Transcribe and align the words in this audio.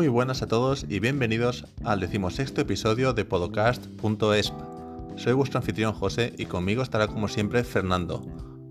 Muy 0.00 0.08
buenas 0.08 0.40
a 0.40 0.48
todos 0.48 0.86
y 0.88 0.98
bienvenidos 0.98 1.66
al 1.84 2.00
decimosexto 2.00 2.62
episodio 2.62 3.12
de 3.12 3.26
Podcast.esp. 3.26 4.54
Soy 5.16 5.34
vuestro 5.34 5.58
anfitrión 5.58 5.92
José 5.92 6.32
y 6.38 6.46
conmigo 6.46 6.82
estará 6.82 7.06
como 7.06 7.28
siempre 7.28 7.62
Fernando. 7.64 8.24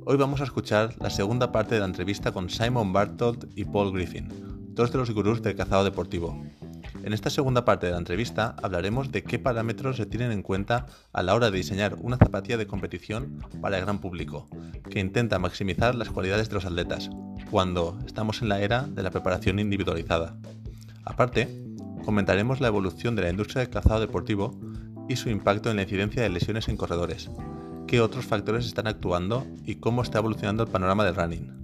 Hoy 0.07 0.17
vamos 0.17 0.41
a 0.41 0.45
escuchar 0.45 0.95
la 0.99 1.11
segunda 1.11 1.51
parte 1.51 1.75
de 1.75 1.81
la 1.81 1.85
entrevista 1.85 2.31
con 2.31 2.49
Simon 2.49 2.93
Bartold 2.93 3.47
y 3.55 3.65
Paul 3.65 3.93
Griffin, 3.93 4.27
dos 4.73 4.91
de 4.91 4.97
los 4.97 5.11
gurús 5.11 5.43
del 5.43 5.55
cazado 5.55 5.83
deportivo. 5.83 6.35
En 7.03 7.13
esta 7.13 7.29
segunda 7.29 7.63
parte 7.63 7.85
de 7.85 7.91
la 7.91 7.99
entrevista 7.99 8.55
hablaremos 8.63 9.11
de 9.11 9.21
qué 9.21 9.37
parámetros 9.37 9.97
se 9.97 10.07
tienen 10.07 10.31
en 10.31 10.41
cuenta 10.41 10.87
a 11.13 11.21
la 11.21 11.35
hora 11.35 11.51
de 11.51 11.57
diseñar 11.57 11.95
una 12.01 12.17
zapatilla 12.17 12.57
de 12.57 12.65
competición 12.65 13.45
para 13.61 13.77
el 13.77 13.85
gran 13.85 13.99
público, 13.99 14.49
que 14.89 14.99
intenta 14.99 15.37
maximizar 15.37 15.93
las 15.93 16.09
cualidades 16.09 16.49
de 16.49 16.55
los 16.55 16.65
atletas, 16.65 17.11
cuando 17.51 17.99
estamos 18.07 18.41
en 18.41 18.49
la 18.49 18.61
era 18.61 18.81
de 18.81 19.03
la 19.03 19.11
preparación 19.11 19.59
individualizada. 19.59 20.35
Aparte, 21.05 21.63
comentaremos 22.05 22.61
la 22.61 22.67
evolución 22.67 23.15
de 23.15 23.23
la 23.23 23.29
industria 23.29 23.61
del 23.61 23.71
calzado 23.71 23.99
deportivo 23.99 24.59
y 25.07 25.15
su 25.15 25.29
impacto 25.29 25.69
en 25.69 25.77
la 25.77 25.83
incidencia 25.83 26.21
de 26.21 26.29
lesiones 26.29 26.67
en 26.67 26.77
corredores, 26.77 27.29
qué 27.87 28.01
otros 28.01 28.25
factores 28.25 28.65
están 28.65 28.87
actuando 28.87 29.45
y 29.65 29.75
cómo 29.75 30.01
está 30.01 30.19
evolucionando 30.19 30.63
el 30.63 30.69
panorama 30.69 31.03
del 31.03 31.15
running. 31.15 31.59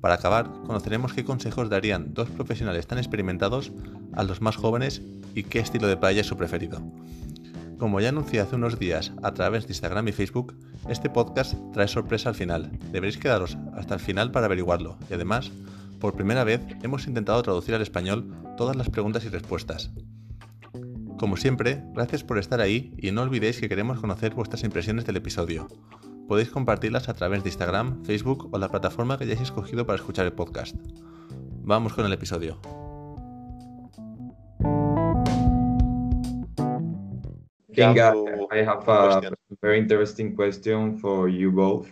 Para 0.00 0.16
acabar, 0.16 0.50
conoceremos 0.66 1.14
qué 1.14 1.24
consejos 1.24 1.70
darían 1.70 2.12
dos 2.12 2.28
profesionales 2.28 2.86
tan 2.86 2.98
experimentados 2.98 3.72
a 4.12 4.22
los 4.24 4.42
más 4.42 4.56
jóvenes 4.56 5.00
y 5.34 5.44
qué 5.44 5.60
estilo 5.60 5.88
de 5.88 5.96
playa 5.96 6.20
es 6.20 6.26
su 6.26 6.36
preferido. 6.36 6.82
Como 7.78 8.00
ya 8.00 8.10
anuncié 8.10 8.40
hace 8.40 8.56
unos 8.56 8.78
días 8.78 9.12
a 9.22 9.32
través 9.32 9.66
de 9.66 9.72
Instagram 9.72 10.08
y 10.08 10.12
Facebook, 10.12 10.54
este 10.88 11.08
podcast 11.08 11.54
trae 11.72 11.88
sorpresa 11.88 12.28
al 12.28 12.34
final. 12.34 12.70
Deberéis 12.92 13.16
quedaros 13.16 13.56
hasta 13.74 13.94
el 13.94 14.00
final 14.00 14.30
para 14.30 14.46
averiguarlo 14.46 14.98
y 15.10 15.14
además, 15.14 15.50
por 16.04 16.16
primera 16.16 16.44
vez 16.44 16.60
hemos 16.82 17.06
intentado 17.06 17.42
traducir 17.42 17.74
al 17.74 17.80
español 17.80 18.36
todas 18.58 18.76
las 18.76 18.90
preguntas 18.90 19.24
y 19.24 19.30
respuestas. 19.30 19.90
Como 21.18 21.38
siempre, 21.38 21.82
gracias 21.94 22.22
por 22.22 22.36
estar 22.36 22.60
ahí 22.60 22.92
y 22.98 23.10
no 23.10 23.22
olvidéis 23.22 23.58
que 23.58 23.70
queremos 23.70 24.00
conocer 24.00 24.34
vuestras 24.34 24.64
impresiones 24.64 25.06
del 25.06 25.16
episodio 25.16 25.66
podéis 26.28 26.50
compartirlas 26.50 27.08
a 27.08 27.14
través 27.14 27.42
de 27.42 27.48
Instagram, 27.48 28.04
Facebook 28.04 28.50
o 28.52 28.58
la 28.58 28.68
plataforma 28.68 29.16
que 29.16 29.24
hayáis 29.24 29.40
escogido 29.40 29.86
para 29.86 29.96
escuchar 29.96 30.26
el 30.26 30.32
podcast. 30.32 30.76
Vamos 31.62 31.94
con 31.94 32.04
el 32.04 32.12
episodio. 32.12 32.60
Kinga, 37.72 38.14
I 38.52 38.58
have 38.58 38.86
a 38.86 39.32
very 39.62 39.78
interesting 39.78 40.34
question 40.36 40.98
for 40.98 41.30
you 41.30 41.50
both. 41.50 41.88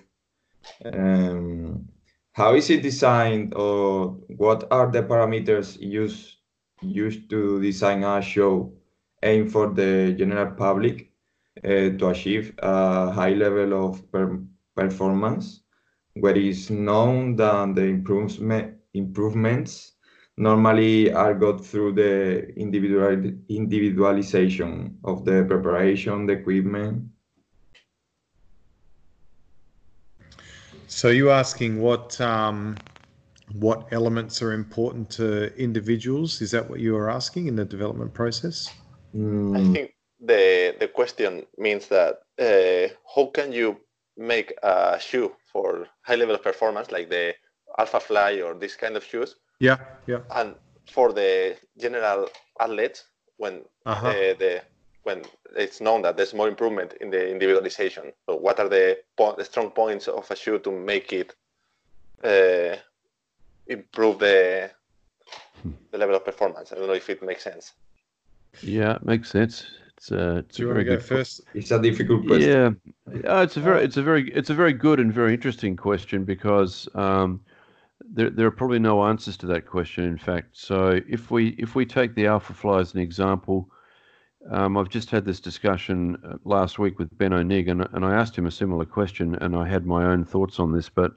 Um, 0.85 1.92
how 2.33 2.55
is 2.55 2.71
it 2.71 2.83
designed 2.83 3.55
or 3.55 4.17
what 4.37 4.65
are 4.71 4.91
the 4.91 5.03
parameters 5.03 5.79
used 5.81 6.37
used 6.83 7.31
to 7.31 7.61
design 7.63 8.03
a 8.05 8.21
show 8.21 8.73
aimed 9.23 9.53
for 9.53 9.69
the 9.73 10.15
general 10.19 10.51
public 10.55 11.13
uh, 11.65 11.91
to 11.99 12.09
achieve 12.09 12.55
a 12.59 13.11
high 13.13 13.35
level 13.35 13.87
of 13.87 14.11
per 14.11 14.41
performance, 14.75 15.63
where 16.15 16.37
is 16.37 16.71
known 16.71 17.37
that 17.37 17.75
the 17.75 17.85
improvement, 17.85 18.77
improvements 18.95 19.93
normally 20.39 21.13
are 21.13 21.35
got 21.35 21.65
through 21.65 21.93
the 21.93 22.49
individual 22.57 23.13
individualization 23.49 24.99
of 25.05 25.25
the 25.25 25.45
preparation, 25.47 26.27
the 26.27 26.33
equipment. 26.35 27.05
So 30.93 31.09
you 31.09 31.31
asking 31.31 31.81
what 31.81 32.21
um, 32.21 32.77
what 33.55 33.89
elements 33.93 34.43
are 34.43 34.53
important 34.53 35.09
to 35.13 35.27
individuals? 35.57 36.43
Is 36.43 36.51
that 36.51 36.69
what 36.69 36.81
you 36.81 36.95
are 36.97 37.11
asking 37.11 37.47
in 37.47 37.57
the 37.57 37.65
development 37.65 38.13
process? 38.13 38.69
Mm. 39.17 39.57
I 39.57 39.73
think 39.73 39.95
the 40.21 40.77
the 40.79 40.89
question 40.89 41.47
means 41.57 41.89
that 41.89 42.21
uh, 42.39 42.95
how 43.15 43.27
can 43.33 43.53
you 43.53 43.79
make 44.19 44.53
a 44.63 44.99
shoe 45.01 45.33
for 45.51 45.89
high 46.03 46.17
level 46.17 46.35
of 46.35 46.43
performance 46.43 46.91
like 46.93 47.09
the 47.09 47.35
Alphafly 47.79 48.45
or 48.45 48.53
this 48.53 48.77
kind 48.77 48.95
of 48.95 49.03
shoes? 49.03 49.37
Yeah, 49.61 49.79
yeah. 50.07 50.21
And 50.31 50.55
for 50.87 51.15
the 51.15 51.57
general 51.79 52.29
athletes, 52.61 53.05
when 53.39 53.63
uh-huh. 53.87 54.09
uh, 54.09 54.35
the 54.39 54.63
when 55.05 55.23
it's 55.57 55.81
known 55.81 56.03
that 56.03 56.17
there's 56.17 56.35
more 56.35 56.49
improvement 56.49 56.95
in 57.01 57.11
the 57.11 57.31
individualization. 57.31 58.13
So 58.27 58.37
what 58.37 58.61
are 58.61 58.69
the, 58.69 58.99
po- 59.17 59.35
the 59.37 59.45
strong 59.45 59.71
points 59.71 60.09
of 60.09 60.31
a 60.31 60.37
shoe 60.37 60.59
to 60.61 60.71
make 60.71 61.13
it 61.13 61.35
uh, 62.23 62.77
improve 63.67 64.19
the 64.19 64.71
the 65.91 65.99
level 65.99 66.17
of 66.17 66.25
performance? 66.25 66.73
I 66.73 66.77
don't 66.77 66.87
know 66.87 66.95
if 66.95 67.11
it 67.11 67.23
makes 67.23 67.45
sense. 67.45 67.73
Yeah, 68.63 68.97
it 68.97 69.05
makes 69.05 69.31
sense. 69.31 69.67
It's, 69.97 70.13
uh, 70.13 70.43
it's 70.45 70.57
Do 70.57 70.63
you 70.63 70.69
want 70.69 70.81
to 70.81 70.85
go 70.85 70.99
first? 70.99 71.43
It's 71.55 71.71
a 71.71 71.81
difficult 71.81 72.27
question. 72.27 72.81
Yeah, 73.15 73.31
uh, 73.31 73.43
it's 73.43 73.57
a 73.57 73.61
very, 73.61 73.85
it's 73.85 73.97
a 73.97 74.03
very, 74.03 74.31
it's 74.33 74.51
a 74.51 74.55
very 74.55 74.73
good 74.73 75.01
and 75.01 75.13
very 75.13 75.35
interesting 75.35 75.77
question 75.77 76.25
because 76.25 76.89
um, 76.95 77.41
there, 78.01 78.31
there 78.31 78.47
are 78.47 78.53
probably 78.53 78.79
no 78.79 79.05
answers 79.05 79.37
to 79.39 79.47
that 79.47 79.67
question. 79.67 80.05
In 80.05 80.19
fact, 80.19 80.49
so 80.53 81.01
if 81.09 81.31
we, 81.31 81.51
if 81.51 81.75
we 81.75 81.87
take 81.87 82.15
the 82.15 82.25
Alphafly 82.25 82.81
as 82.81 82.95
an 82.95 83.01
example, 83.01 83.69
um, 84.51 84.77
I've 84.77 84.89
just 84.89 85.11
had 85.11 85.25
this 85.25 85.41
discussion 85.41 86.17
uh, 86.25 86.37
last 86.45 86.79
week 86.79 86.99
with 86.99 87.17
Benno 87.17 87.43
Nigg, 87.43 87.71
and, 87.71 87.87
and 87.93 88.05
I 88.05 88.15
asked 88.15 88.37
him 88.37 88.47
a 88.47 88.51
similar 88.51 88.85
question, 88.85 89.37
and 89.37 89.55
I 89.55 89.69
had 89.69 89.87
my 89.87 90.05
own 90.05 90.25
thoughts 90.25 90.59
on 90.59 90.73
this. 90.73 90.89
But 90.89 91.13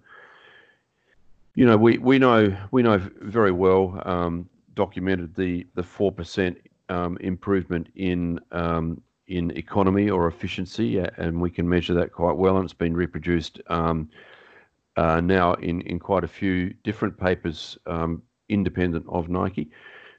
you 1.56 1.66
know, 1.66 1.78
we, 1.78 1.97
we 1.97 2.19
know 2.19 2.56
we 2.72 2.84
know 2.84 3.02
very 3.22 3.52
well 3.52 4.02
um, 4.06 4.50
documented 4.75 5.35
the 5.35 5.66
the 5.75 5.84
four 5.84 6.12
percent 6.12 6.58
um, 6.90 7.18
improvement 7.22 7.88
in 7.96 8.40
um, 8.52 9.02
in 9.28 9.52
economy 9.52 10.09
or 10.09 10.28
efficiency, 10.28 11.00
and 11.00 11.41
we 11.41 11.50
can 11.50 11.68
measure 11.68 11.96
that 11.96 12.12
quite 12.12 12.38
well. 12.38 12.58
And 12.58 12.66
it's 12.66 12.74
been 12.74 12.96
reproduced 12.96 13.59
um, 13.68 14.09
uh, 14.97 15.19
now 15.19 15.53
in 15.56 15.81
in 15.81 16.00
quite 16.00 16.24
a 16.24 16.28
few 16.28 16.74
different 16.84 17.18
papers 17.18 17.78
um, 17.88 18.22
independent 18.50 19.06
of 19.09 19.30
Nike. 19.30 19.72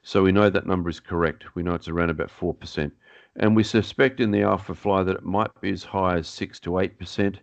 So 0.07 0.23
we 0.23 0.31
know 0.31 0.49
that 0.49 0.65
number 0.65 0.89
is 0.89 1.01
correct. 1.01 1.53
We 1.53 1.63
know 1.63 1.73
it's 1.73 1.89
around 1.89 2.11
about 2.11 2.31
four 2.31 2.53
percent, 2.53 2.93
and 3.35 3.55
we 3.57 3.63
suspect 3.63 4.21
in 4.21 4.31
the 4.31 4.39
Alphafly 4.39 5.05
that 5.05 5.17
it 5.17 5.25
might 5.25 5.51
be 5.59 5.71
as 5.71 5.83
high 5.83 6.15
as 6.19 6.29
six 6.29 6.61
to 6.61 6.79
eight 6.79 6.97
percent. 6.97 7.39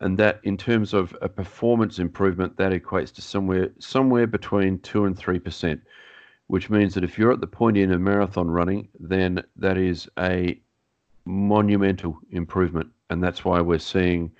And 0.00 0.16
that, 0.18 0.38
in 0.44 0.56
terms 0.56 0.94
of 0.94 1.12
a 1.22 1.28
performance 1.28 1.98
improvement, 1.98 2.56
that 2.56 2.70
equates 2.70 3.12
to 3.14 3.22
somewhere 3.22 3.70
somewhere 3.80 4.28
between 4.28 4.78
two 4.78 5.06
and 5.06 5.18
three 5.18 5.40
percent 5.40 5.80
which 6.48 6.70
means 6.70 6.94
that 6.94 7.04
if 7.04 7.18
you're 7.18 7.32
at 7.32 7.40
the 7.40 7.46
point 7.46 7.76
in 7.76 7.92
a 7.92 7.98
marathon 7.98 8.48
running, 8.48 8.88
then 8.98 9.42
that 9.56 9.76
is 9.76 10.08
a 10.18 10.58
monumental 11.26 12.18
improvement. 12.30 12.88
And 13.10 13.22
that's 13.22 13.44
why 13.44 13.60
we're 13.60 13.78
seeing 13.78 14.32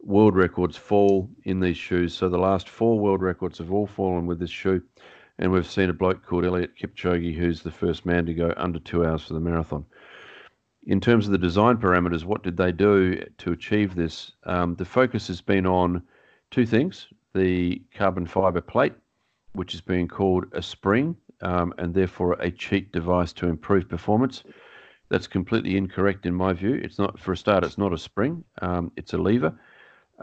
world 0.00 0.36
records 0.36 0.76
fall 0.76 1.28
in 1.44 1.58
these 1.58 1.76
shoes. 1.76 2.14
So 2.14 2.28
the 2.28 2.38
last 2.38 2.68
four 2.68 2.98
world 2.98 3.22
records 3.22 3.58
have 3.58 3.72
all 3.72 3.88
fallen 3.88 4.26
with 4.26 4.38
this 4.38 4.50
shoe. 4.50 4.80
And 5.38 5.52
we've 5.52 5.70
seen 5.70 5.88
a 5.88 5.92
bloke 5.92 6.24
called 6.24 6.44
Eliud 6.44 6.70
Kipchoge, 6.76 7.36
who's 7.36 7.62
the 7.62 7.70
first 7.70 8.04
man 8.04 8.26
to 8.26 8.34
go 8.34 8.52
under 8.56 8.80
two 8.80 9.06
hours 9.06 9.22
for 9.22 9.34
the 9.34 9.40
marathon. 9.40 9.84
In 10.86 11.00
terms 11.00 11.26
of 11.26 11.32
the 11.32 11.38
design 11.38 11.76
parameters, 11.76 12.24
what 12.24 12.42
did 12.42 12.56
they 12.56 12.72
do 12.72 13.22
to 13.38 13.52
achieve 13.52 13.94
this? 13.94 14.32
Um, 14.44 14.74
the 14.74 14.84
focus 14.84 15.28
has 15.28 15.40
been 15.40 15.66
on 15.66 16.02
two 16.50 16.66
things 16.66 17.08
the 17.34 17.80
carbon 17.94 18.26
fiber 18.26 18.60
plate, 18.60 18.94
which 19.52 19.74
is 19.74 19.80
being 19.80 20.08
called 20.08 20.46
a 20.52 20.62
spring, 20.62 21.14
um, 21.42 21.72
and 21.78 21.94
therefore 21.94 22.32
a 22.40 22.50
cheat 22.50 22.90
device 22.90 23.32
to 23.34 23.46
improve 23.46 23.88
performance. 23.88 24.42
That's 25.10 25.26
completely 25.26 25.76
incorrect 25.76 26.26
in 26.26 26.34
my 26.34 26.52
view. 26.52 26.74
It's 26.74 26.98
not, 26.98 27.18
for 27.18 27.32
a 27.32 27.36
start, 27.36 27.64
it's 27.64 27.78
not 27.78 27.92
a 27.92 27.98
spring, 27.98 28.44
um, 28.62 28.90
it's 28.96 29.12
a 29.12 29.18
lever, 29.18 29.54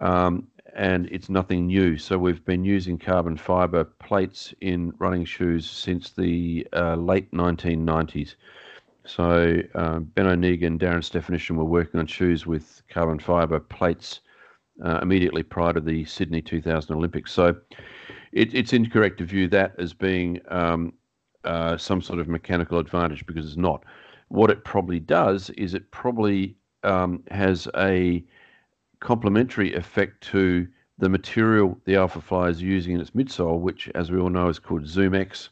um, 0.02 0.48
and 0.76 1.08
it's 1.10 1.30
nothing 1.30 1.68
new. 1.68 1.98
So 1.98 2.18
we've 2.18 2.44
been 2.44 2.66
using 2.66 2.98
carbon 2.98 3.38
fiber 3.38 3.86
plates 3.86 4.54
in 4.62 4.94
running 5.00 5.26
shoes 5.26 5.70
since 5.70 6.12
the 6.12 6.68
uh, 6.74 6.96
late 6.96 7.32
1990s. 7.32 8.36
So 9.06 9.62
um, 9.74 10.06
Benno 10.16 10.36
Nigg 10.36 10.64
and 10.64 10.80
Darren 10.80 10.98
Stefanyshyn 10.98 11.56
were 11.56 11.64
working 11.64 12.00
on 12.00 12.08
shoes 12.08 12.46
with 12.46 12.84
carbon 12.90 13.20
fiber 13.20 13.60
plates 13.60 14.20
uh, 14.84 15.00
immediately 15.02 15.44
prior 15.44 15.74
to 15.74 15.80
the 15.80 16.04
Sydney 16.06 16.42
2000 16.42 16.94
Olympics. 16.94 17.32
So 17.32 17.56
it, 18.34 18.54
it's 18.54 18.74
incorrect 18.74 19.20
to 19.20 19.26
view 19.26 19.48
that 19.50 19.76
as 19.80 19.94
being 19.94 20.42
um, 20.50 20.92
uh, 21.46 21.78
some 21.78 22.02
sort 22.02 22.20
of 22.20 22.28
mechanical 22.28 22.80
advantage 22.80 23.26
because 23.26 23.46
it's 23.46 23.58
not. 23.58 23.84
What 24.28 24.50
it 24.50 24.66
probably 24.66 25.00
does 25.00 25.52
is 25.52 25.74
it 25.74 25.90
probably 25.92 26.58
um, 26.84 27.24
has 27.32 27.68
a 27.78 28.24
complementary 29.06 29.72
effect 29.76 30.20
to 30.20 30.68
the 30.98 31.08
material 31.08 31.80
the 31.86 31.94
Alphafly 31.94 32.50
is 32.50 32.60
using 32.60 32.96
in 32.96 33.02
its 33.02 33.12
midsole, 33.12 33.60
which, 33.60 33.88
as 33.94 34.12
we 34.12 34.20
all 34.20 34.32
know, 34.32 34.50
is 34.50 34.58
called 34.58 34.84
ZoomX 34.84 35.50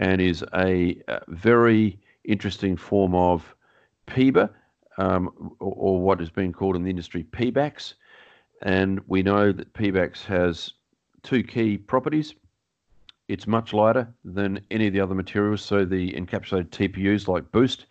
and 0.00 0.22
is 0.22 0.42
a, 0.54 0.98
a 1.06 1.20
very 1.28 1.98
interesting 2.24 2.78
form 2.78 3.14
of 3.14 3.54
PEBA, 4.06 4.48
um, 4.96 5.54
or, 5.60 5.74
or, 5.76 6.00
what 6.00 6.22
is 6.22 6.30
being 6.30 6.50
called 6.50 6.76
in 6.76 6.82
the 6.82 6.88
industry 6.88 7.24
Pebax. 7.24 7.92
And 8.62 9.00
we 9.06 9.22
know 9.22 9.52
that 9.52 9.74
Pebax 9.74 10.24
has 10.24 10.72
two 11.22 11.42
key 11.42 11.76
properties. 11.76 12.34
it's 13.28 13.46
much 13.46 13.74
lighter 13.74 14.08
than 14.24 14.60
any 14.70 14.86
of 14.86 14.94
the 14.94 15.00
other 15.00 15.14
materials. 15.14 15.60
So 15.60 15.84
the 15.84 16.12
encapsulated 16.12 16.70
TPUs 16.70 17.28
like 17.28 17.52
Boost, 17.52 17.84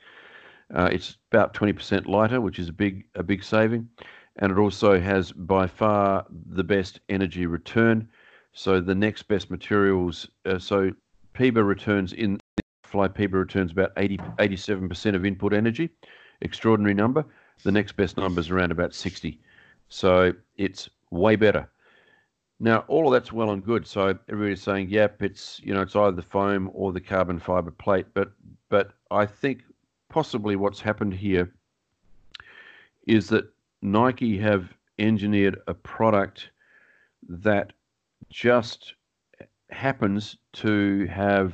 uh, 0.73 0.89
it's 0.91 1.17
about 1.31 1.53
20% 1.53 2.07
lighter, 2.07 2.41
which 2.41 2.57
is 2.57 2.69
a 2.69 2.73
big 2.73 3.05
a 3.13 3.21
big 3.21 3.43
saving, 3.43 3.87
and 4.37 4.51
it 4.51 4.57
also 4.57 4.99
has 4.99 5.31
by 5.31 5.67
far 5.67 6.25
the 6.29 6.63
best 6.63 6.99
energy 7.09 7.45
return. 7.45 8.07
So 8.53 8.79
the 8.79 8.95
next 8.95 9.23
best 9.23 9.49
materials, 9.49 10.27
uh, 10.45 10.59
so 10.59 10.91
PEBA 11.33 11.65
returns 11.65 12.13
in 12.13 12.39
Fly 12.83 13.07
PEBA 13.07 13.33
returns 13.33 13.71
about 13.71 13.91
80, 13.97 14.17
87% 14.39 15.15
of 15.15 15.25
input 15.25 15.53
energy, 15.53 15.89
extraordinary 16.41 16.93
number. 16.93 17.25
The 17.63 17.71
next 17.71 17.93
best 17.97 18.17
number 18.17 18.39
is 18.39 18.49
around 18.49 18.71
about 18.71 18.93
60. 18.93 19.39
So 19.89 20.33
it's 20.55 20.89
way 21.11 21.35
better. 21.35 21.69
Now, 22.59 22.79
all 22.87 23.07
of 23.07 23.13
that's 23.13 23.31
well 23.31 23.51
and 23.51 23.63
good. 23.63 23.85
So 23.85 24.17
everybody's 24.29 24.61
saying, 24.61 24.89
yep, 24.89 25.21
it's 25.21 25.61
you 25.63 25.73
know 25.73 25.81
it's 25.81 25.95
either 25.95 26.15
the 26.15 26.23
foam 26.23 26.71
or 26.73 26.91
the 26.91 26.99
carbon 26.99 27.39
fiber 27.39 27.71
plate. 27.71 28.07
But 28.13 28.31
but 28.69 28.93
I 29.11 29.25
think 29.25 29.61
possibly 30.09 30.55
what's 30.55 30.81
happened 30.81 31.13
here 31.13 31.53
is 33.05 33.29
that 33.29 33.45
Nike 33.81 34.37
have 34.37 34.73
engineered 34.99 35.59
a 35.67 35.73
product 35.73 36.49
that 37.29 37.73
just 38.29 38.95
happens 39.69 40.37
to 40.53 41.05
have 41.07 41.53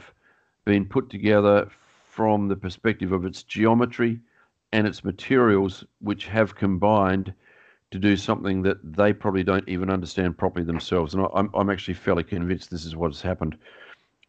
been 0.66 0.86
put 0.86 1.10
together 1.10 1.70
from 2.06 2.48
the 2.48 2.56
perspective 2.56 3.12
of 3.12 3.26
its 3.26 3.44
geometry 3.44 4.20
and 4.72 4.88
its 4.88 5.04
materials, 5.04 5.84
which 6.00 6.28
have 6.28 6.56
combined 6.56 7.34
to 7.92 8.00
do 8.00 8.18
something 8.18 8.64
that 8.64 8.78
they 8.96 9.14
probably 9.14 9.44
don't 9.44 9.68
even 9.68 9.90
understand 9.90 10.38
properly 10.38 10.66
themselves. 10.66 11.14
And 11.14 11.28
I'm, 11.34 11.50
I'm 11.54 11.70
actually 11.70 11.94
fairly 11.94 12.24
convinced 12.24 12.72
this 12.72 12.86
is 12.86 12.96
what 12.96 13.12
has 13.12 13.22
happened. 13.22 13.58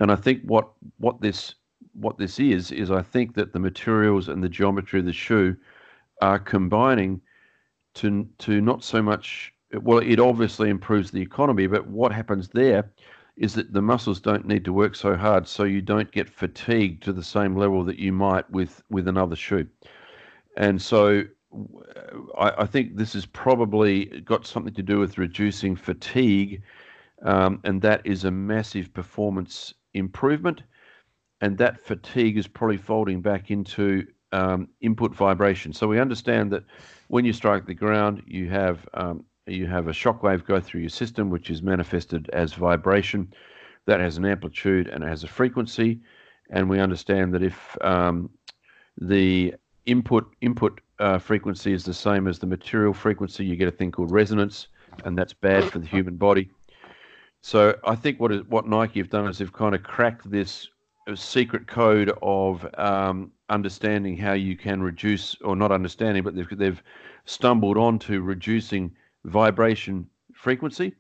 And 0.00 0.10
I 0.10 0.16
think 0.16 0.42
what 0.42 0.68
what 0.98 1.20
this 1.20 1.54
what 1.94 2.18
this 2.18 2.40
is 2.40 2.72
is 2.72 2.90
I 2.90 3.02
think 3.02 3.34
that 3.34 3.52
the 3.52 3.58
materials 3.58 4.28
and 4.28 4.42
the 4.42 4.48
geometry 4.48 5.00
of 5.00 5.06
the 5.06 5.12
shoe 5.12 5.56
are 6.20 6.38
combining 6.38 7.20
to 7.94 8.26
to 8.38 8.60
not 8.60 8.82
so 8.84 9.02
much 9.02 9.52
well 9.82 9.98
it 9.98 10.20
obviously 10.20 10.70
improves 10.70 11.10
the 11.10 11.20
economy 11.20 11.66
but 11.66 11.86
what 11.86 12.12
happens 12.12 12.48
there 12.48 12.90
is 13.36 13.54
that 13.54 13.72
the 13.72 13.82
muscles 13.82 14.20
don't 14.20 14.46
need 14.46 14.64
to 14.64 14.72
work 14.72 14.94
so 14.94 15.16
hard 15.16 15.46
so 15.46 15.64
you 15.64 15.82
don't 15.82 16.12
get 16.12 16.28
fatigued 16.28 17.02
to 17.02 17.12
the 17.12 17.22
same 17.22 17.56
level 17.56 17.84
that 17.84 17.98
you 17.98 18.12
might 18.12 18.48
with 18.50 18.82
with 18.90 19.08
another 19.08 19.36
shoe 19.36 19.66
and 20.56 20.80
so 20.80 21.24
I, 22.38 22.52
I, 22.58 22.66
think 22.66 22.96
this 22.96 23.12
has 23.12 23.26
probably 23.26 24.06
got 24.22 24.46
something 24.46 24.74
to 24.74 24.82
do 24.82 24.98
with 24.98 25.18
reducing 25.18 25.76
fatigue, 25.76 26.62
um, 27.22 27.60
and 27.64 27.80
that 27.82 28.02
is 28.04 28.24
a 28.24 28.30
massive 28.30 28.92
performance 28.92 29.74
improvement. 29.94 30.62
And 31.40 31.58
that 31.58 31.80
fatigue 31.80 32.38
is 32.38 32.46
probably 32.46 32.76
folding 32.76 33.20
back 33.20 33.50
into 33.50 34.06
um, 34.34 34.68
input 34.80 35.14
vibration. 35.14 35.72
So 35.72 35.86
we 35.86 36.00
understand 36.00 36.50
that 36.52 36.64
when 37.08 37.24
you 37.24 37.32
strike 37.32 37.66
the 37.66 37.74
ground, 37.74 38.22
you 38.26 38.48
have 38.50 38.88
um, 38.94 39.24
you 39.46 39.66
have 39.66 39.88
a 39.88 39.92
shock 39.92 40.22
wave 40.22 40.44
go 40.44 40.60
through 40.60 40.80
your 40.80 40.90
system, 40.90 41.30
which 41.30 41.50
is 41.50 41.62
manifested 41.62 42.28
as 42.32 42.52
vibration. 42.54 43.32
That 43.86 44.00
has 44.00 44.16
an 44.16 44.24
amplitude 44.24 44.88
and 44.88 45.04
it 45.04 45.08
has 45.08 45.24
a 45.24 45.28
frequency. 45.28 46.00
And 46.50 46.68
we 46.68 46.80
understand 46.80 47.34
that 47.34 47.42
if 47.42 47.76
um, 47.82 48.30
the 48.98 49.54
input 49.86 50.24
input 50.40 50.80
uh, 50.98 51.18
frequency 51.18 51.72
is 51.72 51.84
the 51.84 51.94
same 51.94 52.26
as 52.26 52.38
the 52.38 52.46
material 52.46 52.94
frequency. 52.94 53.44
You 53.44 53.56
get 53.56 53.68
a 53.68 53.72
thing 53.72 53.92
called 53.92 54.10
resonance, 54.10 54.68
and 55.04 55.16
that's 55.18 55.32
bad 55.32 55.64
for 55.64 55.78
the 55.78 55.86
human 55.86 56.16
body. 56.16 56.50
So 57.42 57.76
I 57.84 57.94
think 57.94 58.20
what 58.20 58.32
is, 58.32 58.42
what 58.48 58.66
Nike 58.66 59.00
have 59.00 59.10
done 59.10 59.28
is 59.28 59.38
they've 59.38 59.52
kind 59.52 59.74
of 59.74 59.82
cracked 59.82 60.30
this 60.30 60.68
secret 61.14 61.66
code 61.66 62.12
of 62.22 62.66
um, 62.78 63.30
understanding 63.50 64.16
how 64.16 64.32
you 64.32 64.56
can 64.56 64.82
reduce, 64.82 65.36
or 65.42 65.54
not 65.54 65.70
understanding, 65.70 66.22
but 66.22 66.34
they've 66.34 66.58
they've 66.58 66.82
stumbled 67.26 67.76
onto 67.76 68.20
reducing 68.20 68.90
vibration 69.24 70.08
frequency. 70.32 70.94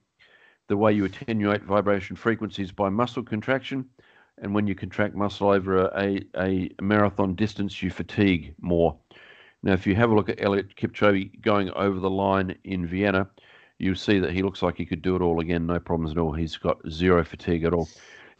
The 0.68 0.76
way 0.76 0.92
you 0.92 1.04
attenuate 1.04 1.62
vibration 1.62 2.16
frequencies 2.16 2.72
by 2.72 2.88
muscle 2.88 3.22
contraction, 3.22 3.84
and 4.38 4.54
when 4.54 4.66
you 4.66 4.74
contract 4.74 5.14
muscle 5.14 5.50
over 5.50 5.86
a, 5.86 6.20
a, 6.36 6.38
a 6.38 6.70
marathon 6.80 7.34
distance, 7.34 7.82
you 7.82 7.90
fatigue 7.90 8.54
more. 8.60 8.96
Now, 9.62 9.72
if 9.72 9.86
you 9.86 9.94
have 9.94 10.10
a 10.10 10.14
look 10.14 10.28
at 10.28 10.38
Eliud 10.38 10.74
Kipchoge 10.76 11.40
going 11.40 11.70
over 11.70 11.98
the 11.98 12.10
line 12.10 12.54
in 12.64 12.86
Vienna, 12.86 13.28
you'll 13.78 13.94
see 13.94 14.18
that 14.18 14.32
he 14.32 14.42
looks 14.42 14.62
like 14.62 14.76
he 14.76 14.84
could 14.84 15.02
do 15.02 15.16
it 15.16 15.22
all 15.22 15.40
again, 15.40 15.66
no 15.66 15.78
problems 15.78 16.12
at 16.12 16.18
all. 16.18 16.32
He's 16.32 16.56
got 16.56 16.78
zero 16.90 17.24
fatigue 17.24 17.64
at 17.64 17.72
all. 17.72 17.88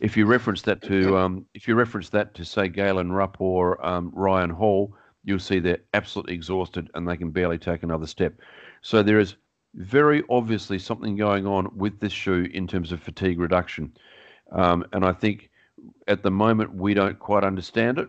If 0.04 0.16
you 0.16 0.26
reference 0.26 0.62
that 0.62 0.82
to, 0.82 1.16
um, 1.16 1.46
if 1.54 1.66
you 1.66 1.74
reference 1.74 2.10
that 2.10 2.34
to 2.34 2.44
say 2.44 2.68
Galen 2.68 3.10
Rupp 3.10 3.40
or 3.40 3.84
um, 3.84 4.12
Ryan 4.14 4.50
Hall, 4.50 4.94
you'll 5.24 5.38
see 5.38 5.58
they're 5.58 5.78
absolutely 5.94 6.34
exhausted 6.34 6.90
and 6.94 7.08
they 7.08 7.16
can 7.16 7.30
barely 7.30 7.58
take 7.58 7.82
another 7.82 8.06
step. 8.06 8.34
So 8.82 9.02
there 9.02 9.18
is 9.18 9.36
very 9.74 10.22
obviously 10.28 10.78
something 10.78 11.16
going 11.16 11.46
on 11.46 11.70
with 11.74 11.98
this 12.00 12.12
shoe 12.12 12.48
in 12.52 12.66
terms 12.66 12.92
of 12.92 13.02
fatigue 13.02 13.40
reduction, 13.40 13.92
um, 14.52 14.84
and 14.92 15.04
I 15.04 15.12
think 15.12 15.50
at 16.06 16.22
the 16.22 16.30
moment 16.30 16.74
we 16.74 16.94
don't 16.94 17.18
quite 17.18 17.44
understand 17.44 17.98
it 17.98 18.08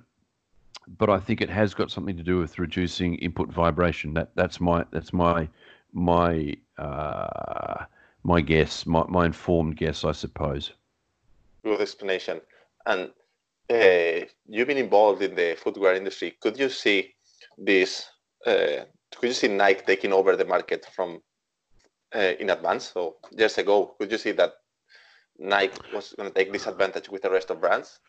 but 1.00 1.10
I 1.10 1.20
think 1.20 1.42
it 1.42 1.50
has 1.50 1.74
got 1.74 1.92
something 1.92 2.16
to 2.18 2.24
do 2.24 2.38
with 2.38 2.60
reducing 2.60 3.16
input 3.16 3.50
vibration. 3.50 4.14
That 4.14 4.30
that's 4.36 4.60
my 4.60 4.86
that's 4.92 5.14
my 5.14 5.50
my 5.94 6.56
uh, 6.78 7.86
my 8.24 8.42
guess, 8.42 8.86
my, 8.86 9.04
my 9.08 9.26
informed 9.26 9.78
guess, 9.78 10.04
I 10.04 10.12
suppose. 10.12 10.74
Good 11.66 11.82
explanation. 11.82 12.42
And 12.86 13.10
uh, 13.74 14.26
you've 14.48 14.68
been 14.68 14.78
involved 14.78 15.24
in 15.24 15.34
the 15.34 15.58
footwear 15.62 15.96
industry. 15.96 16.38
Could 16.40 16.60
you 16.60 16.70
see 16.70 17.16
this? 17.58 18.06
Uh, 18.46 18.86
could 19.16 19.30
you 19.30 19.34
see 19.34 19.48
Nike 19.48 19.82
taking 19.88 20.14
over 20.14 20.36
the 20.36 20.46
market 20.46 20.86
from 20.96 21.22
uh, 22.16 22.34
in 22.40 22.52
advance? 22.52 22.92
So 22.94 23.16
years 23.32 23.58
ago, 23.58 23.96
could 24.00 24.12
you 24.12 24.20
see 24.20 24.32
that 24.34 24.54
Nike 25.40 25.82
was 25.92 26.14
going 26.16 26.30
to 26.30 26.36
take 26.36 26.54
this 26.54 26.68
advantage 26.68 27.10
with 27.10 27.24
the 27.24 27.32
rest 27.32 27.50
of 27.50 27.60
brands? 27.60 28.00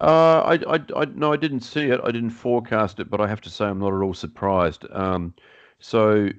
Uh, 0.00 0.40
I, 0.40 0.54
I, 0.66 0.80
I, 0.96 1.04
no, 1.14 1.34
I 1.34 1.36
didn't 1.36 1.60
see 1.60 1.90
it. 1.90 2.00
I 2.02 2.10
didn't 2.10 2.30
forecast 2.30 2.98
it, 2.98 3.10
but 3.10 3.20
I 3.20 3.26
have 3.28 3.42
to 3.42 3.50
say 3.50 3.66
I'm 3.66 3.78
not 3.78 3.92
at 3.92 4.02
all 4.02 4.14
surprised. 4.14 4.86
Um, 4.90 5.34
so 5.80 6.30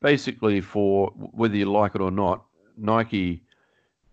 basically, 0.00 0.62
for 0.62 1.08
whether 1.14 1.56
you 1.56 1.70
like 1.70 1.94
it 1.94 2.00
or 2.00 2.10
not, 2.10 2.44
Nike, 2.78 3.42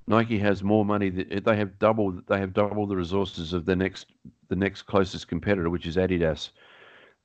Nike 0.07 0.39
has 0.39 0.63
more 0.63 0.83
money. 0.83 1.09
They 1.09 1.55
have 1.55 1.79
double. 1.79 2.19
They 2.27 2.39
have 2.39 2.53
double 2.53 2.87
the 2.87 2.95
resources 2.95 3.53
of 3.53 3.65
the 3.65 3.75
next, 3.75 4.07
the 4.49 4.55
next 4.55 4.83
closest 4.83 5.27
competitor, 5.27 5.69
which 5.69 5.85
is 5.85 5.95
Adidas. 5.95 6.49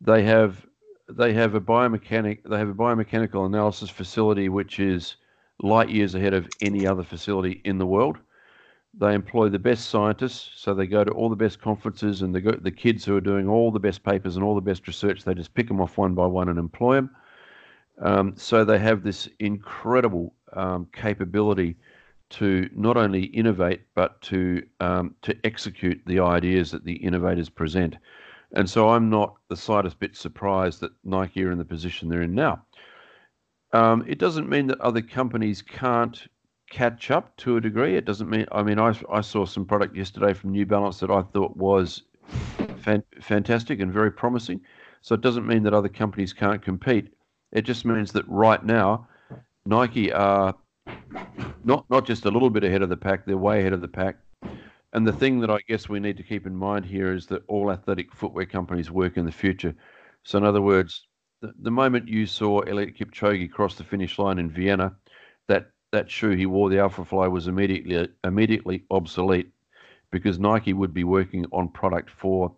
They 0.00 0.22
have, 0.24 0.66
they 1.08 1.32
have 1.32 1.54
a 1.54 1.60
biomechanic. 1.60 2.40
They 2.44 2.58
have 2.58 2.68
a 2.68 2.74
biomechanical 2.74 3.46
analysis 3.46 3.90
facility 3.90 4.48
which 4.48 4.78
is 4.78 5.16
light 5.62 5.88
years 5.88 6.14
ahead 6.14 6.34
of 6.34 6.48
any 6.60 6.86
other 6.86 7.02
facility 7.02 7.60
in 7.64 7.78
the 7.78 7.86
world. 7.86 8.18
They 8.98 9.14
employ 9.14 9.48
the 9.50 9.58
best 9.58 9.90
scientists, 9.90 10.50
so 10.54 10.74
they 10.74 10.86
go 10.86 11.04
to 11.04 11.10
all 11.10 11.28
the 11.28 11.36
best 11.36 11.60
conferences, 11.60 12.22
and 12.22 12.34
the 12.34 12.58
the 12.62 12.70
kids 12.70 13.04
who 13.04 13.16
are 13.16 13.20
doing 13.20 13.48
all 13.48 13.70
the 13.70 13.80
best 13.80 14.02
papers 14.02 14.36
and 14.36 14.44
all 14.44 14.54
the 14.54 14.60
best 14.60 14.86
research. 14.86 15.24
They 15.24 15.34
just 15.34 15.54
pick 15.54 15.68
them 15.68 15.80
off 15.80 15.98
one 15.98 16.14
by 16.14 16.26
one 16.26 16.48
and 16.48 16.58
employ 16.58 16.96
them. 16.96 17.10
Um, 18.00 18.34
so 18.36 18.64
they 18.64 18.78
have 18.78 19.02
this 19.02 19.28
incredible 19.38 20.34
um, 20.52 20.88
capability 20.92 21.76
to 22.28 22.68
not 22.74 22.96
only 22.96 23.24
innovate 23.24 23.82
but 23.94 24.20
to 24.22 24.62
um, 24.80 25.14
to 25.22 25.36
execute 25.44 26.00
the 26.06 26.20
ideas 26.20 26.70
that 26.70 26.84
the 26.84 26.94
innovators 26.96 27.48
present. 27.48 27.96
And 28.52 28.68
so 28.68 28.90
I'm 28.90 29.10
not 29.10 29.36
the 29.48 29.56
slightest 29.56 29.98
bit 29.98 30.16
surprised 30.16 30.80
that 30.80 30.92
Nike 31.04 31.44
are 31.44 31.50
in 31.50 31.58
the 31.58 31.64
position 31.64 32.08
they're 32.08 32.22
in 32.22 32.34
now. 32.34 32.64
Um, 33.72 34.04
it 34.06 34.18
doesn't 34.18 34.48
mean 34.48 34.68
that 34.68 34.80
other 34.80 35.02
companies 35.02 35.62
can't 35.62 36.26
catch 36.70 37.10
up 37.10 37.36
to 37.38 37.56
a 37.56 37.60
degree. 37.60 37.96
It 37.96 38.04
doesn't 38.04 38.30
mean. 38.30 38.46
I 38.52 38.62
mean, 38.62 38.78
I 38.78 38.94
I 39.10 39.20
saw 39.20 39.44
some 39.44 39.64
product 39.64 39.96
yesterday 39.96 40.32
from 40.32 40.52
New 40.52 40.66
Balance 40.66 41.00
that 41.00 41.10
I 41.10 41.22
thought 41.22 41.56
was 41.56 42.02
fan, 42.78 43.02
fantastic 43.20 43.80
and 43.80 43.92
very 43.92 44.10
promising. 44.10 44.60
So 45.02 45.14
it 45.14 45.20
doesn't 45.20 45.46
mean 45.46 45.62
that 45.64 45.74
other 45.74 45.88
companies 45.88 46.32
can't 46.32 46.62
compete. 46.62 47.12
It 47.52 47.62
just 47.62 47.84
means 47.84 48.12
that 48.12 48.24
right 48.28 48.64
now, 48.64 49.06
Nike 49.64 50.12
are 50.12 50.54
not 51.66 51.84
not 51.90 52.06
just 52.06 52.24
a 52.24 52.30
little 52.30 52.48
bit 52.48 52.64
ahead 52.64 52.82
of 52.82 52.88
the 52.88 52.96
pack; 52.96 53.26
they're 53.26 53.36
way 53.36 53.60
ahead 53.60 53.72
of 53.72 53.80
the 53.80 53.88
pack. 53.88 54.16
And 54.92 55.06
the 55.06 55.12
thing 55.12 55.40
that 55.40 55.50
I 55.50 55.58
guess 55.68 55.88
we 55.88 56.00
need 56.00 56.16
to 56.16 56.22
keep 56.22 56.46
in 56.46 56.54
mind 56.54 56.86
here 56.86 57.12
is 57.12 57.26
that 57.26 57.42
all 57.48 57.70
athletic 57.70 58.14
footwear 58.14 58.46
companies 58.46 58.90
work 58.90 59.16
in 59.16 59.26
the 59.26 59.32
future. 59.32 59.74
So 60.22 60.38
in 60.38 60.44
other 60.44 60.62
words, 60.62 61.06
the, 61.42 61.52
the 61.60 61.70
moment 61.70 62.08
you 62.08 62.24
saw 62.24 62.62
Eliud 62.62 62.96
Kipchoge 62.96 63.50
cross 63.50 63.74
the 63.74 63.84
finish 63.84 64.18
line 64.18 64.38
in 64.38 64.48
Vienna, 64.48 64.94
that 65.48 65.70
that 65.90 66.10
shoe 66.10 66.30
he 66.30 66.46
wore, 66.46 66.70
the 66.70 66.76
Alphafly, 66.76 67.30
was 67.30 67.48
immediately 67.48 68.08
immediately 68.24 68.84
obsolete 68.90 69.50
because 70.12 70.38
Nike 70.38 70.72
would 70.72 70.94
be 70.94 71.04
working 71.04 71.46
on 71.52 71.68
product 71.68 72.10
for 72.10 72.54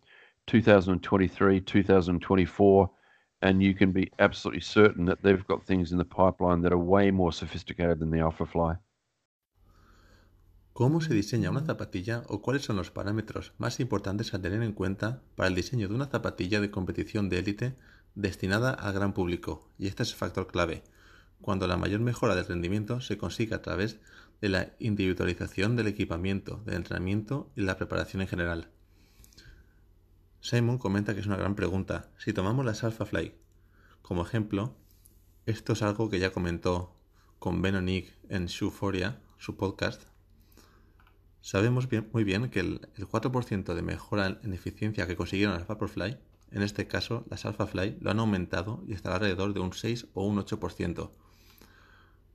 2023, 0.49 1.61
2024, 1.63 2.91
and 3.41 3.63
you 3.63 3.75
can 3.75 3.91
be 3.91 4.11
absolutely 4.19 4.61
certain 4.61 5.07
that 5.07 5.23
they've 5.23 5.47
got 5.47 5.65
things 5.65 5.93
in 5.93 5.99
the 5.99 6.05
pipeline 6.05 6.61
that 6.61 6.73
are 6.73 6.79
way 6.79 7.11
more 7.11 7.33
sophisticated 7.33 7.99
than 8.01 8.11
the 8.11 8.19
Alphafly. 8.19 8.77
¿Cómo 10.79 11.01
se 11.01 11.13
diseña 11.13 11.51
una 11.51 11.63
zapatilla 11.63 12.23
o 12.29 12.41
cuáles 12.41 12.63
son 12.63 12.77
los 12.77 12.93
parámetros 12.93 13.53
más 13.59 13.81
importantes 13.81 14.33
a 14.33 14.41
tener 14.41 14.63
en 14.63 14.73
cuenta 14.73 15.23
para 15.35 15.49
el 15.49 15.57
diseño 15.57 15.89
de 15.89 15.95
una 15.97 16.07
zapatilla 16.07 16.61
de 16.61 16.71
competición 16.71 17.29
de 17.29 17.41
élite 17.41 17.75
destinada 18.15 18.75
al 18.75 18.93
gran 18.93 19.13
público? 19.13 19.69
Y 19.77 19.89
este 19.89 20.05
es 20.05 20.11
el 20.11 20.19
factor 20.19 20.47
clave, 20.47 20.85
cuando 21.41 21.67
la 21.67 21.77
mayor 21.77 21.99
mejora 21.99 22.37
del 22.37 22.47
rendimiento 22.47 23.01
se 23.01 23.19
consigue 23.19 23.57
a 23.57 23.61
través 23.61 23.99
de 24.41 24.51
la 24.51 24.71
individualización 24.79 25.75
del 25.75 25.89
equipamiento, 25.89 26.63
del 26.65 26.77
entrenamiento 26.77 27.51
y 27.57 27.63
la 27.63 27.77
preparación 27.77 28.23
en 28.23 28.29
general. 28.29 28.71
Simon 30.41 30.79
comenta 30.79 31.13
que 31.13 31.19
es 31.23 31.27
una 31.27 31.39
gran 31.39 31.57
pregunta. 31.57 32.09
Si 32.19 32.33
tomamos 32.33 32.65
las 32.65 32.85
Alphafly 32.85 33.35
como 34.01 34.23
ejemplo, 34.23 34.77
esto 35.45 35.73
es 35.73 35.83
algo 35.83 36.09
que 36.09 36.21
ya 36.21 36.31
comentó 36.31 36.95
con 37.41 37.63
Ben 37.63 37.75
O'Nick 37.75 38.17
en 38.29 38.47
Shoeforia, 38.47 39.19
su 39.39 39.57
podcast. 39.57 40.03
Sabemos 41.51 41.89
muy 42.13 42.25
bien 42.25 42.51
que 42.51 42.61
el, 42.61 42.83
4% 42.99 43.73
de 43.73 43.81
mejora 43.81 44.39
en 44.43 44.53
eficiencia 44.53 45.07
que 45.07 45.17
consiguieron 45.17 45.55
las 45.55 45.67
Vaporfly, 45.67 46.19
en 46.51 46.61
este 46.61 46.87
caso 46.87 47.25
las 47.31 47.47
Alphafly, 47.47 47.97
lo 48.03 48.11
han 48.11 48.19
aumentado 48.19 48.85
y 48.87 48.93
estará 48.93 49.15
alrededor 49.15 49.55
de 49.55 49.61
un 49.61 49.73
6 49.73 50.09
o 50.13 50.27
un 50.27 50.37
8%. 50.37 51.11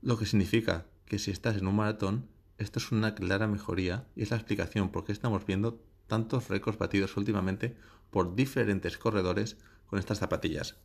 Lo 0.01 0.17
que 0.17 0.25
significa 0.25 0.87
que 1.05 1.19
si 1.19 1.29
estás 1.29 1.57
en 1.57 1.67
un 1.67 1.75
maratón, 1.75 2.27
esto 2.57 2.79
es 2.79 2.91
una 2.91 3.13
clara 3.13 3.45
mejoría 3.45 4.07
y 4.15 4.23
es 4.23 4.31
la 4.31 4.37
explicación 4.37 4.89
por 4.89 5.03
qué 5.05 5.11
estamos 5.11 5.45
viendo 5.45 5.79
tantos 6.07 6.49
récords 6.49 6.79
batidos 6.79 7.15
últimamente 7.15 7.77
por 8.09 8.33
diferentes 8.33 8.97
corredores 8.97 9.57
con 9.85 9.99
estas 9.99 10.17
zapatillas. 10.17 10.77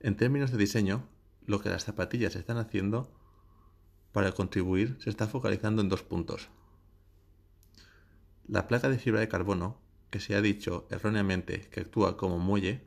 En 0.00 0.16
términos 0.16 0.50
de 0.50 0.58
diseño, 0.58 1.06
lo 1.46 1.60
que 1.60 1.70
las 1.70 1.84
zapatillas 1.84 2.34
están 2.34 2.56
haciendo 2.56 3.12
para 4.10 4.32
contribuir 4.32 4.96
se 4.98 5.08
está 5.08 5.28
focalizando 5.28 5.82
en 5.82 5.88
dos 5.88 6.02
puntos. 6.02 6.48
La 8.48 8.66
placa 8.66 8.88
de 8.88 8.98
fibra 8.98 9.20
de 9.20 9.28
carbono, 9.28 9.78
que 10.08 10.20
se 10.20 10.34
ha 10.34 10.40
dicho 10.40 10.88
erróneamente 10.90 11.68
que 11.70 11.80
actúa 11.80 12.16
como 12.16 12.38
muelle, 12.38 12.82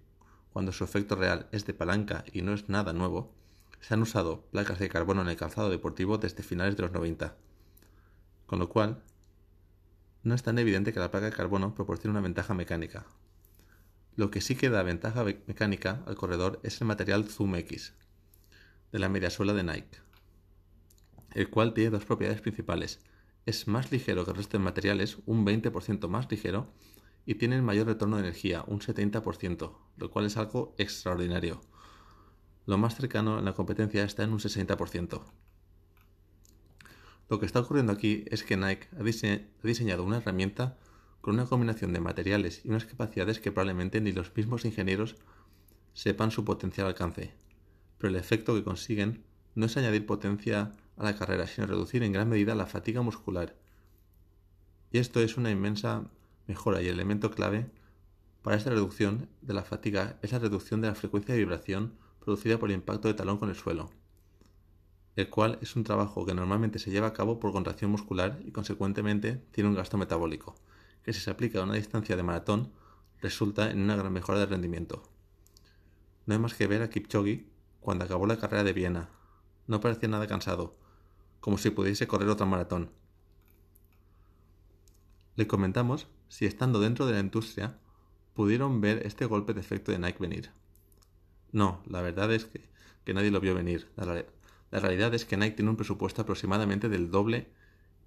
cuando 0.53 0.72
su 0.72 0.84
efecto 0.84 1.15
real 1.15 1.50
es 1.51 1.68
de 1.68 1.75
palanca 1.75 2.25
y 2.34 2.41
no 2.41 2.56
es 2.56 2.68
nada 2.68 2.94
nuevo, 2.94 3.36
se 3.80 3.94
han 3.94 4.01
usado 4.01 4.41
placas 4.50 4.80
de 4.80 4.89
carbono 4.89 5.22
en 5.22 5.27
el 5.27 5.36
calzado 5.36 5.70
deportivo 5.70 6.18
desde 6.18 6.41
finales 6.41 6.77
de 6.77 6.82
los 6.82 6.91
90. 6.94 7.36
Con 8.48 8.58
lo 8.58 8.70
cual, 8.70 9.03
no 10.24 10.34
es 10.34 10.41
tan 10.41 10.58
evidente 10.58 10.94
que 10.94 11.00
la 11.00 11.12
placa 11.12 11.27
de 11.27 11.32
carbono 11.32 11.75
proporcione 11.75 12.10
una 12.10 12.22
ventaja 12.22 12.56
mecánica. 12.56 13.06
Lo 14.15 14.32
que 14.32 14.41
sí 14.41 14.56
que 14.56 14.72
da 14.72 14.82
ventaja 14.82 15.24
mecánica 15.24 16.01
al 16.08 16.15
corredor 16.15 16.60
es 16.63 16.82
el 16.82 16.88
material 16.88 17.30
Zoom 17.30 17.53
X, 17.58 17.94
de 18.91 18.98
la 18.98 19.10
mediasuela 19.10 19.53
de 19.53 19.63
Nike, 19.63 20.00
el 21.36 21.51
cual 21.51 21.75
tiene 21.75 21.91
dos 21.91 22.06
propiedades 22.06 22.41
principales. 22.41 23.00
Es 23.45 23.67
más 23.67 23.91
ligero 23.91 24.24
que 24.24 24.31
el 24.31 24.38
resto 24.38 24.57
de 24.57 24.63
materiales, 24.63 25.17
un 25.25 25.45
20% 25.45 26.07
más 26.07 26.29
ligero, 26.29 26.71
y 27.25 27.36
tiene 27.36 27.55
el 27.55 27.62
mayor 27.62 27.88
retorno 27.88 28.17
de 28.17 28.24
energía, 28.24 28.63
un 28.67 28.79
70%, 28.79 29.77
lo 29.98 30.12
cual 30.12 30.25
es 30.25 30.38
algo 30.38 30.75
extraordinario. 30.77 31.62
Lo 32.65 32.77
más 32.77 32.95
cercano 32.95 33.39
en 33.39 33.45
la 33.45 33.53
competencia 33.53 34.03
está 34.03 34.24
en 34.24 34.33
un 34.33 34.39
60%. 34.39 35.21
Lo 37.29 37.39
que 37.39 37.45
está 37.45 37.62
ocurriendo 37.62 37.93
aquí 37.93 38.25
es 38.27 38.43
que 38.43 38.57
Nike 38.57 38.89
ha, 39.00 39.03
diseñado 39.63 40.03
una 40.03 40.17
herramienta 40.17 40.77
con 41.21 41.36
una 41.36 41.45
combinación 41.45 41.93
de 41.93 42.01
materiales 42.01 42.62
y 42.65 42.69
unas 42.69 42.86
capacidades 42.86 43.39
que 43.39 43.51
probablemente 43.51 44.01
ni 44.01 44.12
los 44.12 44.36
mismos 44.36 44.65
ingenieros 44.65 45.15
sepan 45.93 46.31
su 46.31 46.43
potencial 46.43 46.88
alcance. 46.88 47.33
Pero 47.98 48.10
el 48.10 48.17
efecto 48.17 48.53
que 48.53 48.63
consiguen 48.63 49.24
no 49.55 49.65
es 49.65 49.77
añadir 49.77 50.05
potencia 50.05 50.74
a 51.01 51.05
la 51.05 51.17
carrera, 51.17 51.48
sino 51.48 51.67
reducir 51.67 52.03
en 52.03 52.13
gran 52.13 52.29
medida 52.29 52.55
la 52.55 52.65
fatiga 52.65 53.01
muscular. 53.01 53.55
Y 54.91 55.00
esto 55.00 55.20
es 55.22 55.38
una 55.38 55.51
inmensa 55.51 56.10
mejora 56.48 56.81
y 56.81 56.88
el 56.88 56.93
elemento 56.93 57.31
clave 57.31 57.70
para 58.41 58.58
esta 58.58 58.70
reducción 58.70 59.29
de 59.41 59.53
la 59.53 59.63
fatiga 59.63 60.17
es 60.22 60.31
la 60.31 60.39
reducción 60.39 60.81
de 60.81 60.88
la 60.88 60.96
frecuencia 60.96 61.34
de 61.34 61.39
vibración 61.39 61.93
producida 62.20 62.58
por 62.58 62.70
el 62.70 62.75
impacto 62.75 63.08
de 63.08 63.13
talón 63.13 63.38
con 63.38 63.50
el 63.50 63.55
suelo 63.55 63.89
el 65.15 65.29
cual 65.29 65.58
es 65.62 65.75
un 65.75 65.84
trabajo 65.84 66.25
que 66.25 66.34
normalmente 66.34 66.79
se 66.79 66.91
lleva 66.91 67.08
a 67.08 67.13
cabo 67.13 67.39
por 67.39 67.51
contracción 67.51 67.91
muscular 67.91 68.39
y 68.46 68.51
consecuentemente 68.51 69.41
tiene 69.51 69.70
un 69.70 69.75
gasto 69.75 69.98
metabólico, 69.98 70.55
que 71.03 71.13
si 71.13 71.20
se 71.20 71.29
aplica 71.29 71.60
a 71.60 71.63
una 71.63 71.75
distancia 71.75 72.15
de 72.15 72.24
maratón 72.24 72.72
resulta 73.22 73.70
en 73.70 73.81
una 73.81 73.96
gran 73.96 74.13
mejora 74.13 74.39
de 74.39 74.46
rendimiento. 74.46 75.03
No 76.25 76.34
hay 76.34 76.39
más 76.39 76.53
que 76.53 76.67
ver 76.67 76.81
a 76.81 76.89
Kipchoge 76.89 77.46
cuando 77.79 78.05
acabó 78.05 78.25
la 78.25 78.38
carrera 78.38 78.63
de 78.63 78.74
Viena. 78.74 79.10
No 79.67 79.81
parecía 79.81 80.08
nada 80.08 80.27
cansado, 80.27 80.77
como 81.41 81.57
si 81.57 81.71
pudiese 81.71 82.07
correr 82.07 82.29
otra 82.29 82.45
maratón. 82.45 82.91
Le 85.36 85.48
comentamos 85.48 86.07
si 86.29 86.45
estando 86.45 86.79
dentro 86.79 87.05
de 87.05 87.13
la 87.13 87.19
industria 87.19 87.77
pudieron 88.33 88.79
ver 88.79 89.05
este 89.05 89.25
golpe 89.25 89.53
de 89.53 89.60
efecto 89.60 89.91
de 89.91 90.00
Nike 90.00 90.19
venir. 90.19 90.51
No, 91.51 91.83
la 91.86 92.01
verdad 92.01 92.31
es 92.31 92.45
que, 92.45 92.69
que 93.03 93.13
nadie 93.13 93.31
lo 93.31 93.41
vio 93.41 93.53
venir. 93.53 93.91
La 93.95 94.79
realidad 94.79 95.13
es 95.13 95.25
que 95.25 95.36
Nike 95.36 95.57
tiene 95.57 95.71
un 95.71 95.77
presupuesto 95.77 96.21
aproximadamente 96.21 96.88
del 96.88 97.12
doble 97.12 97.50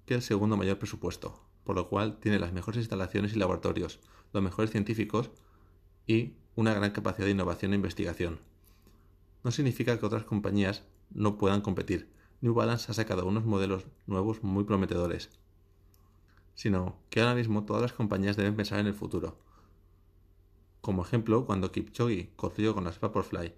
que 0.05 0.15
el 0.15 0.21
segundo 0.21 0.57
mayor 0.57 0.79
presupuesto, 0.79 1.43
por 1.63 1.75
lo 1.75 1.89
cual 1.89 2.19
tiene 2.19 2.39
las 2.39 2.53
mejores 2.53 2.79
instalaciones 2.79 3.33
y 3.33 3.39
laboratorios, 3.39 3.99
los 4.33 4.41
mejores 4.41 4.71
científicos 4.71 5.29
y 6.07 6.33
una 6.55 6.73
gran 6.73 6.91
capacidad 6.91 7.25
de 7.25 7.31
innovación 7.31 7.73
e 7.73 7.75
investigación. 7.75 8.39
No 9.43 9.51
significa 9.51 9.99
que 9.99 10.05
otras 10.05 10.23
compañías 10.23 10.83
no 11.11 11.37
puedan 11.37 11.61
competir. 11.61 12.14
New 12.41 12.53
Balance 12.53 12.91
ha 12.91 12.93
sacado 12.93 13.25
unos 13.25 13.45
modelos 13.45 13.85
nuevos 14.05 14.43
muy 14.43 14.63
prometedores, 14.63 15.29
sino 16.53 16.97
que 17.09 17.21
ahora 17.21 17.35
mismo 17.35 17.65
todas 17.65 17.81
las 17.81 17.93
compañías 17.93 18.37
deben 18.37 18.55
pensar 18.55 18.79
en 18.79 18.87
el 18.87 18.93
futuro. 18.93 19.37
Como 20.81 21.03
ejemplo, 21.03 21.45
cuando 21.45 21.71
Kipchoge 21.71 22.29
corrió 22.35 22.73
con 22.73 22.83
las 22.83 22.99
Vaporfly 22.99 23.53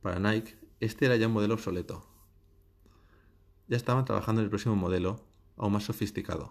para 0.00 0.18
Nike, 0.18 0.56
este 0.80 1.06
era 1.06 1.16
ya 1.16 1.26
un 1.26 1.32
modelo 1.34 1.54
obsoleto, 1.54 2.06
ya 3.68 3.76
estaban 3.76 4.04
trabajando 4.04 4.40
en 4.40 4.44
el 4.44 4.50
próximo 4.50 4.76
modelo, 4.76 5.20
aún 5.56 5.72
más 5.72 5.84
sofisticado. 5.84 6.50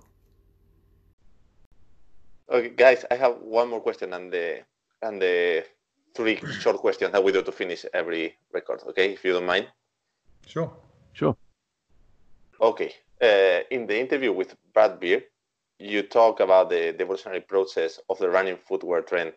Okay, 2.47 2.69
guys, 2.75 3.05
I 3.09 3.15
have 3.15 3.37
one 3.41 3.69
more 3.69 3.81
question 3.81 4.13
and 4.13 4.31
the 4.31 4.65
and 5.01 5.19
the 5.19 5.65
three 6.13 6.39
short 6.59 6.77
questions 6.77 7.11
that 7.11 7.23
we 7.23 7.31
do 7.31 7.41
to 7.41 7.51
finish 7.51 7.85
every 7.93 8.37
record. 8.51 8.81
Okay, 8.89 9.13
if 9.13 9.23
you 9.23 9.33
don't 9.33 9.45
mind. 9.45 9.67
Sure. 10.45 10.71
Sure. 11.13 11.35
Okay. 12.61 12.93
Uh, 13.21 13.61
in 13.71 13.87
the 13.87 13.99
interview 13.99 14.31
with 14.31 14.55
Brad 14.73 14.99
Beer, 14.99 15.23
you 15.79 16.03
talk 16.03 16.39
about 16.39 16.69
the, 16.69 16.93
the 16.97 17.03
evolutionary 17.03 17.41
process 17.41 17.99
of 18.09 18.17
the 18.19 18.29
running 18.29 18.57
footwear 18.57 19.01
trend, 19.01 19.33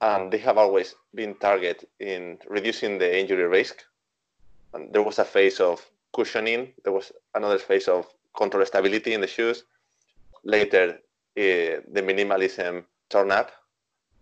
and 0.00 0.32
they 0.32 0.38
have 0.38 0.58
always 0.58 0.94
been 1.14 1.34
target 1.36 1.88
in 1.98 2.38
reducing 2.48 2.98
the 2.98 3.18
injury 3.18 3.44
risk. 3.44 3.82
And 4.72 4.92
there 4.92 5.02
was 5.02 5.18
a 5.18 5.24
phase 5.24 5.60
of 5.60 5.84
cushioning. 6.14 6.72
There 6.84 6.92
was 6.92 7.12
another 7.34 7.58
phase 7.58 7.88
of 7.88 8.06
control 8.36 8.64
stability 8.64 9.14
in 9.14 9.20
the 9.20 9.26
shoes. 9.26 9.64
Later, 10.44 10.98
uh, 11.36 11.82
the 11.92 12.02
minimalism 12.02 12.84
turn 13.08 13.30
up. 13.30 13.50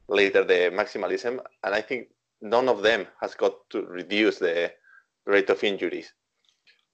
Later, 0.08 0.42
the 0.42 0.70
maximalism, 0.72 1.38
and 1.62 1.74
I 1.74 1.82
think 1.82 2.08
none 2.40 2.68
of 2.68 2.82
them 2.82 3.06
has 3.20 3.34
got 3.34 3.68
to 3.70 3.82
reduce 3.82 4.38
the 4.38 4.72
rate 5.26 5.50
of 5.50 5.62
injuries. 5.62 6.12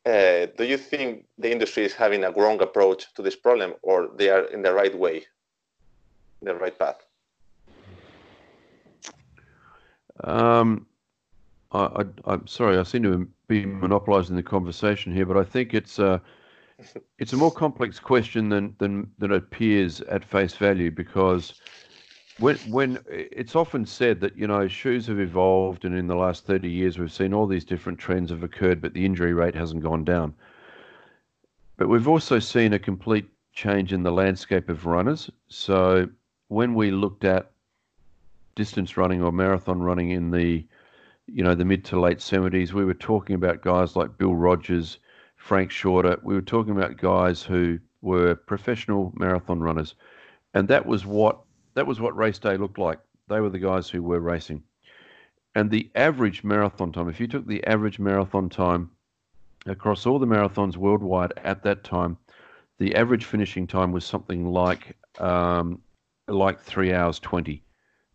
Uh, 0.07 0.47
do 0.59 0.65
you 0.65 0.77
think 0.77 1.25
the 1.39 1.51
industry 1.51 1.85
is 1.85 1.95
having 1.95 2.25
a 2.25 2.31
wrong 2.33 2.61
approach 2.61 3.13
to 3.15 3.23
this 3.23 3.37
problem, 3.37 3.75
or 3.83 4.11
they 4.17 4.29
are 4.29 4.45
in 4.45 4.61
the 4.63 4.73
right 4.73 4.97
way, 4.97 5.25
the 6.43 6.55
right 6.55 6.79
path? 6.79 7.01
Um, 10.23 10.87
I, 11.73 12.05
am 12.27 12.47
sorry, 12.47 12.79
I 12.79 12.83
seem 12.83 13.03
to 13.05 13.27
be 13.49 13.65
monopolising 13.65 14.37
the 14.37 14.43
conversation 14.43 15.13
here, 15.13 15.27
but 15.27 15.37
I 15.37 15.45
think 15.45 15.75
it's 15.75 15.99
a 15.99 16.21
it's 17.19 17.33
a 17.33 17.37
more 17.37 17.53
complex 17.65 17.99
question 17.99 18.49
than 18.49 18.77
than 18.79 19.11
than 19.19 19.33
it 19.33 19.37
appears 19.37 20.01
at 20.03 20.25
face 20.25 20.55
value 20.55 20.91
because 20.91 21.55
when 22.39 22.57
when 22.69 22.99
it's 23.09 23.55
often 23.55 23.87
said 23.87 24.21
that 24.21 24.37
you 24.37 24.47
know 24.47 24.67
shoes 24.67 25.07
have 25.07 25.21
evolved 25.21 25.85
and 25.85 25.97
in 25.97 26.07
the 26.07 26.17
last 26.17 26.47
30 26.47 26.69
years 26.69 26.99
we've 26.99 27.13
seen 27.13 27.33
all 27.33 27.47
these 27.47 27.65
different 27.65 27.99
trends 27.99 28.31
have 28.31 28.43
occurred 28.43 28.81
but 28.81 28.93
the 28.93 29.05
injury 29.05 29.33
rate 29.33 29.55
hasn't 29.55 29.83
gone 29.83 30.05
down 30.05 30.35
but 31.77 31.89
we've 31.89 32.09
also 32.09 32.39
seen 32.39 32.73
a 32.73 32.79
complete 32.79 33.29
change 33.53 33.93
in 33.93 34.03
the 34.03 34.11
landscape 34.11 34.69
of 34.69 34.87
runners 34.87 35.31
so 35.49 36.09
when 36.49 36.75
we 36.75 36.91
looked 36.91 37.25
at 37.25 37.51
distance 38.55 38.97
running 38.97 39.23
or 39.23 39.33
marathon 39.33 39.81
running 39.81 40.11
in 40.11 40.31
the 40.31 40.65
you 41.27 41.43
know, 41.43 41.55
the 41.55 41.65
mid 41.65 41.85
to 41.87 42.01
late 42.01 42.19
70s, 42.19 42.73
we 42.73 42.85
were 42.85 42.95
talking 42.95 43.35
about 43.35 43.63
guys 43.63 43.97
like 43.97 44.19
Bill 44.19 44.35
Rodgers, 44.35 44.99
Frank 45.37 45.71
Shorter. 45.71 46.19
We 46.23 46.35
were 46.35 46.43
talking 46.43 46.73
about 46.73 46.97
guys 46.97 47.43
who 47.43 47.79
were 48.03 48.35
professional 48.35 49.13
marathon 49.17 49.61
runners. 49.61 49.95
And 50.53 50.69
that 50.69 50.87
was 50.87 51.07
what 51.07 51.39
that 51.75 51.87
was 51.87 52.01
what 52.01 52.17
race 52.17 52.39
day 52.39 52.57
looked 52.57 52.79
like. 52.79 52.99
They 53.29 53.41
were 53.41 53.51
the 53.51 53.59
guys 53.59 53.89
who 53.89 54.03
were 54.03 54.21
racing. 54.21 54.63
And 55.55 55.71
the 55.71 55.91
average 55.95 56.43
marathon 56.43 56.93
time, 56.93 57.09
if 57.09 57.21
you 57.21 57.29
took 57.29 57.47
the 57.47 57.65
average 57.67 57.99
marathon 57.99 58.49
time 58.49 58.91
across 59.67 60.05
all 60.05 60.19
the 60.19 60.27
marathons 60.27 60.77
worldwide 60.77 61.33
at 61.45 61.63
that 61.63 61.85
time, 61.85 62.19
the 62.79 62.95
average 62.97 63.25
finishing 63.25 63.67
time 63.67 63.93
was 63.93 64.05
something 64.05 64.47
like 64.47 64.97
um, 65.19 65.81
like 66.27 66.61
three 66.61 66.93
hours 66.93 67.21
twenty. 67.21 67.63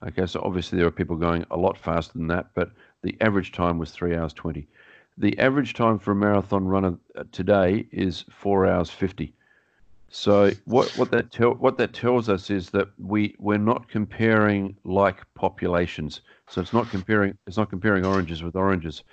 Okay, 0.06 0.26
so 0.26 0.42
obviously 0.44 0.78
there 0.78 0.88
are 0.88 0.92
people 0.92 1.16
going 1.16 1.46
a 1.52 1.58
lot 1.58 1.78
faster 1.78 2.18
than 2.18 2.28
that, 2.28 2.48
but 2.54 2.72
the 3.04 3.16
average 3.22 3.52
time 3.52 3.78
was 3.78 3.92
three 3.92 4.16
hours 4.16 4.34
twenty. 4.34 4.68
The 5.18 5.38
average 5.40 5.74
time 5.74 6.00
for 6.00 6.12
a 6.12 6.16
marathon 6.16 6.66
runner 6.66 6.98
uh, 7.16 7.24
today 7.32 7.88
is 7.92 8.26
four 8.30 8.68
hours 8.68 8.90
fifty. 8.90 9.34
So 10.12 10.52
what 10.66 10.90
what 10.98 11.12
that 11.12 11.32
tell 11.32 11.52
what 11.52 11.78
that 11.78 11.94
tells 11.94 12.30
us 12.30 12.50
is 12.50 12.72
that 12.72 12.88
we 12.98 13.36
we're 13.38 13.58
not 13.58 13.88
comparing 13.90 14.76
like 14.84 15.22
populations. 15.36 16.22
So 16.48 16.62
it's 16.62 16.74
not 16.74 16.90
comparing 16.90 17.38
it's 17.46 17.58
not 17.58 17.70
comparing 17.70 18.06
oranges 18.06 18.42
with 18.42 18.56
oranges. 18.56 19.04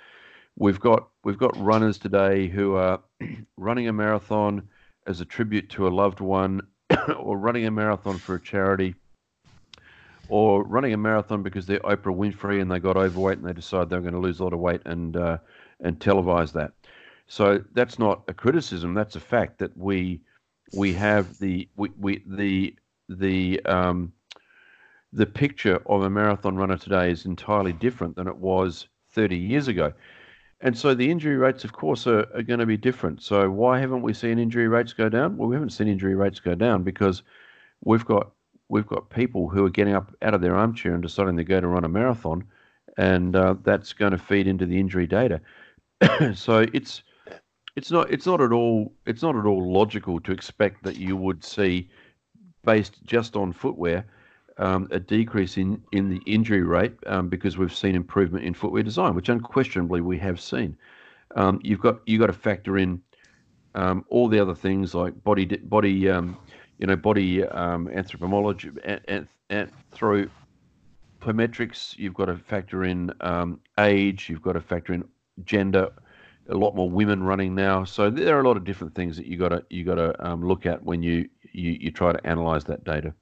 We've 0.55 0.79
got 0.79 1.09
we've 1.23 1.37
got 1.37 1.55
runners 1.57 1.99
today 1.99 2.47
who 2.47 2.75
are 2.75 2.99
running 3.57 3.87
a 3.87 3.93
marathon 3.93 4.67
as 5.05 5.21
a 5.21 5.25
tribute 5.25 5.69
to 5.69 5.87
a 5.87 5.89
loved 5.89 6.19
one, 6.19 6.61
or 7.17 7.37
running 7.37 7.67
a 7.67 7.71
marathon 7.71 8.17
for 8.17 8.35
a 8.35 8.41
charity, 8.41 8.95
or 10.29 10.63
running 10.63 10.93
a 10.93 10.97
marathon 10.97 11.43
because 11.43 11.67
they're 11.67 11.79
Oprah 11.79 12.15
Winfrey 12.15 12.59
and 12.59 12.71
they 12.71 12.79
got 12.79 12.97
overweight 12.97 13.37
and 13.37 13.47
they 13.47 13.53
decide 13.53 13.89
they're 13.89 14.01
going 14.01 14.13
to 14.13 14.19
lose 14.19 14.39
a 14.39 14.43
lot 14.43 14.53
of 14.53 14.59
weight 14.59 14.81
and 14.85 15.15
uh, 15.15 15.37
and 15.79 15.99
televise 15.99 16.53
that. 16.53 16.71
So 17.27 17.63
that's 17.73 17.99
not 17.99 18.23
a 18.27 18.33
criticism. 18.33 18.95
That's 18.95 19.15
a 19.15 19.19
fact 19.19 19.59
that 19.59 19.77
we 19.77 20.21
we 20.73 20.93
have 20.93 21.37
the 21.39 21.67
we, 21.75 21.89
we 21.99 22.23
the 22.25 22.75
the 23.09 23.63
um, 23.65 24.11
the 25.13 25.25
picture 25.25 25.81
of 25.85 26.03
a 26.03 26.09
marathon 26.09 26.55
runner 26.55 26.77
today 26.77 27.11
is 27.11 27.25
entirely 27.25 27.73
different 27.73 28.15
than 28.15 28.27
it 28.27 28.37
was 28.37 28.87
30 29.11 29.37
years 29.37 29.67
ago. 29.67 29.93
And 30.61 30.77
so 30.77 30.93
the 30.93 31.09
injury 31.09 31.37
rates, 31.37 31.63
of 31.63 31.71
course, 31.71 32.07
are, 32.07 32.27
are 32.33 32.41
going 32.41 32.59
to 32.59 32.65
be 32.65 32.77
different. 32.77 33.21
So 33.21 33.49
why 33.49 33.79
haven't 33.79 34.01
we 34.01 34.13
seen 34.13 34.39
injury 34.39 34.67
rates 34.67 34.93
go 34.93 35.07
down? 35.07 35.37
Well, 35.37 35.47
we 35.47 35.55
haven't 35.55 35.69
seen 35.69 35.87
injury 35.87 36.15
rates 36.15 36.39
go 36.39 36.55
down 36.55 36.83
because 36.83 37.23
we've 37.83 38.05
got 38.05 38.31
we've 38.69 38.87
got 38.87 39.09
people 39.09 39.47
who 39.47 39.65
are 39.65 39.69
getting 39.69 39.93
up 39.93 40.13
out 40.21 40.33
of 40.33 40.41
their 40.41 40.55
armchair 40.55 40.93
and 40.93 41.01
deciding 41.01 41.35
they're 41.35 41.45
going 41.45 41.61
to 41.61 41.67
run 41.67 41.85
a 41.85 41.89
marathon, 41.89 42.43
and 42.97 43.35
uh, 43.35 43.55
that's 43.63 43.93
going 43.93 44.11
to 44.11 44.17
feed 44.17 44.47
into 44.47 44.65
the 44.65 44.79
injury 44.79 45.07
data. 45.07 45.39
so 46.33 46.65
it's 46.73 47.03
it's 47.77 47.91
not 47.91 48.11
it's 48.11 48.25
not 48.25 48.41
at 48.41 48.51
all 48.51 48.91
it's 49.05 49.21
not 49.21 49.35
at 49.35 49.45
all 49.45 49.71
logical 49.71 50.19
to 50.19 50.31
expect 50.31 50.83
that 50.83 50.97
you 50.97 51.15
would 51.15 51.43
see 51.43 51.87
based 52.65 52.97
just 53.05 53.35
on 53.35 53.53
footwear 53.53 54.03
um, 54.57 54.87
a 54.89 54.99
decrease 54.99 55.57
in 55.57 55.79
in 55.91 56.09
the 56.09 56.19
injury 56.25 56.63
rate 56.63 56.95
um, 57.05 57.29
because 57.29 57.55
we've 57.55 57.73
seen 57.73 57.95
improvement 57.95 58.43
in 58.43 58.55
footwear 58.55 58.81
design 58.81 59.13
which 59.13 59.29
unquestionably 59.29 60.01
we 60.01 60.17
have 60.17 60.41
seen. 60.41 60.75
Um, 61.35 61.59
you've 61.63 61.79
got 61.79 61.99
you 62.07 62.17
got 62.17 62.27
to 62.27 62.33
factor 62.33 62.79
in 62.79 62.99
um, 63.75 64.03
all 64.09 64.27
the 64.27 64.39
other 64.39 64.55
things 64.55 64.95
like 64.95 65.23
body 65.23 65.45
body 65.45 66.09
um, 66.09 66.35
you 66.79 66.87
know 66.87 66.95
body 66.95 67.43
um, 67.43 67.87
anthropology 67.89 68.71
anthropometrics. 69.51 71.95
You've 71.95 72.15
got 72.15 72.25
to 72.25 72.37
factor 72.37 72.85
in 72.85 73.11
age. 73.77 74.29
You've 74.29 74.41
got 74.41 74.53
to 74.53 74.61
factor 74.61 74.93
in 74.93 75.03
gender 75.45 75.91
a 76.49 76.55
lot 76.55 76.75
more 76.75 76.89
women 76.89 77.23
running 77.23 77.55
now. 77.55 77.83
So 77.83 78.09
there 78.09 78.37
are 78.37 78.41
a 78.41 78.47
lot 78.47 78.57
of 78.57 78.63
different 78.63 78.95
things 78.95 79.17
that 79.17 79.25
you 79.25 79.37
got 79.37 79.49
to 79.49 79.63
you 79.69 79.83
got 79.83 79.95
to 79.95 80.25
um, 80.25 80.47
look 80.47 80.65
at 80.65 80.83
when 80.83 81.03
you, 81.03 81.29
you 81.51 81.71
you 81.79 81.91
try 81.91 82.11
to 82.11 82.27
analyze 82.27 82.63
that 82.65 82.83
data. 82.83 83.13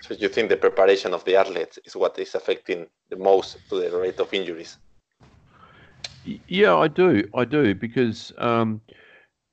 So 0.00 0.14
you 0.14 0.28
think 0.28 0.48
the 0.48 0.56
preparation 0.56 1.14
of 1.14 1.24
the 1.24 1.36
athletes 1.36 1.78
is 1.84 1.94
what 1.96 2.18
is 2.18 2.34
affecting 2.34 2.86
the 3.10 3.16
most 3.16 3.58
to 3.68 3.80
the 3.80 3.96
rate 3.96 4.18
of 4.18 4.32
injuries? 4.32 4.78
Yeah, 6.48 6.76
I 6.76 6.88
do. 6.88 7.28
I 7.34 7.44
do 7.44 7.74
because 7.74 8.32
um, 8.38 8.80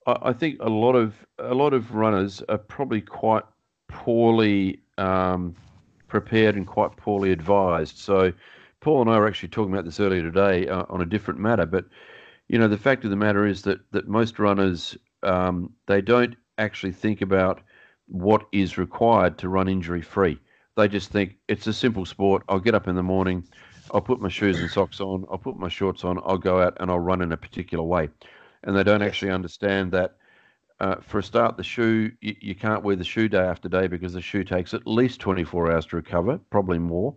I, 0.08 0.18
I, 0.22 0.34
think 0.34 0.58
a 0.62 0.70
lot 0.70 0.96
of 0.96 1.14
a 1.40 1.54
lot 1.54 1.74
of 1.74 1.94
runners 1.94 2.42
are 2.48 2.58
probably 2.58 3.02
quite 3.02 3.44
poorly 3.88 4.80
um, 4.98 5.54
prepared 6.08 6.56
and 6.56 6.66
quite 6.66 6.96
poorly 6.96 7.32
advised. 7.32 7.98
So 7.98 8.32
Paul 8.80 9.02
and 9.02 9.10
I 9.10 9.20
were 9.20 9.28
actually 9.28 9.50
talking 9.50 9.74
about 9.74 9.86
this 9.86 10.00
earlier 10.00 10.22
today 10.22 10.68
uh, 10.68 10.86
on 10.90 11.02
a 11.02 11.06
different 11.06 11.40
matter, 11.40 11.66
but 11.66 11.86
you 12.52 12.60
know, 12.60 12.68
the 12.68 12.78
fact 12.78 13.06
of 13.06 13.10
the 13.10 13.16
matter 13.16 13.48
is 13.48 13.62
that 13.62 13.80
that 13.92 14.10
most 14.10 14.38
runners 14.38 14.98
um, 15.24 15.72
they 15.88 16.02
don't 16.02 16.36
actually 16.58 16.92
think 16.92 17.22
about 17.22 17.62
what 18.08 18.46
is 18.52 18.78
required 18.78 19.38
to 19.38 19.48
run 19.48 19.70
injury 19.70 20.02
free. 20.02 20.38
They 20.76 20.90
just 20.90 21.12
think 21.12 21.38
it's 21.48 21.68
a 21.68 21.74
simple 21.74 22.06
sport. 22.06 22.44
I'll 22.50 22.60
get 22.60 22.76
up 22.76 22.90
in 22.90 22.96
the 22.96 23.04
morning, 23.04 23.48
I'll 23.94 24.02
put 24.02 24.20
my 24.20 24.28
shoes 24.28 24.60
and 24.60 24.70
socks 24.70 25.00
on, 25.00 25.26
I'll 25.32 25.38
put 25.38 25.56
my 25.56 25.70
shorts 25.70 26.04
on, 26.04 26.20
I'll 26.26 26.38
go 26.38 26.62
out 26.62 26.76
and 26.82 26.92
I'll 26.92 27.00
run 27.00 27.22
in 27.22 27.32
a 27.32 27.38
particular 27.38 27.86
way. 27.86 28.10
And 28.64 28.76
they 28.76 28.84
don't 28.84 29.02
actually 29.02 29.32
understand 29.32 29.94
that 29.94 30.18
uh, 30.82 30.96
for 30.96 31.20
a 31.20 31.24
start, 31.24 31.56
the 31.56 31.64
shoe, 31.64 32.12
you, 32.20 32.36
you, 32.42 32.56
can't 32.56 32.84
wear 32.84 32.98
the 32.98 33.04
shoe 33.06 33.30
day 33.30 33.40
after 33.40 33.70
day 33.70 33.88
because 33.88 34.12
the 34.12 34.22
shoe 34.22 34.44
takes 34.44 34.74
at 34.74 34.86
least 34.86 35.22
24 35.22 35.72
hours 35.72 35.86
to 35.86 35.96
recover, 35.96 36.38
probably 36.50 36.80
more. 36.80 37.16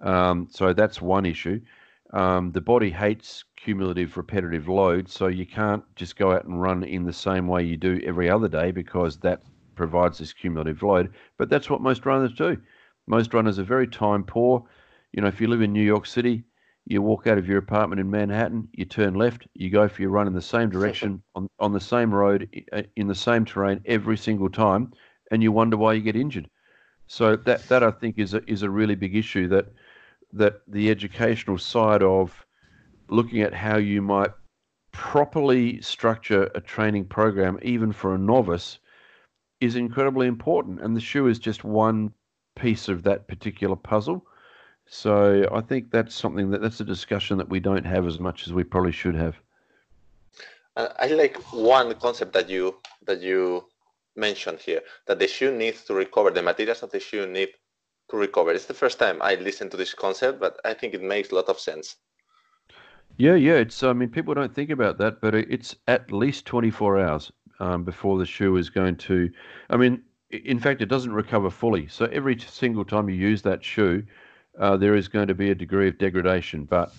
Um, 0.00 0.46
so 0.50 0.72
that's 0.72 1.02
one 1.02 1.26
issue. 1.26 1.60
Um, 2.12 2.52
the 2.52 2.60
body 2.60 2.90
hates 2.90 3.44
cumulative 3.56 4.16
repetitive 4.16 4.68
load, 4.68 5.08
so 5.08 5.26
you 5.26 5.46
can't 5.46 5.82
just 5.96 6.16
go 6.16 6.32
out 6.32 6.44
and 6.44 6.60
run 6.60 6.84
in 6.84 7.04
the 7.04 7.12
same 7.12 7.48
way 7.48 7.64
you 7.64 7.76
do 7.76 8.00
every 8.04 8.30
other 8.30 8.48
day 8.48 8.70
because 8.70 9.18
that 9.18 9.42
provides 9.74 10.18
this 10.18 10.32
cumulative 10.32 10.82
load. 10.82 11.12
But 11.36 11.50
that's 11.50 11.68
what 11.68 11.80
most 11.80 12.06
runners 12.06 12.32
do. 12.32 12.56
Most 13.06 13.34
runners 13.34 13.58
are 13.58 13.64
very 13.64 13.86
time 13.86 14.24
poor. 14.24 14.64
You 15.12 15.22
know, 15.22 15.28
if 15.28 15.40
you 15.40 15.48
live 15.48 15.62
in 15.62 15.72
New 15.72 15.82
York 15.82 16.06
City, 16.06 16.44
you 16.86 17.02
walk 17.02 17.26
out 17.26 17.38
of 17.38 17.48
your 17.48 17.58
apartment 17.58 18.00
in 18.00 18.10
Manhattan, 18.10 18.68
you 18.72 18.84
turn 18.84 19.14
left, 19.14 19.46
you 19.54 19.70
go 19.70 19.88
for 19.88 20.02
your 20.02 20.12
run 20.12 20.28
in 20.28 20.32
the 20.32 20.40
same 20.40 20.70
direction 20.70 21.22
on, 21.34 21.48
on 21.58 21.72
the 21.72 21.80
same 21.80 22.14
road 22.14 22.48
uh, 22.72 22.82
in 22.94 23.08
the 23.08 23.14
same 23.14 23.44
terrain 23.44 23.80
every 23.84 24.16
single 24.16 24.48
time, 24.48 24.92
and 25.30 25.42
you 25.42 25.50
wonder 25.50 25.76
why 25.76 25.94
you 25.94 26.00
get 26.00 26.16
injured. 26.16 26.48
So 27.08 27.36
that 27.36 27.68
that 27.68 27.82
I 27.82 27.90
think 27.90 28.18
is 28.18 28.34
a, 28.34 28.48
is 28.50 28.62
a 28.62 28.70
really 28.70 28.94
big 28.94 29.16
issue 29.16 29.48
that 29.48 29.66
that 30.32 30.60
the 30.66 30.90
educational 30.90 31.58
side 31.58 32.02
of 32.02 32.44
looking 33.08 33.42
at 33.42 33.54
how 33.54 33.76
you 33.76 34.02
might 34.02 34.30
properly 34.92 35.80
structure 35.80 36.50
a 36.54 36.60
training 36.60 37.04
program, 37.04 37.58
even 37.62 37.92
for 37.92 38.14
a 38.14 38.18
novice, 38.18 38.78
is 39.60 39.76
incredibly 39.76 40.26
important. 40.26 40.80
And 40.80 40.96
the 40.96 41.00
shoe 41.00 41.26
is 41.28 41.38
just 41.38 41.64
one 41.64 42.12
piece 42.56 42.88
of 42.88 43.02
that 43.04 43.28
particular 43.28 43.76
puzzle. 43.76 44.26
So 44.86 45.48
I 45.52 45.60
think 45.60 45.90
that's 45.90 46.14
something 46.14 46.50
that 46.50 46.62
that's 46.62 46.80
a 46.80 46.84
discussion 46.84 47.38
that 47.38 47.48
we 47.48 47.60
don't 47.60 47.84
have 47.84 48.06
as 48.06 48.20
much 48.20 48.46
as 48.46 48.52
we 48.52 48.64
probably 48.64 48.92
should 48.92 49.14
have. 49.14 49.36
I 50.76 51.06
like 51.08 51.36
one 51.52 51.94
concept 51.94 52.32
that 52.34 52.48
you 52.50 52.76
that 53.06 53.20
you 53.20 53.66
mentioned 54.14 54.60
here 54.60 54.82
that 55.06 55.18
the 55.18 55.28
shoe 55.28 55.52
needs 55.56 55.84
to 55.84 55.94
recover 55.94 56.30
the 56.30 56.42
materials 56.42 56.82
of 56.82 56.90
the 56.90 57.00
shoe 57.00 57.26
need 57.26 57.50
to 58.10 58.16
recover. 58.16 58.52
It's 58.52 58.66
the 58.66 58.74
first 58.74 58.98
time 58.98 59.20
I 59.20 59.34
listen 59.36 59.70
to 59.70 59.76
this 59.76 59.94
concept, 59.94 60.40
but 60.40 60.58
I 60.64 60.74
think 60.74 60.94
it 60.94 61.02
makes 61.02 61.30
a 61.30 61.34
lot 61.34 61.48
of 61.48 61.58
sense. 61.58 61.96
Yeah, 63.16 63.34
yeah. 63.34 63.54
It's 63.54 63.82
I 63.82 63.92
mean 63.92 64.10
people 64.10 64.34
don't 64.34 64.54
think 64.54 64.70
about 64.70 64.98
that, 64.98 65.20
but 65.20 65.34
it's 65.34 65.76
at 65.88 66.12
least 66.12 66.44
24 66.44 67.00
hours 67.00 67.32
um, 67.60 67.84
before 67.84 68.18
the 68.18 68.26
shoe 68.26 68.56
is 68.56 68.68
going 68.68 68.96
to. 68.96 69.30
I 69.70 69.76
mean, 69.76 70.02
in 70.30 70.58
fact, 70.58 70.82
it 70.82 70.86
doesn't 70.86 71.12
recover 71.12 71.50
fully. 71.50 71.86
So 71.88 72.06
every 72.06 72.38
single 72.38 72.84
time 72.84 73.08
you 73.08 73.16
use 73.16 73.42
that 73.42 73.64
shoe, 73.64 74.02
uh, 74.58 74.76
there 74.76 74.94
is 74.94 75.08
going 75.08 75.28
to 75.28 75.34
be 75.34 75.50
a 75.50 75.54
degree 75.54 75.88
of 75.88 75.98
degradation. 75.98 76.64
But 76.64 76.92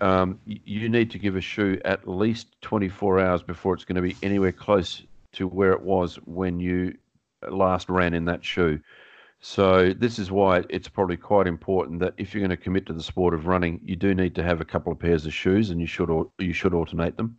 um, 0.00 0.40
you 0.46 0.88
need 0.88 1.10
to 1.10 1.18
give 1.18 1.36
a 1.36 1.40
shoe 1.40 1.78
at 1.84 2.08
least 2.08 2.60
24 2.62 3.20
hours 3.20 3.42
before 3.42 3.74
it's 3.74 3.84
going 3.84 3.96
to 3.96 4.02
be 4.02 4.16
anywhere 4.22 4.52
close 4.52 5.02
to 5.32 5.46
where 5.46 5.72
it 5.72 5.82
was 5.82 6.16
when 6.24 6.58
you 6.58 6.96
last 7.48 7.88
ran 7.88 8.14
in 8.14 8.24
that 8.26 8.44
shoe. 8.44 8.80
So 9.40 9.94
this 9.94 10.18
is 10.18 10.30
why 10.30 10.64
it's 10.68 10.88
probably 10.88 11.16
quite 11.16 11.46
important 11.46 11.98
that 12.00 12.12
if 12.18 12.34
you're 12.34 12.40
going 12.40 12.50
to 12.50 12.62
commit 12.62 12.84
to 12.86 12.92
the 12.92 13.02
sport 13.02 13.32
of 13.32 13.46
running, 13.46 13.80
you 13.82 13.96
do 13.96 14.14
need 14.14 14.34
to 14.34 14.42
have 14.42 14.60
a 14.60 14.66
couple 14.66 14.92
of 14.92 14.98
pairs 14.98 15.24
of 15.24 15.32
shoes, 15.32 15.70
and 15.70 15.80
you 15.80 15.86
should 15.86 16.10
you 16.38 16.52
should 16.52 16.74
alternate 16.74 17.16
them. 17.16 17.38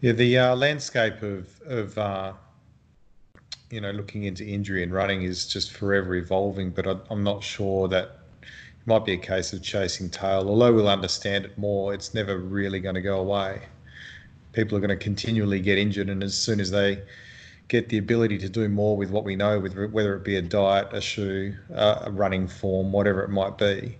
Yeah, 0.00 0.12
the 0.12 0.38
uh, 0.38 0.56
landscape 0.56 1.20
of 1.22 1.60
of 1.66 1.98
uh, 1.98 2.32
you 3.70 3.82
know 3.82 3.90
looking 3.90 4.24
into 4.24 4.46
injury 4.46 4.82
and 4.82 4.94
running 4.94 5.22
is 5.22 5.46
just 5.46 5.72
forever 5.72 6.14
evolving. 6.14 6.70
But 6.70 6.86
I, 6.86 6.96
I'm 7.10 7.22
not 7.22 7.44
sure 7.44 7.86
that 7.88 8.20
it 8.42 8.86
might 8.86 9.04
be 9.04 9.12
a 9.12 9.18
case 9.18 9.52
of 9.52 9.62
chasing 9.62 10.08
tail. 10.08 10.48
Although 10.48 10.72
we'll 10.72 10.88
understand 10.88 11.44
it 11.44 11.58
more, 11.58 11.92
it's 11.92 12.14
never 12.14 12.38
really 12.38 12.80
going 12.80 12.94
to 12.94 13.02
go 13.02 13.18
away. 13.18 13.60
People 14.52 14.78
are 14.78 14.80
going 14.80 14.88
to 14.88 15.04
continually 15.04 15.60
get 15.60 15.76
injured, 15.76 16.08
and 16.08 16.22
as 16.22 16.34
soon 16.34 16.60
as 16.60 16.70
they 16.70 17.02
get 17.68 17.88
the 17.88 17.98
ability 17.98 18.38
to 18.38 18.48
do 18.48 18.68
more 18.68 18.96
with 18.96 19.10
what 19.10 19.24
we 19.24 19.36
know, 19.36 19.58
with 19.58 19.76
whether 19.90 20.14
it 20.14 20.24
be 20.24 20.36
a 20.36 20.42
diet, 20.42 20.88
a 20.92 21.00
shoe, 21.00 21.54
a 21.74 22.10
running 22.10 22.46
form, 22.46 22.92
whatever 22.92 23.22
it 23.22 23.30
might 23.30 23.58
be, 23.58 23.98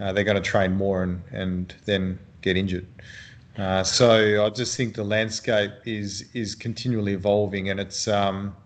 uh, 0.00 0.12
they're 0.12 0.24
going 0.24 0.42
to 0.42 0.50
train 0.50 0.72
more 0.72 1.02
and, 1.02 1.22
and 1.30 1.74
then 1.84 2.18
get 2.40 2.56
injured. 2.56 2.86
Uh, 3.56 3.84
so 3.84 4.44
I 4.44 4.50
just 4.50 4.76
think 4.76 4.94
the 4.94 5.04
landscape 5.04 5.72
is 5.84 6.24
is 6.34 6.56
continually 6.56 7.12
evolving, 7.12 7.70
and 7.70 7.78
it's 7.78 8.08
um, 8.08 8.56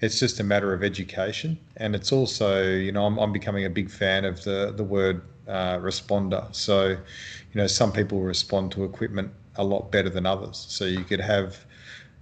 it's 0.00 0.18
just 0.18 0.40
a 0.40 0.44
matter 0.44 0.72
of 0.72 0.82
education, 0.82 1.58
and 1.76 1.94
it's 1.94 2.10
also 2.10 2.70
you 2.70 2.90
know 2.90 3.04
I'm, 3.04 3.18
I'm 3.18 3.32
becoming 3.32 3.66
a 3.66 3.70
big 3.70 3.90
fan 3.90 4.24
of 4.24 4.42
the 4.44 4.72
the 4.74 4.84
word 4.84 5.20
uh, 5.46 5.76
responder. 5.76 6.42
So 6.54 6.88
you 6.88 6.96
know 7.54 7.66
some 7.66 7.92
people 7.92 8.20
respond 8.22 8.72
to 8.72 8.84
equipment 8.84 9.30
a 9.56 9.64
lot 9.64 9.92
better 9.92 10.08
than 10.08 10.24
others. 10.24 10.64
So 10.70 10.86
you 10.86 11.04
could 11.04 11.20
have 11.20 11.66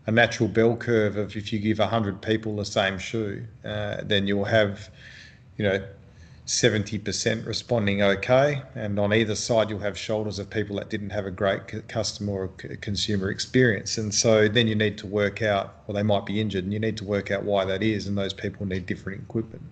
a 0.06 0.10
natural 0.10 0.48
bell 0.48 0.76
curve 0.76 1.16
of 1.16 1.36
if 1.36 1.52
you 1.52 1.58
give 1.58 1.78
100 1.78 2.20
people 2.20 2.56
the 2.56 2.64
same 2.64 2.98
shoe, 2.98 3.44
uh, 3.64 3.98
then 4.02 4.26
you'll 4.26 4.44
have, 4.44 4.90
you 5.56 5.64
know, 5.64 5.82
70% 6.46 7.46
responding 7.46 8.02
okay. 8.02 8.62
And 8.74 8.98
on 8.98 9.12
either 9.12 9.36
side, 9.36 9.70
you'll 9.70 9.78
have 9.78 9.96
shoulders 9.96 10.40
of 10.40 10.50
people 10.50 10.76
that 10.76 10.90
didn't 10.90 11.10
have 11.10 11.24
a 11.24 11.30
great 11.30 11.86
customer 11.88 12.32
or 12.32 12.48
consumer 12.80 13.30
experience. 13.30 13.96
And 13.96 14.12
so 14.12 14.48
then 14.48 14.66
you 14.66 14.74
need 14.74 14.98
to 14.98 15.06
work 15.06 15.40
out, 15.40 15.76
or 15.86 15.94
they 15.94 16.02
might 16.02 16.26
be 16.26 16.40
injured, 16.40 16.64
and 16.64 16.72
you 16.72 16.80
need 16.80 16.96
to 16.96 17.04
work 17.04 17.30
out 17.30 17.44
why 17.44 17.64
that 17.64 17.82
is. 17.82 18.08
And 18.08 18.18
those 18.18 18.32
people 18.32 18.66
need 18.66 18.86
different 18.86 19.22
equipment. 19.22 19.62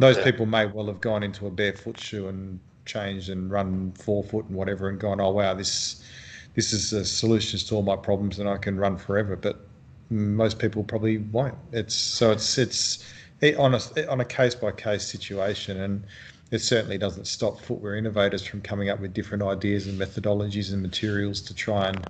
Those 0.00 0.16
yeah. 0.16 0.24
people 0.24 0.46
may 0.46 0.66
well 0.66 0.86
have 0.86 1.00
gone 1.00 1.22
into 1.22 1.46
a 1.46 1.50
barefoot 1.50 2.00
shoe 2.00 2.26
and 2.26 2.58
changed 2.84 3.28
and 3.28 3.50
run 3.50 3.92
forefoot 3.92 4.46
and 4.46 4.56
whatever 4.56 4.88
and 4.88 4.98
gone, 4.98 5.20
oh, 5.20 5.30
wow, 5.30 5.54
this 5.54 6.02
this 6.54 6.72
is 6.72 6.92
a 6.92 7.04
solution 7.04 7.58
to 7.58 7.74
all 7.74 7.82
my 7.82 7.96
problems 7.96 8.38
and 8.38 8.48
I 8.48 8.56
can 8.56 8.76
run 8.76 8.96
forever. 8.96 9.36
But 9.36 9.66
most 10.10 10.58
people 10.58 10.84
probably 10.84 11.18
won't. 11.18 11.56
It's 11.72 11.94
so 11.94 12.30
it's 12.30 12.58
it's 12.58 13.12
it, 13.40 13.56
on 13.56 13.74
a 13.74 13.80
on 14.08 14.20
a 14.20 14.24
case 14.24 14.54
by 14.54 14.72
case 14.72 15.04
situation, 15.04 15.80
and 15.80 16.04
it 16.50 16.60
certainly 16.60 16.98
doesn't 16.98 17.26
stop 17.26 17.58
footwear 17.58 17.96
innovators 17.96 18.44
from 18.44 18.60
coming 18.60 18.90
up 18.90 19.00
with 19.00 19.14
different 19.14 19.42
ideas 19.42 19.86
and 19.86 19.98
methodologies 19.98 20.72
and 20.72 20.82
materials 20.82 21.40
to 21.40 21.54
try 21.54 21.88
and 21.88 22.06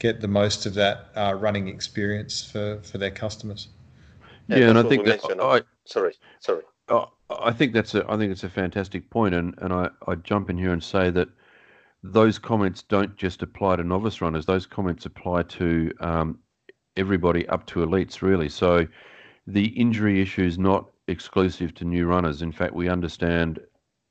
get 0.00 0.20
the 0.20 0.28
most 0.28 0.66
of 0.66 0.74
that 0.74 1.08
uh, 1.14 1.34
running 1.38 1.68
experience 1.68 2.44
for 2.44 2.80
for 2.82 2.98
their 2.98 3.12
customers. 3.12 3.68
Yeah, 4.48 4.58
yeah 4.58 4.70
and 4.70 4.78
I 4.78 4.82
think 4.82 5.06
that 5.06 5.20
I, 5.40 5.62
sorry, 5.84 6.14
sorry. 6.40 6.62
Uh, 6.88 7.06
I 7.30 7.52
think 7.52 7.72
that's 7.72 7.94
a 7.94 8.04
I 8.08 8.16
think 8.18 8.32
it's 8.32 8.44
a 8.44 8.50
fantastic 8.50 9.08
point, 9.10 9.34
and 9.34 9.54
and 9.58 9.72
I 9.72 9.88
I 10.06 10.16
jump 10.16 10.50
in 10.50 10.58
here 10.58 10.72
and 10.72 10.82
say 10.82 11.10
that 11.10 11.28
those 12.04 12.38
comments 12.38 12.82
don't 12.82 13.16
just 13.16 13.42
apply 13.42 13.76
to 13.76 13.82
novice 13.82 14.20
runners; 14.20 14.44
those 14.44 14.66
comments 14.66 15.06
apply 15.06 15.44
to 15.44 15.90
um, 16.00 16.38
everybody 16.96 17.48
up 17.48 17.66
to 17.66 17.80
elites, 17.80 18.20
really. 18.20 18.48
So 18.50 18.86
the 19.46 19.68
injury 19.68 20.20
issue 20.20 20.44
is 20.44 20.58
not 20.58 20.90
exclusive 21.08 21.74
to 21.76 21.84
new 21.86 22.06
runners. 22.06 22.42
In 22.42 22.52
fact, 22.52 22.74
we 22.74 22.90
understand 22.90 23.58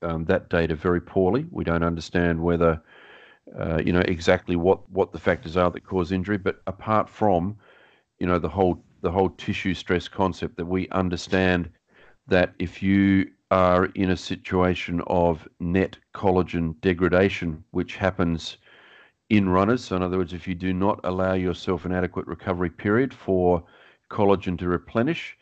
um, 0.01 0.25
that 0.25 0.49
data 0.49 0.75
very 0.75 1.01
poorly. 1.01 1.45
We 1.51 1.63
don't 1.63 1.83
understand 1.83 2.41
whether 2.41 2.81
uh, 3.59 3.79
you 3.85 3.93
know 3.93 4.03
exactly 4.07 4.55
what 4.55 4.89
what 4.89 5.11
the 5.11 5.19
factors 5.19 5.55
are 5.55 5.69
that 5.69 5.85
cause 5.85 6.11
injury. 6.11 6.39
But 6.39 6.61
apart 6.65 7.07
from 7.07 7.57
you 8.19 8.25
know 8.25 8.39
the 8.39 8.49
whole 8.49 8.83
the 9.01 9.11
whole 9.11 9.29
tissue 9.29 9.75
stress 9.75 10.07
concept 10.07 10.57
that 10.57 10.65
we 10.65 10.89
understand 10.89 11.69
that 12.27 12.55
if 12.57 12.81
you 12.81 13.29
are 13.53 13.85
in 13.93 14.09
a 14.09 14.17
situation 14.17 14.99
of 15.05 15.47
net 15.59 15.95
collagen 16.15 16.73
degradation, 16.81 17.63
which 17.69 17.97
happens 17.97 18.57
in 19.29 19.47
runners, 19.47 19.83
so 19.85 19.95
in 19.95 20.01
other 20.01 20.17
words, 20.17 20.33
if 20.33 20.47
you 20.47 20.55
do 20.55 20.73
not 20.73 20.99
allow 21.03 21.33
yourself 21.33 21.85
an 21.85 21.91
adequate 21.91 22.25
recovery 22.25 22.71
period 22.71 23.13
for 23.13 23.63
collagen 24.09 24.57
to 24.57 24.67
replenish, 24.67 25.37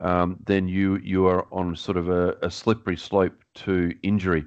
um, 0.00 0.38
then 0.46 0.68
you 0.68 0.96
you 1.02 1.26
are 1.26 1.46
on 1.52 1.76
sort 1.76 1.98
of 1.98 2.08
a, 2.08 2.34
a 2.40 2.50
slippery 2.50 2.96
slope 2.96 3.44
to 3.54 3.92
injury. 4.02 4.46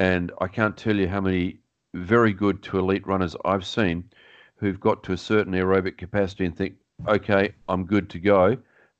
And 0.00 0.32
I 0.40 0.48
can't 0.48 0.76
tell 0.76 0.96
you 0.96 1.06
how 1.06 1.20
many 1.20 1.60
very 1.94 2.32
good 2.32 2.60
to 2.64 2.78
elite 2.80 3.06
runners 3.06 3.36
I've 3.44 3.66
seen 3.66 4.10
who've 4.56 4.80
got 4.80 5.04
to 5.04 5.12
a 5.12 5.16
certain 5.16 5.52
aerobic 5.52 5.96
capacity 5.96 6.44
and 6.46 6.56
think, 6.56 6.74
okay, 7.06 7.54
I'm 7.68 7.84
good 7.84 8.10
to 8.10 8.18
go, 8.18 8.56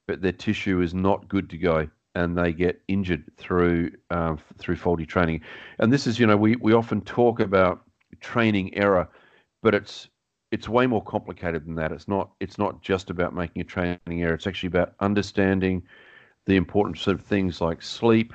but 0.07 0.23
their 0.23 0.39
tissue 0.47 0.81
is 0.81 0.95
not 0.95 1.29
good 1.29 1.51
to 1.51 1.59
go, 1.59 1.89
and 2.15 2.37
they 2.37 2.53
get 2.53 2.83
injured 2.89 3.25
through 3.37 3.91
um, 4.11 4.39
through 4.59 4.77
faulty 4.77 5.07
training. 5.07 5.41
And 5.79 5.93
this 5.93 6.07
is, 6.07 6.19
you 6.19 6.27
know, 6.27 6.37
we 6.37 6.57
we 6.57 6.73
often 6.73 7.01
talk 7.01 7.41
about 7.41 7.83
training 8.21 8.75
error, 8.75 9.09
but 9.63 9.75
it's 9.75 10.09
it's 10.51 10.69
way 10.69 10.87
more 10.87 11.03
complicated 11.03 11.67
than 11.67 11.75
that. 11.77 11.93
It's 11.93 12.09
not 12.09 12.31
it's 12.41 12.59
not 12.59 12.83
just 12.83 13.11
about 13.11 13.35
making 13.35 13.63
a 13.63 13.65
training 13.65 14.23
error. 14.23 14.35
It's 14.35 14.47
actually 14.47 14.69
about 14.69 14.95
understanding 15.01 15.83
the 16.47 16.57
importance 16.57 17.07
of 17.07 17.23
things 17.23 17.61
like 17.61 17.83
sleep, 17.83 18.35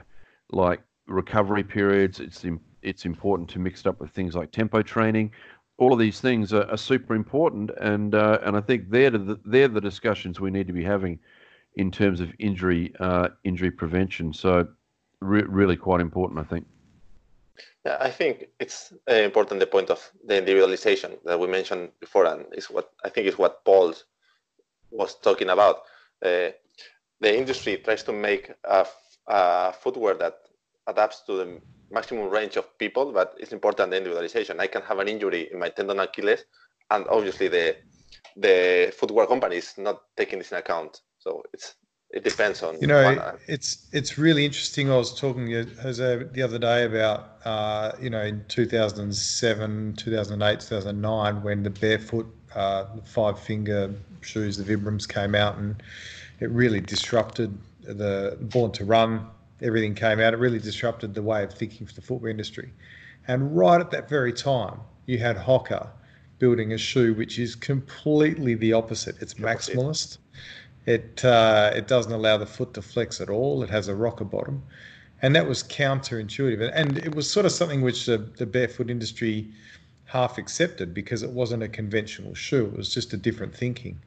like 0.52 0.82
recovery 1.08 1.64
periods. 1.64 2.20
It's 2.20 2.46
it's 2.82 3.06
important 3.06 3.50
to 3.50 3.60
mix 3.60 3.82
it 3.82 3.88
up 3.88 4.00
with 4.00 4.12
things 4.12 4.36
like 4.36 4.52
tempo 4.52 4.82
training. 4.82 5.32
All 5.78 5.94
of 5.94 6.00
these 6.00 6.20
things 6.20 6.54
are, 6.54 6.68
are 6.72 6.78
super 6.78 7.14
important, 7.14 7.70
and 7.80 8.16
uh, 8.16 8.40
and 8.44 8.58
I 8.58 8.62
think 8.62 8.90
they're 8.90 9.12
the, 9.12 9.40
they're 9.46 9.68
the 9.68 9.82
discussions 9.82 10.40
we 10.40 10.50
need 10.50 10.66
to 10.68 10.74
be 10.74 10.84
having 10.84 11.20
in 11.78 11.92
terms 11.92 12.20
of 12.20 12.34
injury 12.40 12.94
uh, 13.00 13.30
injury 13.44 13.72
prevention. 13.72 14.34
So 14.34 14.68
re- 15.22 15.48
really 15.48 15.78
quite 15.78 16.02
important, 16.02 16.40
I 16.40 16.44
think. 16.44 16.66
I 18.00 18.10
think 18.12 18.48
it's 18.60 18.94
uh, 19.10 19.14
important 19.14 19.60
the 19.60 19.68
point 19.68 19.90
of 19.90 20.12
the 20.26 20.38
individualization 20.38 21.18
that 21.24 21.40
we 21.40 21.48
mentioned 21.48 21.92
before, 22.00 22.26
and 22.26 22.46
is 22.54 22.70
what 22.70 22.92
I 23.06 23.10
think 23.10 23.28
is 23.28 23.38
what 23.38 23.64
Paul 23.64 23.94
was 24.92 25.16
talking 25.22 25.50
about. 25.50 25.78
Uh, 26.24 26.50
the 27.22 27.36
industry 27.36 27.78
tries 27.78 28.04
to 28.04 28.14
make 28.14 28.52
a, 28.64 28.86
footwear 29.74 30.16
that 30.16 30.36
adapts 30.88 31.22
to 31.28 31.34
the 31.38 31.62
maximum 31.92 32.30
range 32.30 32.58
of 32.58 32.78
people, 32.78 33.12
but 33.12 33.36
it's 33.40 33.52
important 33.54 33.92
the 33.92 33.98
individualization. 33.98 34.60
I 34.60 34.68
can 34.68 34.82
have 34.84 35.00
an 35.00 35.08
injury 35.08 35.50
in 35.52 35.60
my 35.60 35.70
tendon 35.70 36.00
Achilles, 36.00 36.44
and 36.92 37.06
obviously 37.08 37.48
the 37.48 37.76
the 38.36 38.94
footwear 38.98 39.28
company 39.28 39.58
is 39.58 39.74
not 39.78 40.02
taking 40.16 40.40
this 40.40 40.52
in 40.52 40.58
account. 40.58 41.02
So 41.28 41.44
it's 41.54 41.76
it 42.10 42.24
depends 42.24 42.64
on 42.64 42.80
you 42.80 42.88
know 42.88 43.04
one, 43.04 43.22
it's 43.48 43.90
it's 43.92 44.18
really 44.18 44.46
interesting. 44.46 44.90
I 44.90 44.96
was 44.96 45.14
talking 45.14 45.48
to 45.48 45.66
Jose 45.82 46.24
the 46.32 46.42
other 46.42 46.58
day 46.58 46.86
about 46.86 47.40
uh, 47.44 47.92
you 48.00 48.10
know 48.10 48.22
in 48.22 48.46
2007 48.48 49.94
2008 49.98 50.60
2009 50.62 51.44
when 51.44 51.64
the 51.64 51.70
barefoot 51.70 52.34
uh, 52.56 52.86
five 53.04 53.38
finger 53.38 53.94
shoes 54.22 54.56
the 54.56 54.64
vibrams 54.64 55.06
came 55.06 55.36
out 55.36 55.58
and 55.58 55.84
it 56.40 56.50
really 56.50 56.80
disrupted 56.80 57.58
the 57.82 58.38
born 58.40 58.72
to 58.72 58.86
run 58.86 59.28
everything 59.62 59.94
came 59.94 60.22
out. 60.22 60.34
It 60.34 60.38
really 60.38 60.60
disrupted 60.60 61.14
the 61.14 61.24
way 61.24 61.44
of 61.44 61.54
thinking 61.54 61.88
for 61.88 61.94
the 61.94 62.02
footwear 62.02 62.32
industry. 62.32 62.72
And 63.28 63.58
right 63.58 63.82
at 63.82 63.92
that 63.92 64.08
very 64.08 64.32
time 64.32 64.80
you 65.08 65.18
had 65.18 65.36
hoka 65.36 65.90
building 66.40 66.72
a 66.72 66.78
shoe 66.78 67.14
which 67.16 67.38
is 67.38 67.54
completely 67.54 68.54
the 68.56 68.72
opposite. 68.72 69.16
It's 69.20 69.34
maximalist 69.34 70.20
it 70.88 71.24
uh, 71.24 71.72
it 71.76 71.88
doesn't 71.88 72.14
allow 72.14 72.38
the 72.38 72.46
foot 72.46 72.74
to 72.74 72.82
flex 72.82 73.22
at 73.22 73.30
all. 73.30 73.62
It 73.62 73.70
has 73.70 73.90
a 73.90 73.96
rocker 73.96 74.24
bottom, 74.24 74.64
and 75.22 75.36
that 75.36 75.48
was 75.48 75.62
counterintuitive. 75.62 76.72
And 76.74 76.98
it 76.98 77.14
was 77.14 77.30
sort 77.30 77.46
of 77.46 77.52
something 77.52 77.82
which 77.82 78.06
the, 78.06 78.18
the 78.18 78.46
barefoot 78.46 78.90
industry 78.90 79.50
half 80.06 80.38
accepted 80.38 80.94
because 80.94 81.22
it 81.22 81.30
wasn't 81.30 81.62
a 81.62 81.68
conventional 81.68 82.34
shoe. 82.34 82.66
It 82.66 82.78
was 82.78 82.94
just 82.94 83.14
a 83.14 83.18
different 83.18 83.54
thinking. 83.54 84.00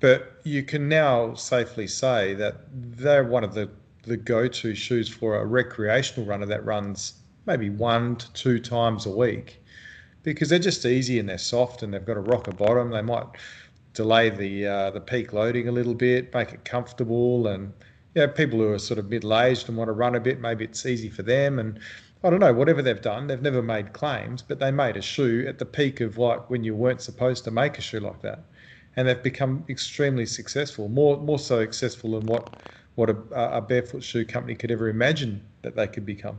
But 0.00 0.40
you 0.44 0.62
can 0.62 0.88
now 0.88 1.34
safely 1.34 1.86
say 1.86 2.34
that 2.34 2.56
they're 2.72 3.24
one 3.24 3.42
of 3.42 3.54
the, 3.54 3.68
the 4.04 4.16
go-to 4.16 4.74
shoes 4.74 5.08
for 5.08 5.40
a 5.40 5.46
recreational 5.46 6.28
runner 6.28 6.46
that 6.46 6.64
runs 6.64 7.14
maybe 7.46 7.70
one 7.70 8.16
to 8.16 8.32
two 8.34 8.60
times 8.60 9.06
a 9.06 9.10
week 9.10 9.60
because 10.22 10.50
they're 10.50 10.58
just 10.58 10.84
easy 10.84 11.18
and 11.18 11.28
they're 11.28 11.38
soft 11.38 11.82
and 11.82 11.92
they've 11.92 12.04
got 12.04 12.18
a 12.18 12.20
rocker 12.20 12.52
bottom. 12.52 12.90
They 12.90 13.02
might 13.02 13.26
delay 13.98 14.30
the 14.30 14.64
uh, 14.64 14.90
the 14.92 15.00
peak 15.00 15.32
loading 15.32 15.66
a 15.66 15.72
little 15.72 15.92
bit, 15.92 16.32
make 16.32 16.52
it 16.52 16.64
comfortable, 16.64 17.48
and 17.48 17.72
you 18.14 18.22
know, 18.22 18.28
people 18.28 18.60
who 18.60 18.72
are 18.72 18.78
sort 18.78 18.98
of 19.00 19.10
middle 19.10 19.36
aged 19.36 19.68
and 19.68 19.76
want 19.76 19.88
to 19.88 19.92
run 19.92 20.14
a 20.14 20.20
bit, 20.20 20.40
maybe 20.40 20.64
it's 20.64 20.86
easy 20.86 21.08
for 21.08 21.24
them. 21.24 21.58
And 21.58 21.80
I 22.22 22.30
don't 22.30 22.38
know, 22.38 22.52
whatever 22.52 22.80
they've 22.80 23.02
done, 23.02 23.26
they've 23.26 23.42
never 23.42 23.60
made 23.60 23.92
claims, 23.92 24.40
but 24.40 24.60
they 24.60 24.70
made 24.70 24.96
a 24.96 25.02
shoe 25.02 25.44
at 25.48 25.58
the 25.58 25.66
peak 25.66 26.00
of 26.00 26.16
like 26.16 26.48
when 26.48 26.62
you 26.62 26.76
weren't 26.76 27.00
supposed 27.00 27.42
to 27.44 27.50
make 27.50 27.76
a 27.76 27.80
shoe 27.80 27.98
like 27.98 28.22
that, 28.22 28.44
and 28.94 29.08
they've 29.08 29.22
become 29.22 29.64
extremely 29.68 30.26
successful, 30.26 30.88
more 30.88 31.16
more 31.16 31.40
so 31.40 31.60
successful 31.62 32.12
than 32.12 32.26
what 32.26 32.48
what 32.94 33.10
a, 33.10 33.16
a 33.58 33.60
barefoot 33.60 34.04
shoe 34.04 34.24
company 34.24 34.54
could 34.54 34.70
ever 34.70 34.88
imagine 34.88 35.40
that 35.62 35.74
they 35.74 35.88
could 35.88 36.06
become. 36.06 36.38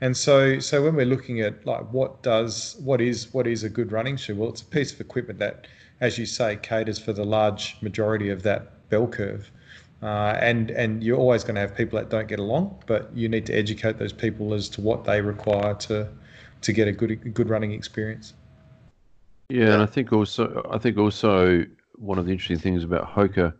And 0.00 0.16
so, 0.16 0.58
so 0.58 0.82
when 0.82 0.96
we're 0.96 1.12
looking 1.16 1.40
at 1.40 1.66
like 1.66 1.84
what 1.92 2.22
does 2.22 2.76
what 2.84 3.00
is 3.00 3.32
what 3.34 3.46
is 3.48 3.64
a 3.64 3.68
good 3.68 3.90
running 3.90 4.16
shoe? 4.16 4.36
Well, 4.36 4.50
it's 4.50 4.62
a 4.62 4.72
piece 4.78 4.92
of 4.92 5.00
equipment 5.00 5.38
that 5.40 5.66
as 6.02 6.18
you 6.18 6.26
say, 6.26 6.56
caters 6.56 6.98
for 6.98 7.12
the 7.12 7.24
large 7.24 7.76
majority 7.80 8.28
of 8.28 8.42
that 8.42 8.88
bell 8.90 9.06
curve. 9.06 9.50
Uh, 10.02 10.36
and 10.40 10.72
and 10.72 11.02
you're 11.02 11.16
always 11.16 11.44
going 11.44 11.54
to 11.54 11.60
have 11.60 11.76
people 11.76 11.96
that 11.96 12.10
don't 12.10 12.26
get 12.26 12.40
along, 12.40 12.82
but 12.86 13.08
you 13.14 13.28
need 13.28 13.46
to 13.46 13.52
educate 13.52 13.98
those 13.98 14.12
people 14.12 14.52
as 14.52 14.68
to 14.68 14.80
what 14.80 15.04
they 15.04 15.20
require 15.22 15.74
to 15.74 16.08
to 16.60 16.72
get 16.72 16.88
a 16.88 16.92
good 16.92 17.12
a 17.12 17.14
good 17.14 17.48
running 17.48 17.70
experience. 17.72 18.34
Yeah, 19.48 19.74
and 19.74 19.82
I 19.82 19.86
think 19.86 20.12
also 20.12 20.68
I 20.72 20.78
think 20.78 20.98
also 20.98 21.64
one 21.94 22.18
of 22.18 22.26
the 22.26 22.32
interesting 22.32 22.58
things 22.58 22.82
about 22.82 23.08
Hoka, 23.08 23.54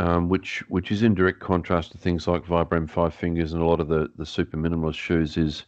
um, 0.00 0.28
which 0.28 0.64
which 0.68 0.90
is 0.90 1.04
in 1.04 1.14
direct 1.14 1.38
contrast 1.38 1.92
to 1.92 1.98
things 1.98 2.26
like 2.26 2.42
Vibram 2.42 2.90
Five 2.90 3.14
Fingers 3.14 3.52
and 3.52 3.62
a 3.62 3.64
lot 3.64 3.78
of 3.78 3.86
the 3.86 4.10
the 4.16 4.26
super 4.26 4.56
minimalist 4.56 4.96
shoes, 4.96 5.36
is 5.36 5.62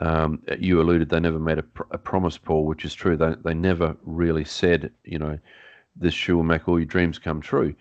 um, 0.00 0.42
you 0.58 0.80
alluded 0.80 1.10
they 1.10 1.20
never 1.20 1.38
made 1.38 1.58
a, 1.58 1.62
pr- 1.62 1.82
a, 1.90 1.98
promise, 1.98 2.38
Paul, 2.38 2.64
which 2.64 2.84
is 2.84 2.94
true. 2.94 3.16
They 3.16 3.34
they 3.44 3.54
never 3.54 3.96
really 4.02 4.44
said, 4.44 4.90
you 5.04 5.18
know, 5.18 5.38
this 5.96 6.14
shoe 6.14 6.36
will 6.36 6.44
make 6.44 6.66
all 6.66 6.78
your 6.78 6.86
dreams 6.86 7.18
come 7.18 7.40
true. 7.40 7.74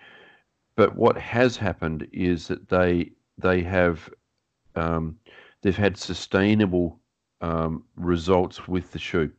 But 0.76 0.96
what 0.96 1.18
has 1.18 1.58
happened 1.58 2.08
is 2.12 2.48
that 2.48 2.70
they 2.70 3.12
they 3.38 3.62
have 3.62 4.10
um, 4.76 5.18
they've 5.62 5.76
had 5.76 5.98
sustainable 5.98 7.00
um, 7.42 7.84
results 7.96 8.68
with 8.68 8.92
the 8.92 9.00
shoe. 9.00 9.32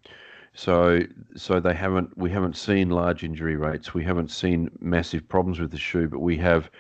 So, 0.55 1.01
so 1.35 1.61
they 1.61 1.75
haven't. 1.75 2.17
We 2.17 2.31
haven't 2.31 2.57
seen 2.57 2.91
large 2.91 3.25
injury 3.25 3.57
rates. 3.57 3.95
We 3.95 4.05
haven't 4.05 4.31
seen 4.31 4.71
massive 4.81 5.27
problems 5.29 5.61
with 5.61 5.71
the 5.71 5.79
shoe, 5.79 6.09
but 6.09 6.21
we 6.21 6.37
have 6.39 6.71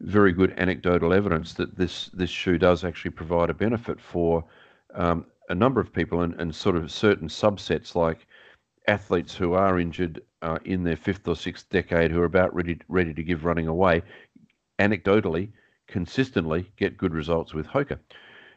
very 0.00 0.32
good 0.32 0.54
anecdotal 0.56 1.12
evidence 1.12 1.54
that 1.54 1.76
this 1.76 2.10
this 2.14 2.30
shoe 2.30 2.58
does 2.58 2.84
actually 2.84 3.10
provide 3.10 3.50
a 3.50 3.54
benefit 3.54 4.00
for 4.00 4.44
um, 4.98 5.24
a 5.48 5.54
number 5.54 5.80
of 5.80 5.92
people 5.92 6.20
and, 6.20 6.34
and 6.40 6.54
sort 6.54 6.76
of 6.76 6.92
certain 6.92 7.28
subsets 7.28 7.94
like 7.94 8.26
athletes 8.86 9.34
who 9.34 9.54
are 9.54 9.78
injured 9.78 10.20
uh, 10.42 10.58
in 10.64 10.84
their 10.84 10.96
fifth 10.96 11.26
or 11.26 11.36
sixth 11.36 11.68
decade 11.70 12.10
who 12.10 12.20
are 12.20 12.26
about 12.26 12.54
ready 12.54 12.78
ready 12.88 13.14
to 13.14 13.22
give 13.22 13.44
running 13.44 13.66
away. 13.66 14.02
Anecdotally, 14.78 15.50
consistently 15.86 16.70
get 16.76 16.96
good 16.96 17.14
results 17.14 17.54
with 17.54 17.66
Hoka. 17.66 17.98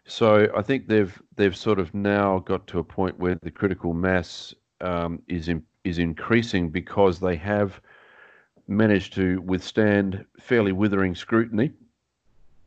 So 0.06 0.48
I 0.56 0.62
think 0.62 0.88
they've 0.88 1.22
they've 1.36 1.56
sort 1.56 1.80
of 1.80 1.94
now 1.94 2.40
got 2.40 2.68
to 2.68 2.80
a 2.80 2.84
point 2.84 3.20
where 3.20 3.38
the 3.42 3.52
critical 3.52 3.94
mass 3.94 4.54
um, 4.82 5.22
is 5.28 5.48
in, 5.48 5.64
is 5.84 6.00
increasing 6.00 6.70
because 6.70 7.20
they 7.20 7.36
have 7.38 7.80
managed 8.68 9.14
to 9.14 9.42
withstand 9.42 10.26
fairly 10.40 10.72
withering 10.72 11.16
scrutiny, 11.16 11.72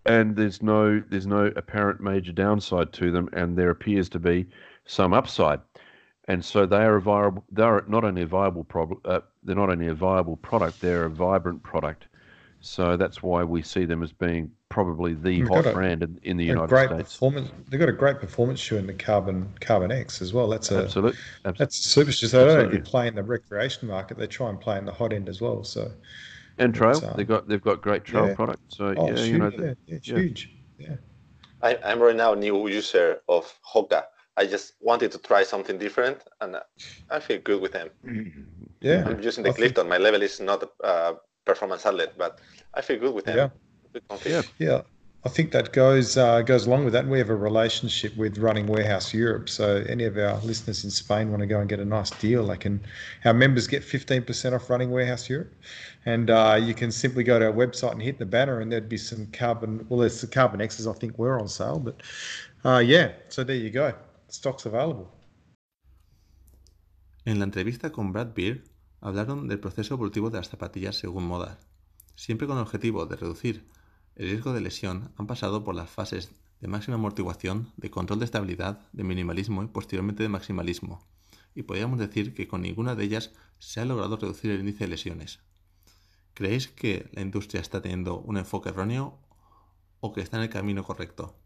and 0.07 0.37
there's 0.37 0.63
no 0.63 1.03
there's 1.09 1.27
no 1.27 1.53
apparent 1.57 2.01
major 2.01 2.33
downside 2.33 2.93
to 2.95 3.11
them, 3.11 3.29
and 3.33 3.57
there 3.57 3.71
appears 3.71 4.09
to 4.11 4.19
be 4.19 4.47
some 4.85 5.13
upside, 5.13 5.61
and 6.29 6.45
so 6.45 6.67
they 6.67 6.85
are 6.85 6.97
a 6.97 7.01
viable 7.01 7.45
they 7.51 7.63
are 7.63 7.85
not 7.89 8.05
only 8.05 8.23
a 8.23 8.27
viable 8.27 8.65
problem 8.65 9.01
uh, 9.05 9.21
they're 9.43 9.57
not 9.57 9.71
only 9.71 9.89
a 9.89 9.95
viable 9.95 10.37
product 10.37 10.81
they're 10.81 11.05
a 11.05 11.11
vibrant 11.11 11.63
product, 11.63 12.07
so 12.61 12.97
that's 12.97 13.23
why 13.23 13.43
we 13.45 13.63
see 13.63 13.85
them 13.85 14.03
as 14.03 14.13
being 14.13 14.51
probably 14.69 15.15
the 15.15 15.41
They've 15.41 15.49
hot 15.49 15.67
a, 15.67 15.73
brand 15.73 16.03
in, 16.03 16.19
in 16.23 16.37
the 16.37 16.45
United 16.45 16.69
great 16.69 16.89
States. 16.89 17.13
Performance, 17.13 17.51
they've 17.69 17.79
got 17.79 17.89
a 17.89 17.93
great 17.93 18.19
performance 18.19 18.59
shoe 18.59 18.77
in 18.77 18.87
the 18.87 18.93
Carbon 18.93 19.49
Carbon 19.61 19.93
X 19.93 20.21
as 20.21 20.33
well. 20.33 20.49
That's 20.49 20.71
a 20.71 20.83
absolute, 20.83 21.15
absolute. 21.45 21.59
That's 21.59 21.77
super 21.77 22.13
shoe. 22.13 22.27
So 22.27 22.41
they 22.41 22.55
don't 22.55 22.67
only 22.67 22.81
play 22.81 23.07
in 23.07 23.15
the 23.15 23.23
recreation 23.23 23.89
market; 23.89 24.19
they 24.19 24.27
try 24.27 24.51
and 24.51 24.61
play 24.61 24.77
in 24.77 24.85
the 24.85 24.93
hot 24.93 25.13
end 25.13 25.29
as 25.29 25.41
well. 25.41 25.65
So 25.65 25.93
and 26.59 26.75
trail, 26.75 27.05
um, 27.05 27.15
they've 27.17 27.27
got 27.27 27.49
they've 27.49 27.63
got 27.63 27.83
great 27.83 28.05
trail 28.05 28.29
yeah. 28.29 28.35
products. 28.35 28.77
So 28.77 28.95
oh, 28.97 29.09
yeah, 29.09 29.17
huge, 29.17 29.29
you 29.29 29.39
know, 29.39 29.51
yeah, 29.51 29.75
yeah, 29.87 29.97
it's 29.97 30.07
huge. 30.07 30.51
Yeah. 30.79 30.97
I, 31.63 31.79
I'm 31.85 32.01
right 32.01 32.17
now 32.17 32.33
a 32.33 32.37
new 32.37 32.69
user 32.69 33.21
of 33.29 33.53
Hoka. 33.73 34.05
I 34.37 34.47
just 34.47 34.75
wanted 34.81 35.13
to 35.13 35.19
try 35.19 35.45
something 35.45 35.79
different, 35.79 36.19
and 36.41 36.57
I 37.11 37.21
feel 37.21 37.39
good 37.39 37.63
with 37.63 37.73
them. 37.73 37.91
Yeah, 38.81 39.05
I'm 39.07 39.21
using 39.23 39.45
the 39.45 39.51
I 39.51 39.55
Clifton. 39.55 39.85
Think... 39.85 39.89
My 39.89 39.99
level 39.99 40.23
is 40.23 40.41
not 40.41 40.63
a 40.63 40.87
uh, 40.87 41.15
performance 41.45 41.87
athlete, 41.87 42.11
but 42.19 42.41
I 42.75 42.81
feel 42.81 42.99
good 42.99 43.15
with 43.15 43.27
them. 43.27 43.51
Yeah, 43.95 44.19
yeah, 44.27 44.43
yeah. 44.59 44.81
I 45.27 45.31
think 45.31 45.53
that 45.53 45.73
goes 45.73 46.19
uh, 46.19 46.43
goes 46.43 46.67
along 46.67 46.85
with 46.85 46.93
that. 46.93 47.07
We 47.07 47.17
have 47.19 47.31
a 47.31 47.35
relationship 47.35 48.15
with 48.15 48.37
Running 48.37 48.67
Warehouse 48.67 49.15
Europe, 49.15 49.49
so 49.49 49.83
any 49.89 50.05
of 50.05 50.19
our 50.19 50.39
listeners 50.41 50.85
in 50.85 50.91
Spain 50.91 51.31
want 51.31 51.41
to 51.41 51.47
go 51.47 51.61
and 51.61 51.69
get 51.69 51.81
a 51.81 51.85
nice 51.85 52.11
deal, 52.11 52.47
they 52.47 52.59
can. 52.59 52.79
Our 53.25 53.33
members 53.33 53.67
get 53.67 53.83
fifteen 53.83 54.23
percent 54.23 54.55
off 54.55 54.69
Running 54.69 54.91
Warehouse 54.91 55.31
Europe, 55.31 55.55
and 56.05 56.29
uh, 56.29 56.61
you 56.63 56.75
can 56.75 56.93
simply 56.93 57.25
go 57.25 57.39
to 57.39 57.47
our 57.47 57.53
website 57.53 57.93
and 57.93 58.03
hit 58.03 58.19
the 58.19 58.27
banner, 58.27 58.61
and 58.61 58.71
there'd 58.71 58.89
be 58.89 58.99
some 58.99 59.27
carbon. 59.33 59.87
Well, 59.89 60.01
there's 60.01 60.21
the 60.21 60.27
carbon 60.27 60.61
X's 60.61 60.87
I 60.87 60.93
think 60.93 61.19
were 61.19 61.41
on 61.41 61.49
sale, 61.49 61.79
but 61.79 62.03
uh, 62.63 62.81
yeah. 62.81 63.13
So 63.31 63.45
there 63.45 63.57
you 63.57 63.71
go. 63.71 63.95
Stock's 64.29 64.67
available. 64.67 65.11
En 67.25 67.39
la 67.39 67.47
entrevista 67.47 67.91
con 67.91 68.13
Brad 68.13 68.35
Beer 68.35 68.63
hablaron 69.01 69.49
del 69.49 69.59
proceso 69.59 69.95
evolutivo 69.95 70.29
de 70.29 70.37
las 70.37 70.51
zapatillas 70.51 70.97
según 70.97 71.25
moda, 71.25 71.59
siempre 72.15 72.47
con 72.47 72.59
el 72.59 72.63
objetivo 72.63 73.07
de 73.07 73.17
reducir 73.17 73.65
el 74.17 74.31
riesgo 74.31 74.53
de 74.53 74.61
lesión 74.61 75.13
han 75.17 75.27
pasado 75.27 75.65
por 75.65 75.75
las 75.75 75.91
fases 75.91 76.31
de 76.61 76.69
máxima 76.69 76.95
amortiguación, 76.95 77.73
de 77.77 77.91
control 77.91 78.21
de 78.21 78.25
estabilidad, 78.25 78.81
de 78.93 79.05
minimalismo 79.05 79.63
y 79.63 79.67
posteriormente 79.67 80.23
de 80.23 80.29
maximalismo, 80.29 81.05
y 81.55 81.65
podríamos 81.65 81.99
decir 81.99 82.35
que 82.35 82.49
con 82.49 82.63
ninguna 82.63 82.95
de 82.95 83.05
ellas 83.05 83.33
se 83.59 83.81
ha 83.81 83.85
logrado 83.85 84.17
reducir 84.17 84.51
el 84.51 84.61
índice 84.61 84.85
de 84.85 84.89
lesiones. 84.89 85.41
¿Creéis 86.33 86.69
que 86.69 87.09
la 87.13 87.23
industria 87.23 87.61
está 87.61 87.83
teniendo 87.83 88.19
un 88.19 88.37
enfoque 88.37 88.71
erróneo 88.71 89.19
o 90.01 90.13
que 90.13 90.21
está 90.21 90.37
en 90.37 90.45
el 90.45 90.49
camino 90.49 90.85
correcto? 90.85 91.37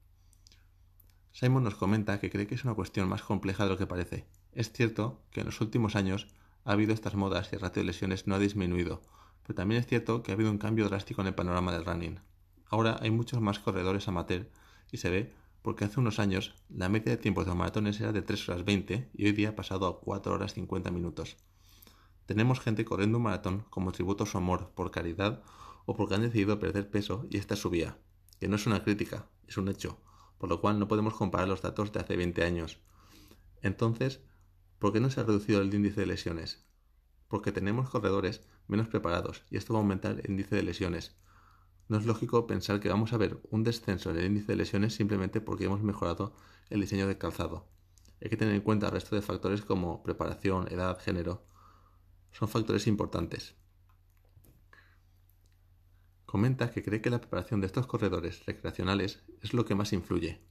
Simon 1.32 1.62
nos 1.64 1.74
comenta 1.74 2.20
que 2.20 2.30
cree 2.30 2.46
que 2.46 2.54
es 2.54 2.64
una 2.64 2.74
cuestión 2.74 3.08
más 3.08 3.22
compleja 3.22 3.64
de 3.64 3.70
lo 3.70 3.78
que 3.78 3.86
parece. 3.86 4.26
Es 4.52 4.72
cierto 4.72 5.22
que 5.30 5.40
en 5.40 5.46
los 5.46 5.60
últimos 5.60 5.94
años 5.94 6.26
ha 6.64 6.72
habido 6.72 6.92
estas 6.92 7.14
modas 7.14 7.48
y 7.52 7.56
el 7.56 7.60
ratio 7.60 7.82
de 7.82 7.86
lesiones 7.86 8.26
no 8.26 8.34
ha 8.34 8.38
disminuido, 8.38 9.02
pero 9.42 9.54
también 9.54 9.80
es 9.80 9.86
cierto 9.86 10.22
que 10.22 10.32
ha 10.32 10.34
habido 10.34 10.50
un 10.50 10.58
cambio 10.58 10.88
drástico 10.88 11.20
en 11.20 11.28
el 11.28 11.34
panorama 11.34 11.72
del 11.72 11.84
running. 11.84 12.20
Ahora 12.70 12.98
hay 13.00 13.10
muchos 13.10 13.40
más 13.40 13.58
corredores 13.58 14.08
amateur 14.08 14.50
y 14.92 14.98
se 14.98 15.10
ve 15.10 15.34
porque 15.62 15.84
hace 15.84 16.00
unos 16.00 16.18
años 16.18 16.54
la 16.68 16.88
media 16.88 17.12
de 17.12 17.16
tiempos 17.16 17.44
de 17.44 17.50
los 17.50 17.58
maratones 17.58 18.00
era 18.00 18.12
de 18.12 18.22
3 18.22 18.48
horas 18.48 18.64
20 18.64 19.10
y 19.14 19.26
hoy 19.26 19.32
día 19.32 19.50
ha 19.50 19.56
pasado 19.56 19.86
a 19.86 20.00
4 20.00 20.34
horas 20.34 20.54
50 20.54 20.90
minutos. 20.90 21.36
Tenemos 22.26 22.60
gente 22.60 22.84
corriendo 22.84 23.16
un 23.18 23.24
maratón 23.24 23.64
como 23.70 23.92
tributo 23.92 24.24
a 24.24 24.26
su 24.26 24.36
amor, 24.36 24.72
por 24.74 24.90
caridad 24.90 25.42
o 25.86 25.96
porque 25.96 26.14
han 26.14 26.22
decidido 26.22 26.58
perder 26.58 26.90
peso 26.90 27.26
y 27.30 27.38
esta 27.38 27.54
es 27.54 27.60
su 27.60 27.70
vía, 27.70 27.96
que 28.38 28.48
no 28.48 28.56
es 28.56 28.66
una 28.66 28.84
crítica, 28.84 29.26
es 29.46 29.56
un 29.56 29.68
hecho, 29.68 29.98
por 30.36 30.50
lo 30.50 30.60
cual 30.60 30.78
no 30.78 30.88
podemos 30.88 31.14
comparar 31.14 31.48
los 31.48 31.62
datos 31.62 31.90
de 31.92 32.00
hace 32.00 32.16
20 32.16 32.44
años. 32.44 32.80
Entonces, 33.62 34.20
¿por 34.78 34.92
qué 34.92 35.00
no 35.00 35.08
se 35.08 35.20
ha 35.20 35.24
reducido 35.24 35.62
el 35.62 35.72
índice 35.72 36.02
de 36.02 36.06
lesiones? 36.06 36.66
Porque 37.28 37.50
tenemos 37.50 37.88
corredores 37.88 38.46
menos 38.66 38.88
preparados 38.88 39.44
y 39.50 39.56
esto 39.56 39.72
va 39.72 39.80
a 39.80 39.82
aumentar 39.82 40.20
el 40.20 40.30
índice 40.30 40.54
de 40.54 40.62
lesiones 40.62 41.16
no 41.88 41.96
es 41.96 42.04
lógico 42.04 42.46
pensar 42.46 42.80
que 42.80 42.88
vamos 42.90 43.12
a 43.12 43.16
ver 43.16 43.40
un 43.50 43.64
descenso 43.64 44.10
en 44.10 44.18
el 44.18 44.26
índice 44.26 44.52
de 44.52 44.56
lesiones 44.56 44.94
simplemente 44.94 45.40
porque 45.40 45.64
hemos 45.64 45.82
mejorado 45.82 46.34
el 46.68 46.80
diseño 46.80 47.06
del 47.06 47.18
calzado. 47.18 47.66
Hay 48.20 48.28
que 48.28 48.36
tener 48.36 48.54
en 48.54 48.60
cuenta 48.60 48.86
el 48.86 48.92
resto 48.92 49.14
de 49.16 49.22
factores 49.22 49.62
como 49.62 50.02
preparación, 50.02 50.68
edad, 50.70 51.00
género. 51.00 51.44
Son 52.30 52.48
factores 52.48 52.86
importantes. 52.86 53.54
Comenta 56.26 56.70
que 56.70 56.82
cree 56.82 57.00
que 57.00 57.10
la 57.10 57.20
preparación 57.20 57.60
de 57.60 57.66
estos 57.68 57.86
corredores 57.86 58.44
recreacionales 58.44 59.22
es 59.40 59.54
lo 59.54 59.64
que 59.64 59.74
más 59.74 59.94
influye. 59.94 60.42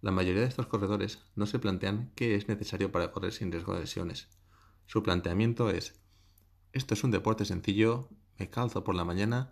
La 0.00 0.12
mayoría 0.12 0.42
de 0.42 0.48
estos 0.48 0.66
corredores 0.66 1.24
no 1.34 1.46
se 1.46 1.58
plantean 1.58 2.12
qué 2.14 2.36
es 2.36 2.46
necesario 2.46 2.92
para 2.92 3.10
correr 3.10 3.32
sin 3.32 3.50
riesgo 3.50 3.74
de 3.74 3.80
lesiones. 3.80 4.28
Su 4.86 5.02
planteamiento 5.02 5.70
es, 5.70 5.98
esto 6.72 6.94
es 6.94 7.02
un 7.02 7.10
deporte 7.10 7.44
sencillo, 7.46 8.10
me 8.38 8.50
calzo 8.50 8.84
por 8.84 8.94
la 8.94 9.04
mañana, 9.04 9.50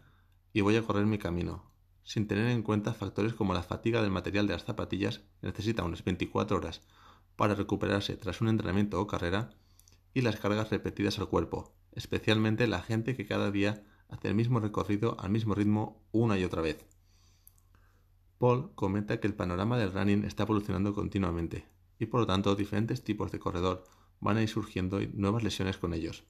y 0.52 0.60
voy 0.60 0.76
a 0.76 0.82
correr 0.82 1.06
mi 1.06 1.18
camino, 1.18 1.64
sin 2.04 2.26
tener 2.26 2.50
en 2.50 2.62
cuenta 2.62 2.94
factores 2.94 3.34
como 3.34 3.54
la 3.54 3.62
fatiga 3.62 4.02
del 4.02 4.10
material 4.10 4.46
de 4.46 4.54
las 4.54 4.64
zapatillas, 4.64 5.22
necesita 5.40 5.84
unas 5.84 6.04
24 6.04 6.56
horas 6.56 6.82
para 7.36 7.54
recuperarse 7.54 8.16
tras 8.16 8.40
un 8.40 8.48
entrenamiento 8.48 9.00
o 9.00 9.06
carrera, 9.06 9.50
y 10.14 10.20
las 10.20 10.36
cargas 10.36 10.70
repetidas 10.70 11.18
al 11.18 11.28
cuerpo, 11.28 11.74
especialmente 11.92 12.66
la 12.66 12.82
gente 12.82 13.16
que 13.16 13.26
cada 13.26 13.50
día 13.50 13.82
hace 14.08 14.28
el 14.28 14.34
mismo 14.34 14.60
recorrido 14.60 15.18
al 15.18 15.30
mismo 15.30 15.54
ritmo 15.54 16.02
una 16.12 16.38
y 16.38 16.44
otra 16.44 16.60
vez. 16.60 16.84
Paul 18.38 18.74
comenta 18.74 19.20
que 19.20 19.26
el 19.26 19.34
panorama 19.34 19.78
del 19.78 19.92
running 19.92 20.24
está 20.24 20.42
evolucionando 20.42 20.94
continuamente, 20.94 21.66
y 21.98 22.06
por 22.06 22.20
lo 22.20 22.26
tanto 22.26 22.56
diferentes 22.56 23.02
tipos 23.04 23.32
de 23.32 23.38
corredor 23.38 23.84
van 24.20 24.36
a 24.36 24.42
ir 24.42 24.48
surgiendo 24.48 25.00
y 25.00 25.06
nuevas 25.08 25.42
lesiones 25.42 25.78
con 25.78 25.94
ellos. 25.94 26.24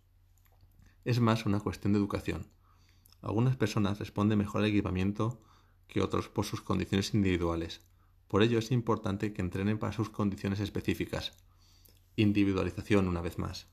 Es 1.05 1.19
más 1.19 1.47
una 1.47 1.59
cuestión 1.59 1.93
de 1.93 1.99
educación 1.99 2.47
algunas 3.23 3.57
personas 3.57 3.99
responden 3.99 4.39
mejor 4.39 4.63
al 4.63 4.69
equipamiento 4.69 5.41
que 5.87 6.03
otros 6.03 6.29
por 6.29 6.45
sus 6.45 6.61
condiciones 6.61 7.15
individuales. 7.15 7.81
Por 8.29 8.43
ello 8.43 8.59
es 8.59 8.73
importante 8.73 9.33
que 9.33 9.43
entrenen 9.43 9.79
para 9.79 9.93
sus 9.93 10.11
condiciones 10.11 10.61
específicas. 10.61 11.33
Individualización 12.17 13.09
una 13.09 13.21
vez 13.21 13.39
más. 13.39 13.69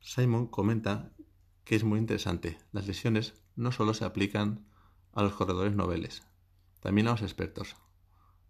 Simon 0.00 0.46
comenta 0.46 1.12
que 1.64 1.74
es 1.74 1.82
muy 1.82 1.98
interesante. 1.98 2.58
Las 2.72 2.86
lesiones 2.86 3.34
no 3.56 3.72
solo 3.72 3.92
se 3.92 4.04
aplican 4.04 4.66
a 5.12 5.22
los 5.22 5.32
corredores 5.32 5.74
noveles, 5.74 6.22
también 6.80 7.08
a 7.08 7.12
los 7.12 7.22
expertos. 7.22 7.74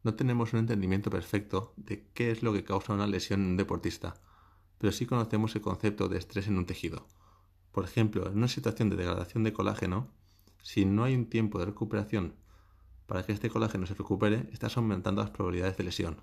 No 0.03 0.15
tenemos 0.15 0.53
un 0.53 0.59
entendimiento 0.59 1.11
perfecto 1.11 1.73
de 1.77 2.09
qué 2.13 2.31
es 2.31 2.43
lo 2.43 2.53
que 2.53 2.65
causa 2.65 2.93
una 2.93 3.07
lesión 3.07 3.41
en 3.41 3.51
un 3.51 3.57
deportista, 3.57 4.21
pero 4.79 4.93
sí 4.93 5.07
conocemos 5.07 5.55
el 5.55 5.63
concepto 5.63 6.09
de 6.09 6.19
estrés 6.19 6.47
en 6.49 6.59
un 6.59 6.67
tejido. 6.67 7.07
Por 7.77 7.85
ejemplo, 7.85 8.27
en 8.27 8.39
una 8.39 8.49
situación 8.49 8.89
de 8.89 8.97
degradación 8.97 9.45
de 9.45 9.53
colágeno, 9.53 10.09
si 10.63 10.87
no 10.87 11.05
hay 11.05 11.15
un 11.15 11.27
tiempo 11.27 11.59
de 11.59 11.67
recuperación 11.67 12.35
para 13.07 13.23
que 13.23 13.33
este 13.33 13.51
colágeno 13.51 13.85
se 13.85 13.93
recupere, 13.93 14.49
estás 14.51 14.79
aumentando 14.79 15.21
las 15.21 15.31
probabilidades 15.31 15.77
de 15.77 15.85
lesión. 15.85 16.23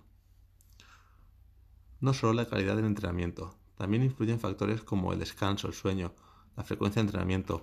No 1.99 2.15
solo 2.15 2.33
la 2.33 2.47
calidad 2.47 2.75
del 2.75 2.85
entrenamiento, 2.85 3.55
también 3.77 4.01
influyen 4.01 4.39
factores 4.39 4.81
como 4.81 5.13
el 5.13 5.19
descanso, 5.19 5.67
el 5.67 5.75
sueño, 5.75 6.15
la 6.57 6.63
frecuencia 6.63 7.03
de 7.03 7.09
entrenamiento. 7.09 7.61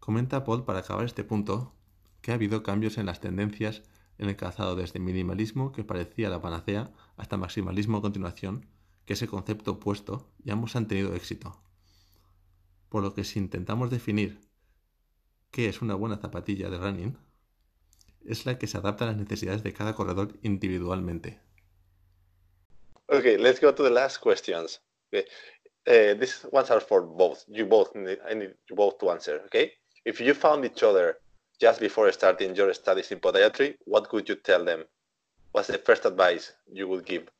Comenta 0.00 0.42
Paul 0.42 0.64
para 0.64 0.80
acabar 0.80 1.04
este 1.04 1.22
punto 1.22 1.72
que 2.22 2.32
ha 2.32 2.34
habido 2.34 2.64
cambios 2.64 2.98
en 2.98 3.06
las 3.06 3.20
tendencias 3.20 3.84
en 4.18 4.30
el 4.30 4.34
calzado 4.34 4.74
desde 4.74 4.98
minimalismo, 4.98 5.70
que 5.70 5.84
parecía 5.84 6.28
la 6.28 6.42
panacea, 6.42 6.90
hasta 7.16 7.36
maximalismo 7.36 7.98
a 7.98 8.02
continuación, 8.02 8.66
que 9.04 9.12
es 9.12 9.22
el 9.22 9.28
concepto 9.28 9.70
opuesto, 9.70 10.28
y 10.42 10.50
ambos 10.50 10.74
han 10.74 10.88
tenido 10.88 11.14
éxito 11.14 11.56
por 12.88 13.02
lo 13.02 13.14
que 13.14 13.24
si 13.24 13.38
intentamos 13.38 13.90
definir 13.90 14.38
qué 15.50 15.68
es 15.68 15.82
una 15.82 15.94
buena 15.94 16.16
zapatilla 16.16 16.70
de 16.70 16.78
running, 16.78 17.18
es 18.24 18.46
la 18.46 18.58
que 18.58 18.66
se 18.66 18.78
adapta 18.78 19.04
a 19.04 19.08
las 19.08 19.16
necesidades 19.16 19.62
de 19.62 19.72
cada 19.72 19.94
corredor 19.94 20.32
individualmente. 20.42 21.40
Okay, 23.10 23.38
let's 23.38 23.60
go 23.60 23.74
to 23.74 23.82
the 23.82 23.90
last 23.90 24.18
questions. 24.20 24.80
Okay. 25.08 25.24
Uh, 25.86 26.14
these 26.18 26.46
ones 26.52 26.70
are 26.70 26.80
for 26.80 27.02
both. 27.02 27.44
You 27.48 27.64
both 27.64 27.94
need, 27.94 28.18
I 28.28 28.34
need 28.34 28.54
you 28.68 28.76
both 28.76 28.98
to 28.98 29.10
answer. 29.10 29.40
Okay. 29.46 29.72
If 30.04 30.20
you 30.20 30.34
found 30.34 30.64
each 30.64 30.82
other 30.82 31.16
just 31.58 31.80
before 31.80 32.12
starting 32.12 32.54
your 32.54 32.72
studies 32.74 33.10
in 33.10 33.20
podiatry, 33.20 33.76
what 33.86 34.08
could 34.08 34.28
you 34.28 34.34
tell 34.36 34.64
them? 34.64 34.84
What's 35.52 35.68
the 35.68 35.78
first 35.78 36.04
advice 36.04 36.52
you 36.70 36.86
would 36.88 37.06
give 37.06 37.30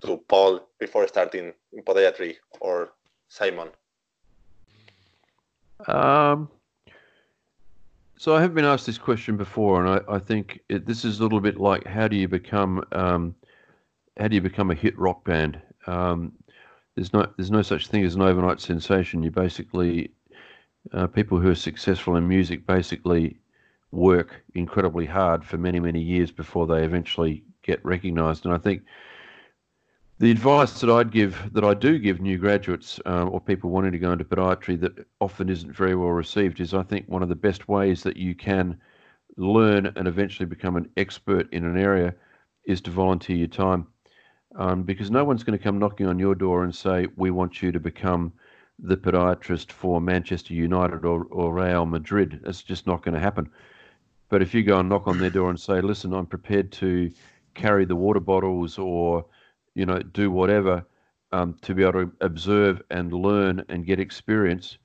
to 0.00 0.16
Paul 0.28 0.68
before 0.80 1.06
starting 1.06 1.52
in 1.72 1.82
podiatry 1.84 2.36
or 2.60 2.92
Simon? 3.28 3.68
Um, 5.86 6.48
so 8.16 8.34
I 8.34 8.40
have 8.40 8.54
been 8.54 8.64
asked 8.64 8.86
this 8.86 8.98
question 8.98 9.36
before, 9.36 9.84
and 9.84 10.02
I, 10.08 10.14
I 10.14 10.18
think 10.18 10.60
it, 10.68 10.86
this 10.86 11.04
is 11.04 11.18
a 11.18 11.22
little 11.22 11.40
bit 11.40 11.58
like 11.58 11.84
how 11.86 12.08
do 12.08 12.16
you 12.16 12.28
become 12.28 12.84
um, 12.92 13.34
how 14.18 14.28
do 14.28 14.34
you 14.34 14.40
become 14.40 14.70
a 14.70 14.74
hit 14.74 14.98
rock 14.98 15.24
band? 15.24 15.60
Um, 15.86 16.32
there's 16.94 17.12
no 17.12 17.26
there's 17.36 17.50
no 17.50 17.62
such 17.62 17.88
thing 17.88 18.04
as 18.04 18.14
an 18.14 18.22
overnight 18.22 18.60
sensation. 18.60 19.22
You 19.22 19.30
basically 19.30 20.10
uh, 20.92 21.06
people 21.06 21.38
who 21.38 21.50
are 21.50 21.56
successful 21.56 22.16
in 22.16 22.28
music 22.28 22.66
basically 22.66 23.36
work 23.90 24.42
incredibly 24.54 25.06
hard 25.06 25.44
for 25.44 25.58
many 25.58 25.80
many 25.80 26.00
years 26.00 26.30
before 26.30 26.66
they 26.66 26.84
eventually 26.84 27.42
get 27.62 27.84
recognised. 27.84 28.44
And 28.44 28.54
I 28.54 28.58
think 28.58 28.82
the 30.18 30.30
advice 30.30 30.80
that 30.80 30.90
I'd 30.90 31.10
give, 31.10 31.52
that 31.52 31.64
I 31.64 31.74
do 31.74 31.98
give 31.98 32.20
new 32.20 32.38
graduates 32.38 33.00
um, 33.04 33.30
or 33.30 33.40
people 33.40 33.70
wanting 33.70 33.92
to 33.92 33.98
go 33.98 34.12
into 34.12 34.24
podiatry 34.24 34.80
that 34.80 35.06
often 35.20 35.48
isn't 35.48 35.76
very 35.76 35.96
well 35.96 36.10
received, 36.10 36.60
is 36.60 36.72
I 36.72 36.82
think 36.82 37.08
one 37.08 37.22
of 37.22 37.28
the 37.28 37.34
best 37.34 37.68
ways 37.68 38.02
that 38.04 38.16
you 38.16 38.34
can 38.34 38.78
learn 39.36 39.92
and 39.96 40.06
eventually 40.06 40.46
become 40.46 40.76
an 40.76 40.88
expert 40.96 41.52
in 41.52 41.64
an 41.64 41.76
area 41.76 42.14
is 42.64 42.80
to 42.82 42.90
volunteer 42.90 43.36
your 43.36 43.48
time 43.48 43.86
um, 44.56 44.84
because 44.84 45.10
no 45.10 45.24
one's 45.24 45.42
going 45.42 45.58
to 45.58 45.62
come 45.62 45.78
knocking 45.78 46.06
on 46.06 46.18
your 46.18 46.34
door 46.34 46.62
and 46.62 46.74
say, 46.74 47.08
We 47.16 47.30
want 47.30 47.62
you 47.62 47.72
to 47.72 47.80
become 47.80 48.32
the 48.78 48.96
podiatrist 48.96 49.72
for 49.72 50.00
Manchester 50.00 50.54
United 50.54 51.04
or, 51.04 51.24
or 51.30 51.52
Real 51.52 51.86
Madrid. 51.86 52.40
It's 52.44 52.62
just 52.62 52.86
not 52.86 53.02
going 53.02 53.14
to 53.14 53.20
happen. 53.20 53.50
But 54.28 54.42
if 54.42 54.54
you 54.54 54.62
go 54.62 54.78
and 54.78 54.88
knock 54.88 55.06
on 55.06 55.18
their 55.18 55.30
door 55.30 55.50
and 55.50 55.58
say, 55.58 55.80
Listen, 55.80 56.12
I'm 56.12 56.26
prepared 56.26 56.70
to 56.72 57.10
carry 57.54 57.84
the 57.84 57.96
water 57.96 58.20
bottles 58.20 58.78
or, 58.78 59.26
you 59.74 59.86
know, 59.86 59.98
do 59.98 60.30
whatever 60.30 60.84
um, 61.32 61.56
to 61.62 61.74
be 61.74 61.82
able 61.82 62.04
to 62.04 62.12
observe 62.20 62.82
and 62.90 63.12
learn 63.12 63.64
and 63.68 63.86
get 63.86 63.98
experience. 64.00 64.78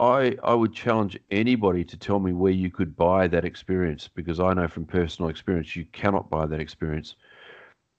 I, 0.00 0.36
I 0.44 0.54
would 0.54 0.72
challenge 0.72 1.18
anybody 1.30 1.82
to 1.84 1.96
tell 1.96 2.20
me 2.20 2.32
where 2.32 2.52
you 2.52 2.70
could 2.70 2.96
buy 2.96 3.26
that 3.28 3.44
experience 3.44 4.08
because 4.08 4.38
I 4.38 4.54
know 4.54 4.68
from 4.68 4.84
personal 4.84 5.28
experience 5.28 5.74
you 5.74 5.86
cannot 5.86 6.30
buy 6.30 6.46
that 6.46 6.60
experience 6.60 7.16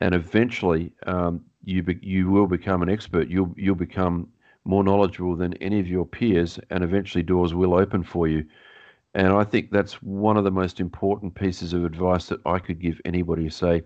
and 0.01 0.15
eventually 0.15 0.93
um, 1.05 1.41
you 1.63 1.83
be, 1.83 1.99
you 2.01 2.29
will 2.29 2.47
become 2.47 2.81
an 2.81 2.89
expert. 2.89 3.27
You'll 3.27 3.53
you'll 3.57 3.75
become 3.75 4.27
more 4.65 4.83
knowledgeable 4.83 5.35
than 5.35 5.53
any 5.55 5.79
of 5.79 5.88
your 5.88 6.05
peers, 6.05 6.59
and 6.69 6.83
eventually 6.83 7.23
doors 7.23 7.53
will 7.53 7.73
open 7.73 8.03
for 8.03 8.27
you. 8.27 8.45
And 9.13 9.27
I 9.27 9.43
think 9.43 9.71
that's 9.71 10.01
one 10.03 10.38
of 10.38 10.43
the 10.43 10.51
most 10.51 10.79
important 10.79 11.35
pieces 11.35 11.73
of 11.73 11.83
advice 11.83 12.27
that 12.27 12.39
I 12.45 12.59
could 12.59 12.79
give 12.79 13.01
anybody. 13.05 13.49
Say, 13.49 13.83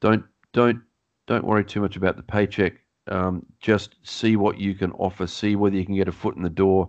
don't 0.00 0.24
don't 0.52 0.80
don't 1.26 1.44
worry 1.44 1.64
too 1.64 1.80
much 1.80 1.96
about 1.96 2.16
the 2.16 2.22
paycheck. 2.22 2.74
Um, 3.08 3.44
just 3.60 3.96
see 4.02 4.36
what 4.36 4.58
you 4.58 4.74
can 4.74 4.92
offer. 4.92 5.26
See 5.26 5.56
whether 5.56 5.76
you 5.76 5.84
can 5.84 5.96
get 5.96 6.08
a 6.08 6.12
foot 6.12 6.36
in 6.36 6.42
the 6.42 6.50
door. 6.50 6.88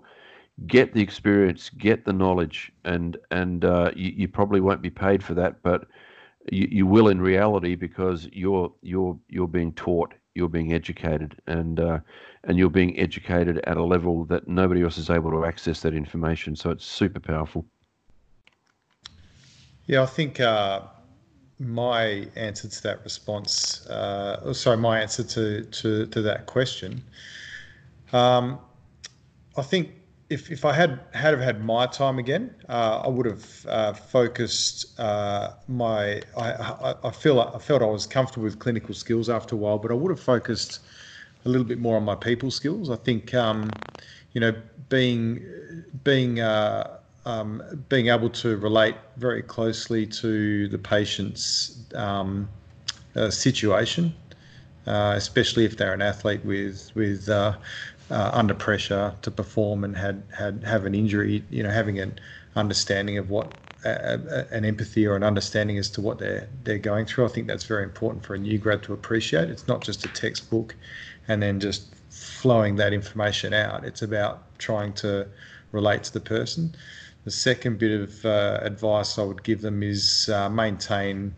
Get 0.68 0.94
the 0.94 1.02
experience. 1.02 1.70
Get 1.70 2.06
the 2.06 2.14
knowledge. 2.14 2.72
And 2.86 3.18
and 3.32 3.66
uh, 3.66 3.92
you, 3.96 4.14
you 4.16 4.28
probably 4.28 4.62
won't 4.62 4.82
be 4.82 4.90
paid 4.90 5.24
for 5.24 5.34
that, 5.36 5.62
but 5.64 5.88
you, 6.52 6.68
you 6.70 6.88
will 6.88 7.08
in 7.08 7.22
reality 7.22 7.76
because 7.76 8.28
you're 8.32 8.72
you're 8.82 9.18
you're 9.30 9.48
being 9.48 9.74
taught, 9.74 10.14
you're 10.36 10.50
being 10.50 10.74
educated, 10.74 11.40
and 11.48 11.80
uh, 11.80 12.00
and 12.44 12.58
you're 12.58 12.70
being 12.70 13.00
educated 13.00 13.60
at 13.66 13.78
a 13.78 13.84
level 13.84 14.26
that 14.26 14.48
nobody 14.48 14.84
else 14.84 14.98
is 14.98 15.10
able 15.10 15.32
to 15.32 15.46
access 15.46 15.82
that 15.82 15.94
information. 15.94 16.56
So 16.56 16.70
it's 16.70 16.86
super 16.86 17.20
powerful. 17.20 17.66
Yeah, 19.86 20.04
I 20.04 20.06
think 20.06 20.40
uh, 20.40 20.82
my 21.60 22.28
answer 22.36 22.68
to 22.68 22.84
that 22.84 23.04
response, 23.04 23.86
uh, 23.88 24.42
oh, 24.44 24.54
sorry, 24.54 24.78
my 24.78 25.02
answer 25.02 25.24
to 25.24 25.64
to 25.64 26.06
to 26.08 26.22
that 26.22 26.46
question. 26.46 27.04
Um, 28.12 28.60
I 29.58 29.62
think 29.62 29.92
if, 30.30 30.52
if 30.52 30.66
I 30.66 30.74
had 30.74 31.00
had 31.14 31.32
have 31.32 31.40
had 31.42 31.64
my 31.64 31.86
time 31.86 32.18
again, 32.20 32.56
uh, 32.70 33.02
I 33.06 33.08
would 33.08 33.26
have 33.26 33.66
uh, 33.68 33.94
focused 33.94 35.00
uh, 35.00 35.54
my. 35.68 36.22
I, 36.38 36.52
I, 36.52 36.96
I 37.04 37.12
feel 37.12 37.40
I 37.40 37.60
felt 37.60 37.82
I 37.82 37.86
was 37.86 38.06
comfortable 38.06 38.46
with 38.46 38.60
clinical 38.60 38.94
skills 38.96 39.30
after 39.30 39.56
a 39.56 39.58
while, 39.58 39.78
but 39.78 39.92
I 39.92 39.94
would 39.94 40.10
have 40.10 40.20
focused 40.20 40.80
a 41.46 41.50
little 41.50 41.66
bit 41.66 41.78
more 41.80 41.98
on 41.98 42.04
my 42.04 42.16
people 42.16 42.52
skills. 42.52 42.90
I 42.90 42.96
think 42.96 43.34
um, 43.34 43.70
you 44.34 44.42
know 44.42 44.54
being 44.90 45.46
being 46.04 46.40
uh, 46.40 46.98
um, 47.26 47.64
being 47.90 48.08
able 48.08 48.30
to 48.30 48.58
relate 48.58 48.96
very 49.18 49.42
closely 49.42 50.06
to 50.06 50.68
the 50.68 50.78
patient's 50.78 51.78
um, 51.96 52.50
uh, 53.16 53.30
situation, 53.30 54.14
uh, 54.88 55.14
especially 55.16 55.66
if 55.66 55.78
they're 55.78 55.94
an 55.94 56.02
athlete 56.02 56.44
with 56.44 56.92
with 56.96 57.30
uh, 57.30 57.54
under 58.10 58.54
pressure 58.54 59.14
to 59.22 59.32
perform 59.32 59.84
and 59.84 59.96
had 59.96 60.24
had 60.36 60.64
have 60.64 60.86
an 60.86 60.96
injury, 60.96 61.44
you 61.50 61.64
know, 61.64 61.70
having 61.70 62.00
an 62.00 62.20
understanding 62.56 63.18
of 63.18 63.30
what 63.30 63.54
an 63.86 64.64
empathy 64.64 65.06
or 65.06 65.16
an 65.16 65.24
understanding 65.24 65.78
as 65.78 65.90
to 65.90 66.02
what 66.02 66.20
they're 66.20 66.48
they're 66.64 66.78
going 66.78 67.06
through. 67.06 67.26
I 67.26 67.30
think 67.30 67.48
that's 67.48 67.66
very 67.66 67.84
important 67.84 68.26
for 68.26 68.36
a 68.36 68.38
new 68.38 68.58
grad 68.58 68.84
to 68.84 68.94
appreciate. 68.94 69.50
It's 69.50 69.68
not 69.68 69.82
just 69.82 70.06
a 70.06 70.10
textbook, 70.10 70.76
and 71.28 71.42
then 71.42 71.60
just 71.60 71.94
flowing 72.10 72.76
that 72.78 72.94
information 72.94 73.54
out. 73.54 73.84
It's 73.84 74.02
about 74.02 74.58
trying 74.60 74.94
to 74.94 75.28
relate 75.72 76.04
to 76.04 76.14
the 76.14 76.20
person. 76.20 76.76
The 77.26 77.32
second 77.32 77.80
bit 77.80 78.02
of 78.02 78.26
uh, 78.26 78.60
advice 78.62 79.18
I 79.18 79.24
would 79.24 79.44
give 79.44 79.62
them 79.62 79.82
is 79.82 80.30
uh, 80.30 80.50
maintain 80.50 81.36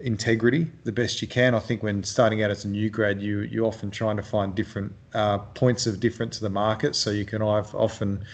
integrity 0.00 0.70
the 0.84 0.92
best 0.92 1.22
you 1.22 1.28
can. 1.28 1.54
I 1.54 1.58
think 1.58 1.82
when 1.82 2.02
starting 2.02 2.42
out 2.42 2.50
as 2.50 2.64
a 2.64 2.68
new 2.68 2.90
grad, 2.90 3.22
you 3.22 3.40
you 3.40 3.64
often 3.64 3.90
trying 3.90 4.16
to 4.16 4.22
find 4.22 4.54
different 4.54 4.92
uh, 5.14 5.38
points 5.38 5.86
of 5.86 6.00
difference 6.00 6.38
to 6.38 6.44
the 6.44 6.50
market. 6.50 6.94
So 6.96 7.10
you 7.10 7.24
can 7.24 7.42
often 7.42 8.24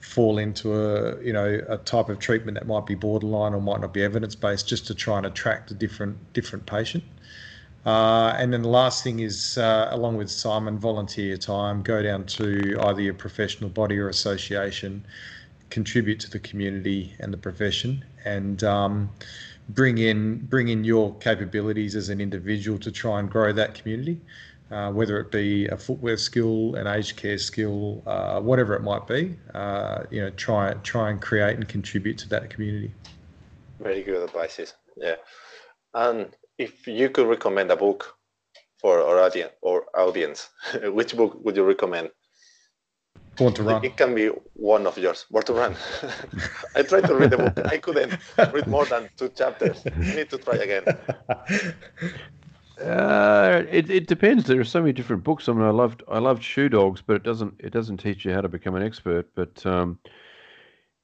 fall 0.00 0.38
into 0.38 0.74
a 0.74 1.22
you 1.22 1.32
know 1.32 1.60
a 1.68 1.78
type 1.78 2.08
of 2.08 2.18
treatment 2.18 2.56
that 2.58 2.66
might 2.66 2.86
be 2.86 2.94
borderline 2.94 3.54
or 3.54 3.60
might 3.60 3.80
not 3.80 3.92
be 3.92 4.02
evidence 4.02 4.34
based, 4.34 4.68
just 4.68 4.86
to 4.86 4.94
try 4.94 5.18
and 5.18 5.26
attract 5.26 5.70
a 5.70 5.74
different 5.74 6.16
different 6.32 6.66
patient. 6.66 7.04
Uh, 7.84 8.34
and 8.36 8.52
then 8.52 8.62
the 8.62 8.68
last 8.68 9.04
thing 9.04 9.20
is, 9.20 9.58
uh, 9.58 9.88
along 9.92 10.16
with 10.16 10.28
Simon, 10.28 10.76
volunteer 10.76 11.26
your 11.26 11.36
time, 11.36 11.82
go 11.82 12.02
down 12.02 12.26
to 12.26 12.76
either 12.82 13.00
your 13.00 13.14
professional 13.14 13.70
body 13.70 13.96
or 13.96 14.08
association, 14.08 15.04
contribute 15.70 16.20
to 16.20 16.30
the 16.30 16.38
community 16.38 17.14
and 17.18 17.32
the 17.32 17.38
profession, 17.38 18.04
and 18.24 18.62
um, 18.64 19.10
bring 19.70 19.98
in 19.98 20.38
bring 20.46 20.68
in 20.68 20.84
your 20.84 21.14
capabilities 21.16 21.96
as 21.96 22.08
an 22.08 22.20
individual 22.20 22.78
to 22.78 22.90
try 22.92 23.20
and 23.20 23.30
grow 23.30 23.52
that 23.52 23.74
community, 23.74 24.20
uh, 24.70 24.90
whether 24.92 25.18
it 25.18 25.30
be 25.30 25.66
a 25.66 25.76
footwear 25.76 26.16
skill, 26.16 26.74
an 26.76 26.86
aged 26.86 27.16
care 27.16 27.38
skill, 27.38 28.02
uh, 28.06 28.40
whatever 28.40 28.74
it 28.74 28.82
might 28.82 29.06
be. 29.06 29.36
Uh, 29.54 30.04
you 30.10 30.20
know, 30.20 30.30
try 30.30 30.74
try 30.82 31.10
and 31.10 31.20
create 31.20 31.56
and 31.56 31.68
contribute 31.68 32.18
to 32.18 32.28
that 32.28 32.50
community. 32.50 32.92
Very 33.80 34.02
good 34.02 34.22
advice. 34.22 34.74
Yeah, 34.96 35.16
and 35.94 36.34
if 36.58 36.86
you 36.86 37.10
could 37.10 37.26
recommend 37.26 37.70
a 37.70 37.76
book 37.76 38.16
for 38.80 39.00
our 39.00 39.18
audience 39.20 39.52
or 39.62 39.86
audience, 39.94 40.48
which 40.84 41.16
book 41.16 41.38
would 41.44 41.56
you 41.56 41.64
recommend? 41.64 42.10
Born 43.36 43.52
to 43.54 43.62
Run. 43.62 43.84
It 43.84 43.96
can 43.96 44.14
be 44.14 44.28
one 44.54 44.86
of 44.86 44.96
yours. 44.98 45.26
Born 45.30 45.44
to 45.44 45.52
Run. 45.52 45.76
I 46.76 46.82
tried 46.82 47.06
to 47.06 47.14
read 47.14 47.30
the 47.30 47.38
book. 47.38 47.66
I 47.66 47.78
couldn't 47.78 48.18
read 48.52 48.66
more 48.66 48.86
than 48.86 49.08
two 49.16 49.28
chapters. 49.30 49.82
I 49.86 50.14
need 50.14 50.30
to 50.30 50.38
try 50.38 50.56
again. 50.56 50.84
Uh, 52.80 53.62
it 53.70 53.88
it 53.90 54.06
depends. 54.06 54.44
There 54.44 54.60
are 54.60 54.64
so 54.64 54.80
many 54.80 54.92
different 54.92 55.24
books. 55.24 55.48
I 55.48 55.52
mean, 55.52 55.62
I 55.62 55.70
loved 55.70 56.02
I 56.08 56.18
loved 56.18 56.42
Shoe 56.42 56.68
Dogs, 56.68 57.02
but 57.06 57.16
it 57.16 57.22
doesn't 57.22 57.54
it 57.58 57.72
doesn't 57.72 57.98
teach 57.98 58.24
you 58.24 58.32
how 58.32 58.42
to 58.42 58.48
become 58.48 58.74
an 58.74 58.82
expert. 58.82 59.28
But 59.34 59.64
um, 59.64 59.98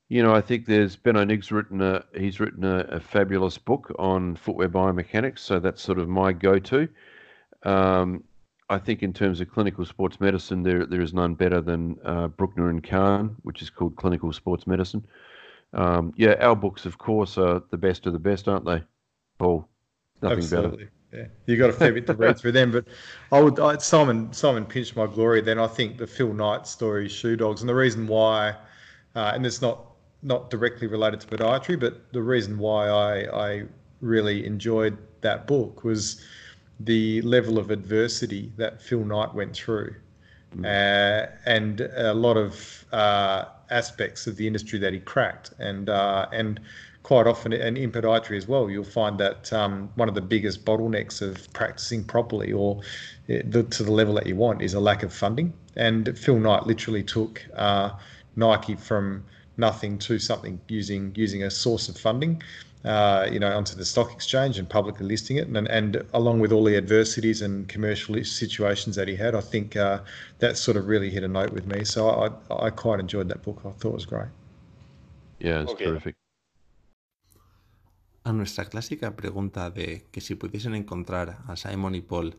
you 0.08 0.22
know, 0.22 0.34
I 0.34 0.42
think 0.42 0.66
there's 0.66 0.96
Benno 0.96 1.24
Nigg's 1.24 1.50
written 1.50 1.80
a 1.80 2.04
he's 2.14 2.40
written 2.40 2.64
a, 2.64 2.80
a, 2.90 3.00
fabulous 3.00 3.56
book 3.56 3.94
on 3.98 4.36
footwear 4.36 4.68
biomechanics. 4.68 5.38
So 5.38 5.58
that's 5.58 5.80
sort 5.80 5.98
of 5.98 6.08
my 6.08 6.34
go-to. 6.34 6.88
Um, 7.62 8.22
I 8.72 8.78
think 8.78 9.02
in 9.02 9.12
terms 9.12 9.42
of 9.42 9.52
clinical 9.52 9.84
sports 9.84 10.18
medicine, 10.18 10.62
there 10.62 10.86
there 10.86 11.02
is 11.02 11.12
none 11.12 11.34
better 11.34 11.60
than 11.60 11.98
uh, 12.04 12.28
Brukner 12.28 12.70
and 12.70 12.82
Khan, 12.82 13.36
which 13.42 13.60
is 13.60 13.68
called 13.68 13.96
Clinical 13.96 14.32
Sports 14.32 14.66
Medicine. 14.66 15.04
Um, 15.74 16.14
yeah, 16.16 16.36
our 16.40 16.56
books, 16.56 16.86
of 16.86 16.96
course, 16.96 17.36
are 17.36 17.62
the 17.70 17.76
best 17.76 18.06
of 18.06 18.14
the 18.14 18.18
best, 18.18 18.48
aren't 18.48 18.64
they, 18.64 18.82
Paul? 19.38 19.68
Nothing 20.22 20.38
Absolutely. 20.38 20.84
better. 20.84 20.92
Yeah, 21.12 21.26
you 21.44 21.58
got 21.58 21.68
a 21.68 21.74
fair 21.74 21.92
bit 21.92 22.06
to 22.06 22.14
read 22.14 22.38
through 22.38 22.52
them, 22.52 22.72
but 22.72 22.86
I 23.30 23.40
would 23.40 23.60
I, 23.60 23.76
Simon 23.76 24.32
Simon 24.32 24.64
pinched 24.64 24.96
my 24.96 25.06
glory. 25.06 25.42
Then 25.42 25.58
I 25.58 25.66
think 25.66 25.98
the 25.98 26.06
Phil 26.06 26.32
Knight 26.32 26.66
story, 26.66 27.08
Shoe 27.08 27.36
Dogs, 27.36 27.60
and 27.60 27.68
the 27.68 27.74
reason 27.74 28.06
why, 28.06 28.56
uh, 29.14 29.32
and 29.34 29.44
it's 29.44 29.60
not 29.60 29.84
not 30.22 30.48
directly 30.48 30.86
related 30.86 31.20
to 31.20 31.26
podiatry, 31.26 31.78
but 31.78 32.10
the 32.14 32.22
reason 32.22 32.56
why 32.56 32.88
I 32.88 33.48
I 33.48 33.62
really 34.00 34.46
enjoyed 34.46 34.96
that 35.20 35.46
book 35.46 35.84
was 35.84 36.24
the 36.84 37.22
level 37.22 37.58
of 37.58 37.70
adversity 37.70 38.52
that 38.56 38.80
Phil 38.80 39.04
Knight 39.04 39.34
went 39.34 39.54
through, 39.54 39.94
mm. 40.56 40.64
uh, 40.64 41.30
and 41.46 41.80
a 41.80 42.14
lot 42.14 42.36
of 42.36 42.84
uh, 42.92 43.44
aspects 43.70 44.26
of 44.26 44.36
the 44.36 44.46
industry 44.46 44.78
that 44.78 44.92
he 44.92 45.00
cracked, 45.00 45.52
and 45.58 45.88
uh, 45.88 46.26
and 46.32 46.60
quite 47.02 47.26
often, 47.26 47.52
and 47.52 47.76
in 47.76 47.90
podiatry 47.90 48.36
as 48.36 48.46
well, 48.46 48.70
you'll 48.70 48.84
find 48.84 49.18
that 49.18 49.52
um, 49.52 49.90
one 49.96 50.08
of 50.08 50.14
the 50.14 50.20
biggest 50.20 50.64
bottlenecks 50.64 51.20
of 51.20 51.52
practicing 51.52 52.04
properly 52.04 52.52
or 52.52 52.80
uh, 53.28 53.42
the, 53.44 53.64
to 53.64 53.82
the 53.82 53.90
level 53.90 54.14
that 54.14 54.26
you 54.26 54.36
want 54.36 54.62
is 54.62 54.74
a 54.74 54.80
lack 54.80 55.02
of 55.02 55.12
funding. 55.12 55.52
And 55.76 56.16
Phil 56.16 56.38
Knight 56.38 56.66
literally 56.66 57.02
took 57.02 57.44
uh, 57.56 57.90
Nike 58.36 58.76
from 58.76 59.24
nothing 59.56 59.98
to 59.98 60.18
something 60.18 60.60
using 60.68 61.12
using 61.14 61.42
a 61.42 61.50
source 61.50 61.88
of 61.88 61.96
funding. 61.98 62.42
Uh, 62.84 63.28
you 63.30 63.38
know, 63.38 63.56
onto 63.56 63.76
the 63.76 63.84
stock 63.84 64.12
exchange 64.12 64.58
and 64.58 64.68
publicly 64.68 65.06
listing 65.06 65.36
it, 65.36 65.46
and 65.46 65.68
and 65.68 66.04
along 66.14 66.40
with 66.40 66.50
all 66.50 66.64
the 66.64 66.76
adversities 66.76 67.40
and 67.40 67.68
commercial 67.68 68.24
situations 68.24 68.96
that 68.96 69.06
he 69.06 69.14
had, 69.14 69.36
I 69.36 69.40
think 69.40 69.76
uh, 69.76 70.00
that 70.40 70.56
sort 70.56 70.76
of 70.76 70.88
really 70.88 71.08
hit 71.08 71.22
a 71.22 71.28
note 71.28 71.52
with 71.52 71.66
me. 71.66 71.84
So 71.84 72.08
I 72.08 72.30
I 72.66 72.70
quite 72.70 72.98
enjoyed 72.98 73.28
that 73.28 73.42
book. 73.42 73.62
I 73.64 73.70
thought 73.70 73.90
it 73.90 73.94
was 73.94 74.06
great. 74.06 74.30
Yeah, 75.38 75.62
it's 75.62 75.72
okay. 75.72 75.84
terrific. 75.84 76.16
A 78.24 78.32
nuestra 78.32 78.64
clásica 78.64 79.16
pregunta 79.16 79.70
de 79.70 80.06
que 80.10 80.20
si 80.20 80.34
pudiesen 80.34 80.74
encontrar 80.74 81.38
a 81.48 81.56
Simon 81.56 81.94
y 81.94 82.00
Paul 82.00 82.36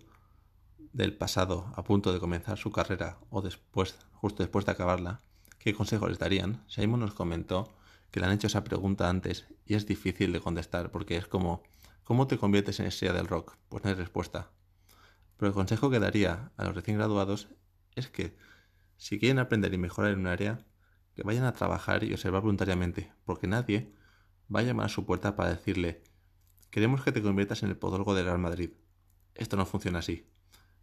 del 0.93 1.13
pasado 1.13 1.71
a 1.75 1.83
punto 1.83 2.13
de 2.13 2.19
comenzar 2.19 2.57
su 2.57 2.71
carrera 2.71 3.17
o 3.29 3.41
después, 3.41 3.95
justo 4.13 4.43
después 4.43 4.65
de 4.65 4.71
acabarla, 4.71 5.19
¿qué 5.59 5.73
consejo 5.73 6.07
les 6.07 6.19
darían? 6.19 6.63
Simon 6.67 7.01
nos 7.01 7.13
comentó 7.13 7.69
que 8.13 8.19
le 8.19 8.27
han 8.27 8.33
hecho 8.33 8.45
esa 8.45 8.63
pregunta 8.63 9.09
antes 9.09 9.47
y 9.65 9.73
es 9.73 9.87
difícil 9.87 10.31
de 10.33 10.39
contestar 10.39 10.91
porque 10.91 11.17
es 11.17 11.25
como, 11.25 11.63
¿cómo 12.03 12.27
te 12.27 12.37
conviertes 12.37 12.79
en 12.79 12.85
estrella 12.85 13.11
del 13.11 13.27
rock? 13.27 13.57
Pues 13.69 13.83
no 13.83 13.89
hay 13.89 13.95
respuesta. 13.95 14.51
Pero 15.35 15.47
el 15.47 15.55
consejo 15.55 15.89
que 15.89 15.99
daría 15.99 16.51
a 16.55 16.63
los 16.63 16.75
recién 16.75 16.97
graduados 16.97 17.49
es 17.95 18.09
que 18.09 18.37
si 18.97 19.19
quieren 19.19 19.39
aprender 19.39 19.73
y 19.73 19.79
mejorar 19.79 20.11
en 20.11 20.19
un 20.19 20.27
área, 20.27 20.63
que 21.15 21.23
vayan 21.23 21.45
a 21.45 21.53
trabajar 21.53 22.03
y 22.03 22.13
observar 22.13 22.43
voluntariamente, 22.43 23.11
porque 23.25 23.47
nadie 23.47 23.95
va 24.53 24.59
a 24.59 24.63
llamar 24.63 24.85
a 24.85 24.89
su 24.89 25.07
puerta 25.07 25.35
para 25.35 25.49
decirle, 25.49 26.03
queremos 26.69 27.01
que 27.01 27.11
te 27.11 27.23
conviertas 27.23 27.63
en 27.63 27.69
el 27.69 27.77
podólogo 27.77 28.13
del 28.13 28.25
Real 28.25 28.37
Madrid. 28.37 28.73
Esto 29.33 29.57
no 29.57 29.65
funciona 29.65 29.99
así. 29.99 30.29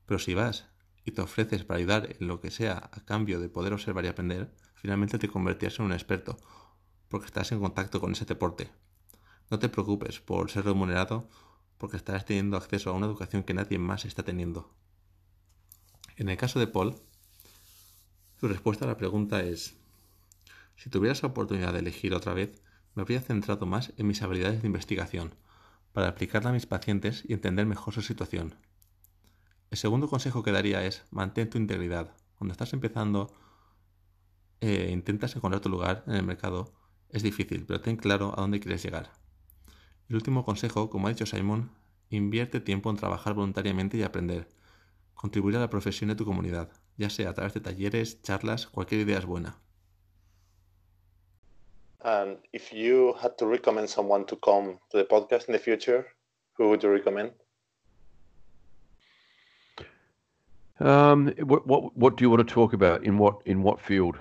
Pero 0.05 0.19
si 0.19 0.35
vas 0.35 0.69
y 1.05 1.13
te 1.13 1.23
ofreces 1.23 1.63
para 1.63 1.79
ayudar 1.79 2.17
en 2.19 2.27
lo 2.27 2.41
que 2.41 2.51
sea 2.51 2.91
a 2.93 3.05
cambio 3.05 3.39
de 3.39 3.49
poder 3.49 3.73
observar 3.73 4.05
y 4.05 4.09
aprender, 4.09 4.53
finalmente 4.75 5.17
te 5.21 5.29
convertirás 5.29 5.79
en 5.79 5.85
un 5.85 5.93
experto 5.93 6.37
porque 7.11 7.27
estás 7.27 7.53
en 7.53 7.61
contacto 7.61 8.01
con 8.01 8.13
ese 8.13 8.25
deporte. 8.25 8.71
No 9.51 9.59
te 9.59 9.69
preocupes 9.69 10.21
por 10.21 10.51
ser 10.51 10.65
remunerado 10.65 11.29
porque 11.77 11.97
estarás 11.97 12.25
teniendo 12.25 12.57
acceso 12.57 12.89
a 12.89 12.93
una 12.95 13.07
educación 13.07 13.43
que 13.43 13.53
nadie 13.53 13.79
más 13.79 14.05
está 14.05 14.23
teniendo. 14.23 14.73
En 16.17 16.29
el 16.29 16.37
caso 16.37 16.61
de 16.61 16.69
Paul, 16.69 16.95
su 18.39 18.49
respuesta 18.49 18.85
a 18.85 18.89
la 18.89 18.97
pregunta 18.97 19.43
es, 19.43 19.75
si 20.77 20.89
tuvieras 20.89 21.23
la 21.23 21.31
oportunidad 21.31 21.73
de 21.73 21.81
elegir 21.81 22.15
otra 22.15 22.33
vez, 22.33 22.63
me 22.95 23.03
habría 23.03 23.21
centrado 23.21 23.67
más 23.67 23.93
en 23.97 24.07
mis 24.07 24.23
habilidades 24.23 24.63
de 24.63 24.69
investigación, 24.69 25.35
para 25.93 26.09
aplicarla 26.09 26.51
a 26.51 26.53
mis 26.53 26.67
pacientes 26.67 27.25
y 27.27 27.33
entender 27.33 27.67
mejor 27.67 27.93
su 27.93 28.03
situación. 28.03 28.55
El 29.71 29.79
segundo 29.79 30.09
consejo 30.09 30.43
que 30.43 30.53
daría 30.53 30.85
es 30.85 31.05
mantén 31.11 31.51
tu 31.51 31.59
integridad. 31.59 32.15
Cuando 32.37 32.53
estás 32.53 32.73
empezando, 32.73 33.35
e 34.61 34.91
intentas 34.91 35.35
encontrar 35.35 35.61
tu 35.61 35.69
lugar 35.69 36.05
en 36.07 36.15
el 36.15 36.23
mercado, 36.23 36.73
es 37.13 37.23
difícil, 37.23 37.65
pero 37.67 37.81
ten 37.81 37.97
claro 37.97 38.33
a 38.37 38.41
dónde 38.41 38.61
quieres 38.61 38.83
llegar. 38.83 39.11
El 40.09 40.17
último 40.17 40.45
consejo, 40.45 40.91
como 40.91 41.07
ha 41.07 41.11
dicho 41.11 41.27
Simon, 41.27 41.71
invierte 42.11 42.61
tiempo 42.61 42.91
en 42.91 42.97
trabajar 42.97 43.35
voluntariamente 43.35 43.97
y 43.97 44.03
aprender. 44.03 44.49
Contribuir 45.15 45.57
a 45.57 45.61
la 45.61 45.71
profesión 45.71 46.09
de 46.09 46.17
tu 46.17 46.25
comunidad, 46.25 46.71
ya 46.97 47.11
sea 47.11 47.31
a 47.31 47.35
través 47.35 47.55
de 47.55 47.61
talleres, 47.61 48.23
charlas, 48.23 48.67
cualquier 48.67 49.03
idea 49.03 49.19
es 49.19 49.27
buena. 49.27 49.57
And 52.03 52.39
if 52.53 52.73
you 52.73 53.15
had 53.21 53.37
to 53.37 53.47
recommend 53.47 53.89
someone 53.89 54.25
to 54.27 54.37
come 54.37 54.79
to 54.91 54.99
the 54.99 55.05
podcast 55.05 55.49
in 55.49 55.53
the 55.53 55.59
future, 55.59 56.07
who 56.57 56.69
would 56.69 56.83
you 56.83 56.91
recommend? 56.91 57.33
Um, 60.81 61.35
what, 61.41 61.67
what 61.67 61.95
what 61.95 62.17
do 62.17 62.25
you 62.25 62.31
want 62.31 62.47
to 62.47 62.55
talk 62.55 62.73
about 62.73 63.05
in 63.05 63.19
what 63.19 63.43
in 63.45 63.63
what 63.63 63.79
field? 63.79 64.17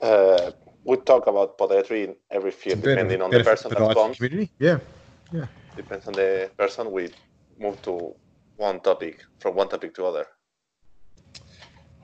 Uh, 0.00 0.52
we 0.84 0.96
talk 0.98 1.26
about 1.26 1.58
podiatry 1.58 2.04
in 2.04 2.16
every 2.30 2.50
field, 2.50 2.82
depending 2.82 3.22
on 3.22 3.30
the 3.30 3.44
person 3.44 3.70
that 3.70 3.94
comes. 3.94 4.16
Community. 4.16 4.50
Yeah, 4.58 4.78
yeah. 5.32 5.46
Depends 5.76 6.06
on 6.06 6.14
the 6.14 6.50
person. 6.56 6.90
We 6.90 7.10
move 7.58 7.80
to 7.82 8.14
one 8.56 8.80
topic 8.80 9.24
from 9.38 9.54
one 9.54 9.68
topic 9.68 9.94
to 9.94 10.04
other. 10.06 10.26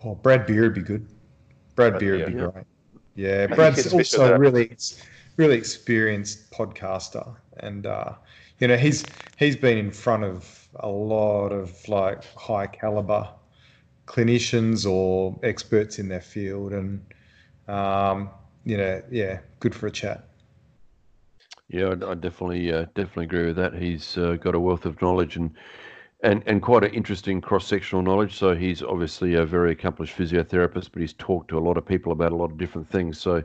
Oh, 0.05 0.15
Brad 0.15 0.47
Beer 0.47 0.63
would 0.63 0.75
be 0.75 0.83
good. 0.83 1.07
Brad, 1.75 1.93
Brad 1.93 2.01
Beer 2.01 2.19
would 2.19 2.27
be 2.27 2.33
yeah. 2.33 2.51
great. 2.53 2.65
Yeah, 3.15 3.47
Brad's 3.49 3.93
also 3.93 4.35
a 4.35 4.39
really, 4.39 4.71
really 5.37 5.57
experienced 5.57 6.51
podcaster, 6.53 7.35
and 7.59 7.87
uh, 7.87 8.13
you 8.61 8.69
know 8.69 8.77
he's 8.77 9.05
he's 9.37 9.57
been 9.57 9.77
in 9.77 9.91
front 9.91 10.25
of 10.25 10.69
a 10.77 10.89
lot 10.89 11.49
of 11.49 11.77
like 11.89 12.25
high 12.37 12.67
caliber 12.69 13.29
clinicians 14.07 14.91
or 14.91 15.39
experts 15.43 15.99
in 15.99 16.09
their 16.09 16.21
field, 16.21 16.73
and 16.73 17.05
um, 17.67 18.31
you 18.69 18.77
know, 18.77 19.03
yeah, 19.11 19.41
good 19.61 19.75
for 19.75 19.87
a 19.87 19.91
chat. 19.91 20.29
Yeah, 21.69 21.95
I, 22.07 22.15
definitely 22.15 22.71
uh, 22.71 22.85
definitely 22.95 23.25
agree 23.25 23.47
with 23.47 23.57
that. 23.57 23.75
He's 23.75 24.19
uh, 24.19 24.37
got 24.39 24.55
a 24.55 24.61
wealth 24.61 24.85
of 24.85 25.01
knowledge 25.01 25.37
and 25.37 25.51
and 26.23 26.43
and 26.45 26.61
quite 26.61 26.85
an 26.85 26.93
interesting 26.93 27.41
cross 27.41 27.67
sectional 27.67 28.03
knowledge. 28.03 28.37
So 28.37 28.55
he's 28.55 28.83
obviously 28.83 29.35
a 29.35 29.47
very 29.47 29.73
accomplished 29.73 30.17
physiotherapist, 30.17 30.91
but 30.93 31.01
he's 31.01 31.15
talked 31.15 31.49
to 31.49 31.59
a 31.59 31.61
lot 31.61 31.79
of 31.79 31.87
people 31.87 32.13
about 32.13 32.33
a 32.33 32.37
lot 32.37 32.51
of 32.51 32.59
different 32.59 32.91
things. 32.91 33.19
So 33.19 33.43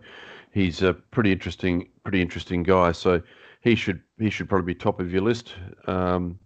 he's 0.51 0.81
a 0.81 0.93
pretty 0.93 1.31
interesting 1.31 1.87
pretty 2.03 2.21
interesting 2.21 2.61
guy. 2.61 2.91
So 2.91 3.21
he 3.61 3.75
should 3.75 4.01
he 4.19 4.29
should 4.29 4.49
probably 4.49 4.73
be 4.73 4.77
top 4.77 4.99
of 4.99 5.09
your 5.13 5.21
list. 5.21 5.53
Um, 5.87 6.37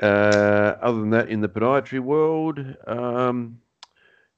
uh, 0.00 0.76
other 0.80 1.00
than 1.00 1.10
that, 1.10 1.28
in 1.28 1.42
the 1.42 1.48
podiatry 1.48 2.00
world, 2.00 2.60
um, 2.86 3.58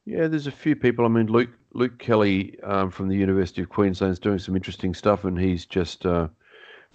yeah, 0.06 0.26
there's 0.26 0.46
a 0.46 0.52
few 0.52 0.76
people. 0.76 1.04
I 1.04 1.08
mean, 1.08 1.26
Luke 1.26 1.50
Luke 1.72 1.98
Kelly 1.98 2.58
um, 2.62 2.90
from 2.90 3.08
the 3.08 3.16
University 3.16 3.62
of 3.62 3.68
Queensland 3.68 4.12
is 4.12 4.18
doing 4.18 4.38
some 4.38 4.56
interesting 4.56 4.94
stuff, 4.94 5.24
and 5.24 5.38
he's 5.38 5.66
just 5.66 6.06
uh, 6.06 6.28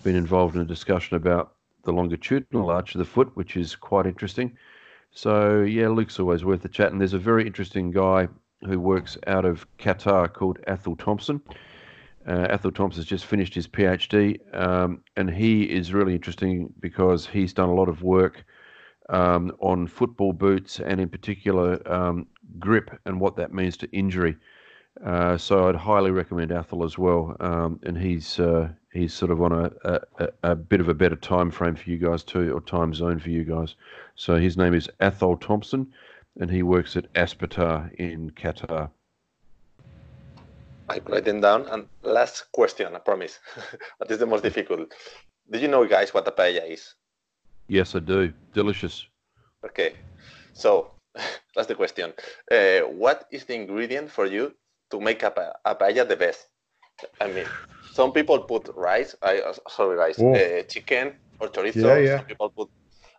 been 0.04 0.16
involved 0.16 0.56
in 0.56 0.62
a 0.62 0.66
discussion 0.66 1.16
about 1.16 1.54
the 1.84 1.94
longitudinal 1.94 2.70
arch 2.70 2.96
of 2.96 3.00
the 3.00 3.06
foot, 3.06 3.32
which 3.36 3.56
is 3.56 3.76
quite 3.76 4.06
interesting. 4.06 4.58
So 5.12 5.62
yeah, 5.62 5.88
Luke's 5.88 6.20
always 6.20 6.44
worth 6.44 6.66
a 6.66 6.70
chat, 6.70 6.92
and 6.92 7.00
there's 7.00 7.14
a 7.14 7.20
very 7.20 7.46
interesting 7.46 7.92
guy 7.92 8.28
who 8.66 8.80
works 8.80 9.18
out 9.28 9.46
of 9.46 9.66
Qatar 9.78 10.32
called 10.32 10.60
Athol 10.68 10.96
Thomson. 10.96 11.42
Uh, 12.28 12.48
Athol 12.50 12.72
Thomson 12.72 13.00
has 13.00 13.06
just 13.06 13.26
finished 13.26 13.54
his 13.54 13.68
PhD, 13.68 14.40
um, 14.56 15.02
and 15.16 15.30
he 15.30 15.64
is 15.64 15.94
really 15.94 16.16
interesting 16.16 16.74
because 16.80 17.28
he's 17.28 17.54
done 17.54 17.70
a 17.70 17.74
lot 17.74 17.88
of 17.88 18.02
work 18.02 18.44
um, 19.10 19.56
on 19.60 19.88
football 19.88 20.34
boots 20.34 20.80
and, 20.80 21.00
in 21.00 21.10
particular, 21.10 21.80
um, 21.92 22.28
grip 22.60 23.00
and 23.06 23.20
what 23.20 23.36
that 23.36 23.54
means 23.54 23.78
to 23.78 23.92
injury. 23.92 24.36
Uh, 25.04 25.38
so 25.38 25.68
I'd 25.68 25.76
highly 25.76 26.12
recommend 26.12 26.52
Athol 26.52 26.84
as 26.84 26.98
well, 26.98 27.36
um, 27.42 27.80
and 27.84 27.98
he's 27.98 28.40
uh, 28.40 28.70
he's 28.94 29.14
sort 29.14 29.30
of 29.30 29.42
on 29.42 29.52
a, 29.52 30.00
a, 30.20 30.30
a, 30.44 30.56
bit 30.56 30.80
of 30.80 30.88
a 30.88 30.94
better 30.94 31.18
time 31.18 31.52
frame 31.52 31.76
for 31.76 31.90
you 31.90 31.98
guys 31.98 32.24
too, 32.24 32.54
or 32.56 32.62
time 32.62 32.94
zone 32.94 33.20
for 33.20 33.30
you 33.30 33.44
guys. 33.44 33.76
So 34.16 34.38
his 34.38 34.56
name 34.56 34.74
is 34.74 34.90
Athol 35.02 35.36
Thomson, 35.36 35.92
and 36.40 36.50
he 36.50 36.64
works 36.64 36.96
at 36.96 37.12
Aspetar 37.14 37.94
in 37.96 38.32
Qatar. 38.32 38.90
I 40.88 41.02
write 41.08 41.26
them 41.26 41.42
down. 41.42 41.68
And 41.68 41.88
last 42.04 42.52
question, 42.52 42.96
I 42.96 43.00
promise. 43.00 43.40
that 44.00 44.12
is 44.12 44.20
the 44.20 44.26
most 44.26 44.44
difficult. 44.44 44.94
Do 45.52 45.60
you 45.60 45.68
know, 45.68 45.86
guys, 45.86 46.14
what 46.14 46.28
a 46.28 46.32
paella 46.32 46.72
is? 46.72 46.94
Yes, 47.68 47.96
I 47.96 48.00
do. 48.00 48.32
Delicious. 48.54 49.08
Okay, 49.66 49.94
so 50.54 50.92
that's 51.56 51.68
the 51.68 51.76
question. 51.76 52.14
Uh, 52.52 52.82
what 52.82 53.28
is 53.32 53.46
the 53.46 53.56
ingredient 53.56 54.12
for 54.12 54.26
you 54.26 54.54
to 54.92 55.00
make 55.00 55.24
a, 55.24 55.54
a 55.66 55.76
paella 55.76 56.08
the 56.08 56.16
best? 56.16 56.48
I 57.20 57.28
mean, 57.28 57.46
some 57.92 58.12
people 58.12 58.40
put 58.40 58.70
rice. 58.76 59.16
I 59.22 59.40
uh, 59.40 59.54
sorry, 59.70 59.98
rice, 59.98 60.20
uh, 60.20 60.64
chicken 60.68 61.16
or 61.40 61.48
chorizo. 61.48 61.84
Yeah, 61.84 61.98
yeah. 61.98 62.18
Some 62.18 62.26
people 62.26 62.50
put 62.50 62.70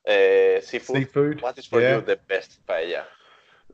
uh, 0.09 0.61
seafood. 0.61 0.97
Seafood. 0.97 1.43
What 1.43 1.59
is 1.59 1.67
for 1.67 1.81
yeah. 1.81 1.97
you 1.97 2.01
the 2.03 2.19
best 2.29 2.61
paella? 2.67 3.05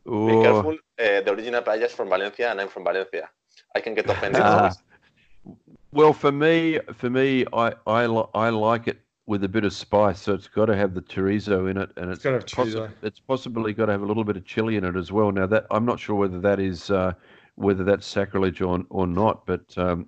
Ooh. 0.09 0.27
Be 0.27 0.43
careful. 0.43 0.73
Uh, 0.99 1.21
the 1.21 1.33
original 1.33 1.63
paella 1.63 1.85
is 1.85 1.93
from 1.93 2.09
Valencia, 2.09 2.51
and 2.51 2.61
I'm 2.61 2.69
from 2.69 2.85
Valencia. 2.85 3.29
I 3.75 3.81
can 3.81 3.95
get 3.95 4.09
offended. 4.09 4.43
Ah. 4.45 4.73
well, 5.91 6.13
for 6.13 6.33
me, 6.33 6.79
for 6.95 7.11
me, 7.11 7.45
I 7.53 7.75
I, 7.87 8.05
I 8.35 8.49
like 8.49 8.89
it 8.89 8.99
with 9.33 9.43
a 9.45 9.49
bit 9.49 9.65
of 9.65 9.73
spice. 9.73 10.21
So 10.21 10.35
it's 10.35 10.47
got 10.47 10.67
to 10.67 10.77
have 10.77 10.93
the 10.93 11.01
chorizo 11.01 11.71
in 11.71 11.79
it, 11.79 11.91
and 11.97 12.11
it's, 12.11 12.19
it's 12.19 12.25
got 12.25 12.31
to 12.31 12.37
have 12.37 12.91
possi- 12.91 12.93
It's 13.03 13.19
possibly 13.19 13.73
got 13.73 13.87
to 13.87 13.93
have 13.93 14.03
a 14.03 14.05
little 14.05 14.25
bit 14.25 14.37
of 14.37 14.45
chili 14.45 14.77
in 14.77 14.85
it 14.85 14.95
as 14.95 15.11
well. 15.11 15.33
Now 15.33 15.47
that 15.47 15.67
I'm 15.71 15.87
not 15.87 15.99
sure 15.99 16.15
whether 16.17 16.39
that 16.41 16.61
is 16.61 16.91
uh, 16.91 17.15
whether 17.55 17.83
that's 17.83 18.07
sacrilege 18.07 18.61
or 18.61 18.85
or 18.91 19.07
not, 19.07 19.47
but 19.47 19.65
um, 19.79 20.07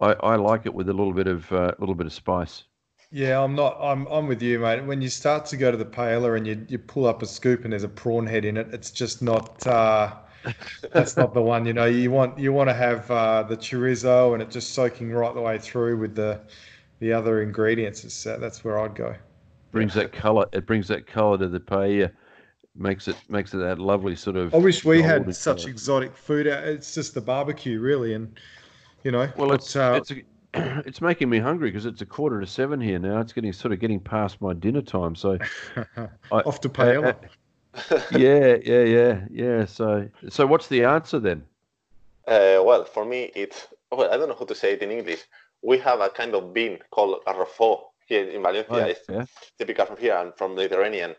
I, 0.00 0.12
I 0.12 0.36
like 0.36 0.66
it 0.66 0.72
with 0.72 0.88
a 0.88 0.92
little 0.92 1.12
bit 1.12 1.26
of 1.26 1.50
a 1.50 1.56
uh, 1.56 1.72
little 1.80 1.96
bit 1.96 2.06
of 2.06 2.12
spice. 2.12 2.62
Yeah, 3.10 3.42
I'm 3.42 3.56
not. 3.56 3.76
I'm 3.80 4.06
I'm 4.06 4.28
with 4.28 4.40
you, 4.40 4.60
mate. 4.60 4.84
When 4.84 5.02
you 5.02 5.08
start 5.08 5.46
to 5.46 5.56
go 5.56 5.72
to 5.72 5.76
the 5.76 5.84
paella 5.84 6.36
and 6.36 6.46
you, 6.46 6.64
you 6.68 6.78
pull 6.78 7.06
up 7.06 7.22
a 7.22 7.26
scoop 7.26 7.64
and 7.64 7.72
there's 7.72 7.82
a 7.82 7.88
prawn 7.88 8.24
head 8.24 8.44
in 8.44 8.56
it, 8.56 8.68
it's 8.72 8.92
just 8.92 9.20
not. 9.20 9.66
Uh, 9.66 10.14
that's 10.92 11.16
not 11.16 11.34
the 11.34 11.42
one. 11.42 11.66
You 11.66 11.72
know, 11.72 11.86
you 11.86 12.12
want 12.12 12.38
you 12.38 12.52
want 12.52 12.70
to 12.70 12.74
have 12.74 13.10
uh, 13.10 13.42
the 13.42 13.56
chorizo 13.56 14.32
and 14.32 14.40
it 14.40 14.48
just 14.48 14.74
soaking 14.74 15.10
right 15.10 15.34
the 15.34 15.40
way 15.40 15.58
through 15.58 15.98
with 15.98 16.14
the 16.14 16.40
the 17.00 17.12
other 17.12 17.42
ingredients. 17.42 18.04
It's, 18.04 18.26
uh, 18.26 18.38
that's 18.38 18.62
where 18.62 18.78
I'd 18.78 18.94
go. 18.94 19.14
Brings 19.72 19.94
that 19.94 20.12
color. 20.12 20.46
It 20.52 20.66
brings 20.66 20.88
that 20.88 21.06
color 21.06 21.38
to 21.38 21.48
the 21.48 21.60
paella. 21.60 22.10
Makes 22.76 23.08
it 23.08 23.16
makes 23.28 23.52
it 23.52 23.58
that 23.58 23.78
lovely 23.80 24.14
sort 24.14 24.36
of. 24.36 24.54
I 24.54 24.58
wish 24.58 24.84
we 24.84 25.02
had 25.02 25.34
such 25.34 25.62
color. 25.62 25.70
exotic 25.70 26.16
food. 26.16 26.46
Out. 26.46 26.64
It's 26.64 26.94
just 26.94 27.14
the 27.14 27.20
barbecue, 27.20 27.80
really, 27.80 28.14
and 28.14 28.38
you 29.02 29.10
know. 29.10 29.28
Well, 29.36 29.52
it's 29.52 29.74
uh, 29.74 30.00
it's 30.00 30.12
a, 30.12 30.22
it's 30.86 31.00
making 31.00 31.28
me 31.28 31.38
hungry 31.38 31.70
because 31.70 31.84
it's 31.84 32.00
a 32.00 32.06
quarter 32.06 32.40
to 32.40 32.46
seven 32.46 32.80
here 32.80 32.98
now. 32.98 33.20
It's 33.20 33.32
getting 33.32 33.52
sort 33.52 33.72
of 33.72 33.80
getting 33.80 33.98
past 33.98 34.40
my 34.40 34.52
dinner 34.52 34.82
time. 34.82 35.16
So 35.16 35.38
off 36.30 36.60
to 36.60 36.68
paella. 36.68 37.16
yeah, 38.12 38.56
yeah, 38.64 38.82
yeah, 38.82 39.20
yeah. 39.30 39.64
So, 39.64 40.08
so 40.28 40.46
what's 40.46 40.66
the 40.68 40.84
answer 40.84 41.18
then? 41.20 41.42
Uh, 42.26 42.62
well, 42.64 42.84
for 42.84 43.04
me, 43.04 43.32
it's 43.34 43.66
well, 43.90 44.12
I 44.12 44.16
don't 44.16 44.28
know 44.28 44.36
how 44.38 44.44
to 44.44 44.54
say 44.54 44.72
it 44.72 44.82
in 44.82 44.90
English. 44.90 45.24
We 45.62 45.78
have 45.78 46.00
a 46.00 46.08
kind 46.08 46.34
of 46.34 46.54
bean 46.54 46.78
called 46.90 47.22
garrofó 47.26 47.80
here 48.06 48.28
in 48.28 48.42
Valencia. 48.42 48.66
Oh, 48.70 48.78
it's 48.78 49.00
yeah. 49.08 49.24
typical 49.58 49.86
from 49.86 49.96
here 49.96 50.16
and 50.16 50.32
from 50.36 50.54
the 50.54 50.62
Mediterranean. 50.62 51.14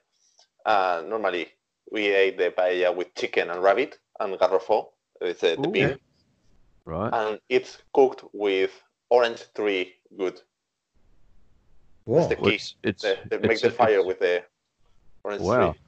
Uh, 0.66 1.04
normally, 1.08 1.48
we 1.92 2.08
ate 2.08 2.38
the 2.38 2.52
paella 2.52 2.96
with 2.96 3.14
chicken 3.16 3.50
and 3.50 3.62
rabbit 3.62 4.00
and 4.20 4.34
garrofó. 4.36 4.88
It's 5.20 5.44
uh, 5.44 5.56
the 5.56 5.68
Ooh, 5.68 5.72
bean. 5.72 5.90
Yeah. 5.90 5.96
Right. 6.86 7.14
And 7.14 7.40
it's 7.50 7.78
cooked 7.94 8.24
with 8.34 8.72
orange 9.10 9.46
tree 9.56 9.94
good. 10.18 10.42
Whoa. 12.06 12.16
That's 12.16 12.30
the 12.30 12.36
key. 12.36 12.56
It's, 12.56 12.76
it's, 12.84 13.04
the, 13.04 13.18
the, 13.30 13.36
it's 13.36 13.48
make 13.48 13.62
the 13.62 13.70
fire 13.70 14.04
with 14.04 14.20
the 14.20 14.44
orange 15.24 15.42
wow. 15.44 15.72
tree. 15.72 15.82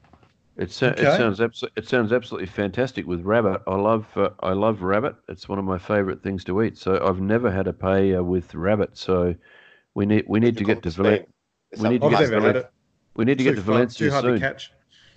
It, 0.56 0.82
okay. 0.82 1.02
it 1.02 1.16
sounds 1.16 1.40
absolutely 1.40 1.82
it 1.82 1.88
sounds 1.88 2.12
absolutely 2.12 2.46
fantastic 2.46 3.06
with 3.06 3.22
rabbit. 3.22 3.62
I 3.66 3.74
love 3.74 4.06
uh, 4.16 4.30
I 4.40 4.52
love 4.52 4.82
rabbit. 4.82 5.16
It's 5.28 5.48
one 5.48 5.58
of 5.58 5.64
my 5.64 5.78
favourite 5.78 6.22
things 6.22 6.44
to 6.44 6.62
eat. 6.62 6.78
So 6.78 7.04
I've 7.04 7.20
never 7.20 7.50
had 7.50 7.66
a 7.66 7.72
paella 7.72 8.24
with 8.24 8.54
rabbit. 8.54 8.96
So 8.96 9.34
we 9.94 10.06
need 10.06 10.24
we 10.28 10.38
need 10.40 10.56
to 10.58 10.64
get 10.64 10.82
to 10.82 10.90
Valencia. 10.90 11.26
We 11.78 11.88
need 11.88 12.02
to 12.02 12.10
get 12.10 12.18
to 12.18 12.26
Valencia. 12.40 12.70
We 13.16 13.24
need 13.24 13.38
to 13.38 13.44
get 13.44 13.54
to 13.56 13.60
Valencia 13.60 14.10
soon. 14.20 14.40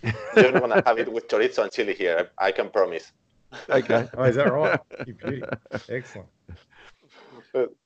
you 0.04 0.44
don't 0.44 0.62
want 0.62 0.74
to 0.74 0.84
have 0.86 0.98
it 1.00 1.12
with 1.12 1.28
chorizo 1.28 1.64
and 1.64 1.72
chili 1.72 1.94
here. 1.94 2.30
I 2.40 2.52
can 2.52 2.70
promise. 2.70 3.12
Okay. 3.70 4.08
oh, 4.18 4.24
is 4.24 4.36
that 4.36 4.52
right? 4.52 4.80
Excellent 5.90 6.30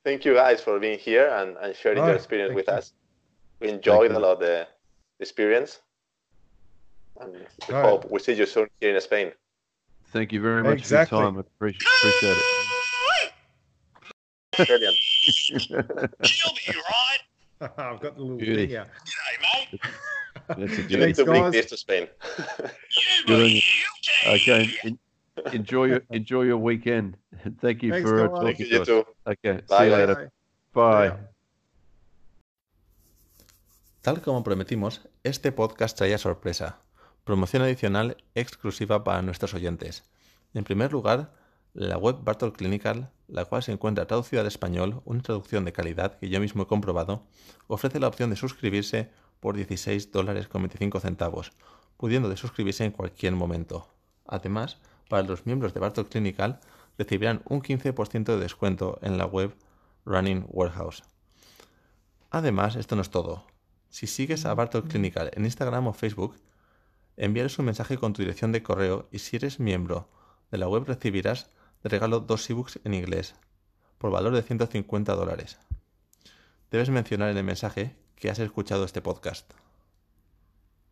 thank 0.03 0.25
you 0.25 0.33
guys 0.33 0.61
for 0.61 0.79
being 0.79 0.99
here 0.99 1.29
and, 1.29 1.57
and 1.57 1.75
sharing 1.75 1.97
your 1.97 2.15
experience 2.15 2.53
with 2.53 2.67
you. 2.67 2.73
us. 2.73 2.93
We 3.59 3.69
enjoyed 3.69 4.11
a 4.11 4.19
lot 4.19 4.33
of 4.33 4.39
the 4.39 4.67
experience. 5.19 5.79
And 7.21 7.33
we 7.33 7.39
hope 7.75 8.09
we 8.09 8.19
see 8.19 8.33
you 8.33 8.45
soon 8.45 8.67
here 8.79 8.95
in 8.95 9.01
Spain. 9.01 9.31
Thank 10.07 10.31
you 10.33 10.41
very 10.41 10.63
much 10.63 10.79
exactly. 10.79 11.17
for 11.17 11.23
your 11.23 11.31
time. 11.31 11.37
I 11.37 11.41
appreciate, 11.41 11.81
appreciate 11.81 12.37
it. 12.37 12.43
Brilliant. 14.67 14.97
He'll 15.61 15.77
right. 16.75 17.19
I've 17.77 18.01
got 18.01 18.15
the 18.15 18.21
little 18.21 18.37
Beauty. 18.37 18.55
thing 18.55 18.69
here. 18.69 18.85
G'day, 19.05 19.71
mate. 19.71 19.81
That's 20.47 20.77
a 20.79 20.81
you 20.83 20.97
need 20.97 21.15
to 21.15 21.25
bring 21.25 21.51
this 21.51 21.67
to 21.67 21.77
Spain. 21.77 22.07
okay. 24.27 24.69
enjoy 25.53 25.85
your 25.85 26.01
enjoy 26.09 26.41
your 26.41 26.57
weekend. 26.57 27.17
Thank 27.61 27.83
you 27.83 27.91
Thanks, 27.91 28.09
for 28.09 28.25
uh, 28.25 28.41
talking 28.41 28.67
to 28.67 28.81
us. 28.81 28.87
Too. 28.87 29.05
Okay, 29.27 29.61
Bye. 29.67 29.77
see 29.77 29.85
you 29.85 29.91
later. 29.91 30.31
Bye. 30.73 31.13
Tal 34.01 34.21
como 34.21 34.43
prometimos, 34.43 35.01
este 35.23 35.51
podcast 35.51 35.95
traía 35.95 36.17
sorpresa, 36.17 36.79
promoción 37.23 37.63
adicional 37.63 38.17
exclusiva 38.35 39.03
para 39.03 39.21
nuestros 39.21 39.53
oyentes. 39.53 40.03
En 40.53 40.63
primer 40.63 40.91
lugar, 40.91 41.33
la 41.73 41.97
web 41.97 42.17
Bartol 42.23 42.53
Clinical, 42.53 43.11
la 43.27 43.45
cual 43.45 43.63
se 43.63 43.71
encuentra 43.71 44.05
traducida 44.05 44.41
al 44.41 44.47
español, 44.47 45.01
una 45.05 45.21
traducción 45.21 45.63
de 45.63 45.71
calidad 45.71 46.19
que 46.19 46.29
yo 46.29 46.39
mismo 46.39 46.63
he 46.63 46.67
comprobado, 46.67 47.25
ofrece 47.67 47.99
la 47.99 48.07
opción 48.07 48.29
de 48.29 48.35
suscribirse 48.35 49.11
por 49.39 49.55
16 49.55 50.11
dólares 50.11 50.47
con 50.47 50.61
25 50.63 50.99
centavos, 50.99 51.51
pudiendo 51.95 52.29
de 52.29 52.37
suscribirse 52.37 52.83
en 52.83 52.91
cualquier 52.91 53.33
momento. 53.33 53.87
Además, 54.25 54.79
para 55.09 55.23
los 55.23 55.45
miembros 55.45 55.73
de 55.73 55.79
Bartok 55.79 56.09
Clinical 56.09 56.59
recibirán 56.97 57.41
un 57.45 57.61
15% 57.61 58.25
de 58.25 58.37
descuento 58.37 58.99
en 59.01 59.17
la 59.17 59.25
web 59.25 59.55
Running 60.05 60.45
Warehouse. 60.49 61.03
Además, 62.29 62.75
esto 62.75 62.95
no 62.95 63.01
es 63.01 63.09
todo. 63.09 63.45
Si 63.89 64.07
sigues 64.07 64.45
a 64.45 64.53
Bartok 64.53 64.87
Clinical 64.87 65.31
en 65.33 65.45
Instagram 65.45 65.87
o 65.87 65.93
Facebook, 65.93 66.35
envíales 67.21 67.59
un 67.59 67.65
mensaje 67.65 67.97
con 67.97 68.13
tu 68.13 68.23
dirección 68.23 68.51
de 68.51 68.63
correo 68.63 69.07
y 69.11 69.19
si 69.19 69.35
eres 69.35 69.59
miembro 69.59 70.09
de 70.49 70.57
la 70.57 70.67
web 70.67 70.85
recibirás 70.87 71.51
de 71.83 71.89
regalo 71.89 72.19
dos 72.19 72.49
ebooks 72.49 72.79
en 72.83 72.95
inglés 72.95 73.35
por 73.99 74.09
valor 74.09 74.33
de 74.33 74.41
150 74.41 75.13
dólares. 75.13 75.59
Debes 76.71 76.89
mencionar 76.89 77.29
en 77.29 77.37
el 77.37 77.43
mensaje 77.43 77.95
que 78.15 78.31
has 78.31 78.39
escuchado 78.39 78.85
este 78.85 79.03
podcast. 79.03 79.53